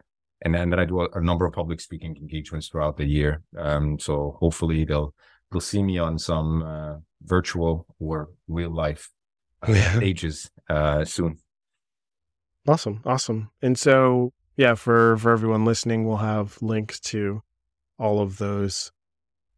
and 0.42 0.54
then, 0.54 0.72
then 0.72 0.80
I 0.80 0.84
do 0.84 1.02
a, 1.04 1.08
a, 1.14 1.22
number 1.22 1.46
of 1.46 1.54
public 1.54 1.80
speaking 1.80 2.18
engagements 2.18 2.68
throughout 2.68 2.98
the 2.98 3.06
year. 3.06 3.44
Um, 3.58 3.98
so 3.98 4.36
hopefully 4.42 4.84
they'll 4.84 5.14
they'll 5.50 5.62
see 5.62 5.84
me 5.84 6.00
on 6.00 6.20
some 6.20 6.64
uh, 6.64 6.96
virtual 7.24 7.86
or 7.98 8.30
real 8.50 8.72
life 8.76 9.10
uh, 9.66 9.72
yeah. 9.72 9.96
stages 9.96 10.52
uh, 10.70 11.06
soon. 11.06 11.38
Awesome, 12.68 13.02
awesome. 13.06 13.52
And 13.62 13.78
so 13.78 14.34
yeah, 14.56 14.76
for 14.76 15.18
for 15.18 15.32
everyone 15.32 15.66
listening, 15.66 16.06
we'll 16.06 16.18
have 16.18 16.62
links 16.62 17.00
to 17.00 17.42
all 17.98 18.20
of 18.20 18.38
those 18.38 18.92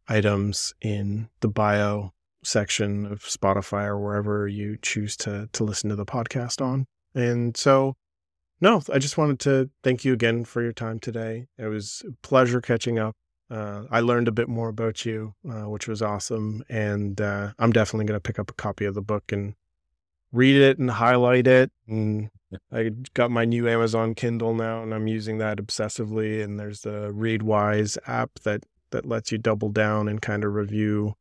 items 0.08 0.74
in 0.80 1.28
the 1.40 1.48
bio 1.48 2.12
section 2.42 3.06
of 3.06 3.20
Spotify 3.20 3.86
or 3.86 3.98
wherever 3.98 4.46
you 4.48 4.78
choose 4.80 5.16
to 5.18 5.48
to 5.52 5.64
listen 5.64 5.90
to 5.90 5.96
the 5.96 6.06
podcast 6.06 6.64
on. 6.64 6.86
And 7.14 7.56
so 7.56 7.96
no, 8.60 8.80
I 8.92 8.98
just 8.98 9.18
wanted 9.18 9.40
to 9.40 9.70
thank 9.82 10.04
you 10.04 10.12
again 10.12 10.44
for 10.44 10.62
your 10.62 10.72
time 10.72 10.98
today. 10.98 11.48
It 11.58 11.66
was 11.66 12.02
a 12.08 12.12
pleasure 12.26 12.60
catching 12.60 12.98
up. 12.98 13.14
Uh, 13.50 13.84
I 13.90 14.00
learned 14.00 14.28
a 14.28 14.32
bit 14.32 14.48
more 14.48 14.68
about 14.68 15.04
you, 15.04 15.34
uh, 15.48 15.68
which 15.68 15.86
was 15.86 16.00
awesome. 16.00 16.64
And 16.70 17.20
uh, 17.20 17.52
I'm 17.58 17.72
definitely 17.72 18.06
going 18.06 18.16
to 18.16 18.22
pick 18.22 18.38
up 18.38 18.50
a 18.50 18.54
copy 18.54 18.86
of 18.86 18.94
the 18.94 19.02
book 19.02 19.32
and 19.32 19.54
read 20.34 20.56
it 20.56 20.78
and 20.78 20.90
highlight 20.90 21.46
it. 21.46 21.70
And 21.88 22.30
I 22.72 22.90
got 23.14 23.30
my 23.30 23.44
new 23.44 23.68
Amazon 23.68 24.14
Kindle 24.14 24.54
now, 24.54 24.82
and 24.82 24.92
I'm 24.92 25.06
using 25.06 25.38
that 25.38 25.58
obsessively. 25.58 26.42
And 26.42 26.58
there's 26.58 26.80
the 26.80 27.12
Readwise 27.12 27.96
app 28.06 28.40
that 28.40 28.64
that 28.90 29.06
lets 29.06 29.32
you 29.32 29.38
double 29.38 29.70
down 29.70 30.08
and 30.08 30.22
kind 30.22 30.44
of 30.44 30.54
review 30.54 31.14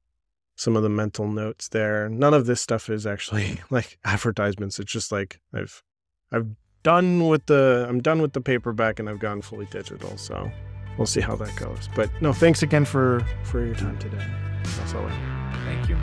some 0.56 0.76
of 0.76 0.84
the 0.84 0.90
mental 0.90 1.27
notes 1.27 1.69
there. 1.69 2.07
None 2.10 2.34
of 2.34 2.45
this 2.45 2.61
stuff 2.61 2.90
is 2.90 3.07
actually 3.07 3.61
like 3.69 3.98
advertisements. 4.03 4.80
It's 4.80 4.91
just 4.91 5.11
like 5.11 5.40
I've 5.53 5.81
I've 6.31 6.48
done 6.84 7.27
with 7.27 7.45
the 7.45 7.85
I'm 7.88 8.02
done 8.02 8.22
with 8.22 8.34
the 8.34 8.41
paperback 8.41 8.99
and 8.99 9.10
I've 9.10 9.19
gone 9.19 9.41
fully 9.41 9.65
digital. 9.68 10.18
So 10.18 10.52
we'll 10.98 11.07
see 11.07 11.22
how 11.22 11.35
that 11.38 11.56
goes. 11.56 11.90
But 11.95 12.10
no, 12.22 12.34
thanks 12.34 12.61
again 12.61 12.85
for 12.85 13.26
for 13.44 13.65
your 13.65 13.76
time 13.76 13.98
today. 13.98 14.26
That's 14.77 14.94
all. 14.94 15.10
Thank 15.65 15.90
you. 15.90 15.98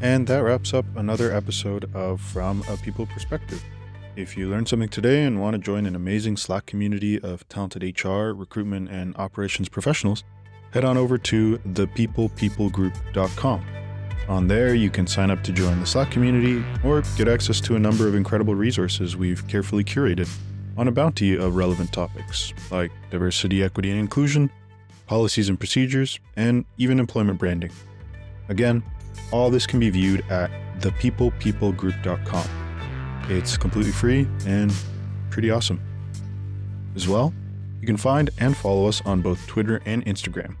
And 0.00 0.26
that 0.26 0.42
wraps 0.42 0.74
up 0.74 0.84
another 0.96 1.32
episode 1.32 1.88
of 1.94 2.20
From 2.20 2.62
a 2.68 2.76
People 2.76 3.06
Perspective. 3.06 3.64
If 4.14 4.36
you 4.36 4.46
learned 4.48 4.68
something 4.68 4.90
today 4.90 5.24
and 5.24 5.40
want 5.40 5.54
to 5.54 5.58
join 5.58 5.86
an 5.86 5.96
amazing 5.96 6.36
Slack 6.36 6.66
community 6.66 7.18
of 7.20 7.48
talented 7.48 7.82
HR, 7.82 8.32
recruitment, 8.32 8.90
and 8.90 9.16
operations 9.16 9.70
professionals, 9.70 10.22
head 10.72 10.84
on 10.84 10.98
over 10.98 11.16
to 11.18 11.58
thepeoplepeoplegroup.com. 11.58 13.66
On 14.28 14.48
there, 14.48 14.74
you 14.74 14.90
can 14.90 15.06
sign 15.06 15.30
up 15.30 15.42
to 15.44 15.52
join 15.52 15.78
the 15.80 15.86
Slack 15.86 16.10
community 16.10 16.62
or 16.84 17.02
get 17.16 17.28
access 17.28 17.60
to 17.62 17.76
a 17.76 17.78
number 17.78 18.06
of 18.06 18.14
incredible 18.14 18.54
resources 18.54 19.16
we've 19.16 19.48
carefully 19.48 19.84
curated 19.84 20.28
on 20.76 20.88
a 20.88 20.92
bounty 20.92 21.34
of 21.36 21.56
relevant 21.56 21.90
topics 21.92 22.52
like 22.70 22.92
diversity, 23.10 23.62
equity, 23.62 23.90
and 23.90 23.98
inclusion, 23.98 24.50
policies 25.06 25.48
and 25.48 25.58
procedures, 25.58 26.20
and 26.36 26.66
even 26.76 26.98
employment 26.98 27.38
branding. 27.38 27.70
Again, 28.48 28.82
all 29.30 29.50
this 29.50 29.66
can 29.66 29.80
be 29.80 29.90
viewed 29.90 30.24
at 30.30 30.50
thepeoplepeoplegroup.com. 30.80 32.48
It's 33.28 33.56
completely 33.56 33.92
free 33.92 34.28
and 34.46 34.72
pretty 35.30 35.50
awesome. 35.50 35.80
As 36.94 37.08
well, 37.08 37.34
you 37.80 37.86
can 37.86 37.96
find 37.96 38.30
and 38.38 38.56
follow 38.56 38.86
us 38.86 39.02
on 39.04 39.20
both 39.22 39.46
Twitter 39.46 39.82
and 39.84 40.04
Instagram. 40.06 40.56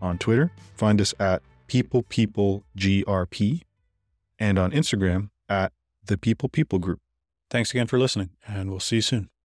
On 0.00 0.18
Twitter, 0.18 0.50
find 0.74 1.00
us 1.00 1.14
at 1.18 1.42
PeoplePeopleGRP, 1.68 3.62
and 4.38 4.58
on 4.58 4.70
Instagram 4.72 5.30
at 5.48 5.72
the 6.04 6.18
People 6.18 6.48
People 6.48 6.78
Group. 6.78 7.00
Thanks 7.50 7.70
again 7.70 7.86
for 7.86 7.98
listening, 7.98 8.30
and 8.46 8.70
we'll 8.70 8.80
see 8.80 8.96
you 8.96 9.02
soon. 9.02 9.35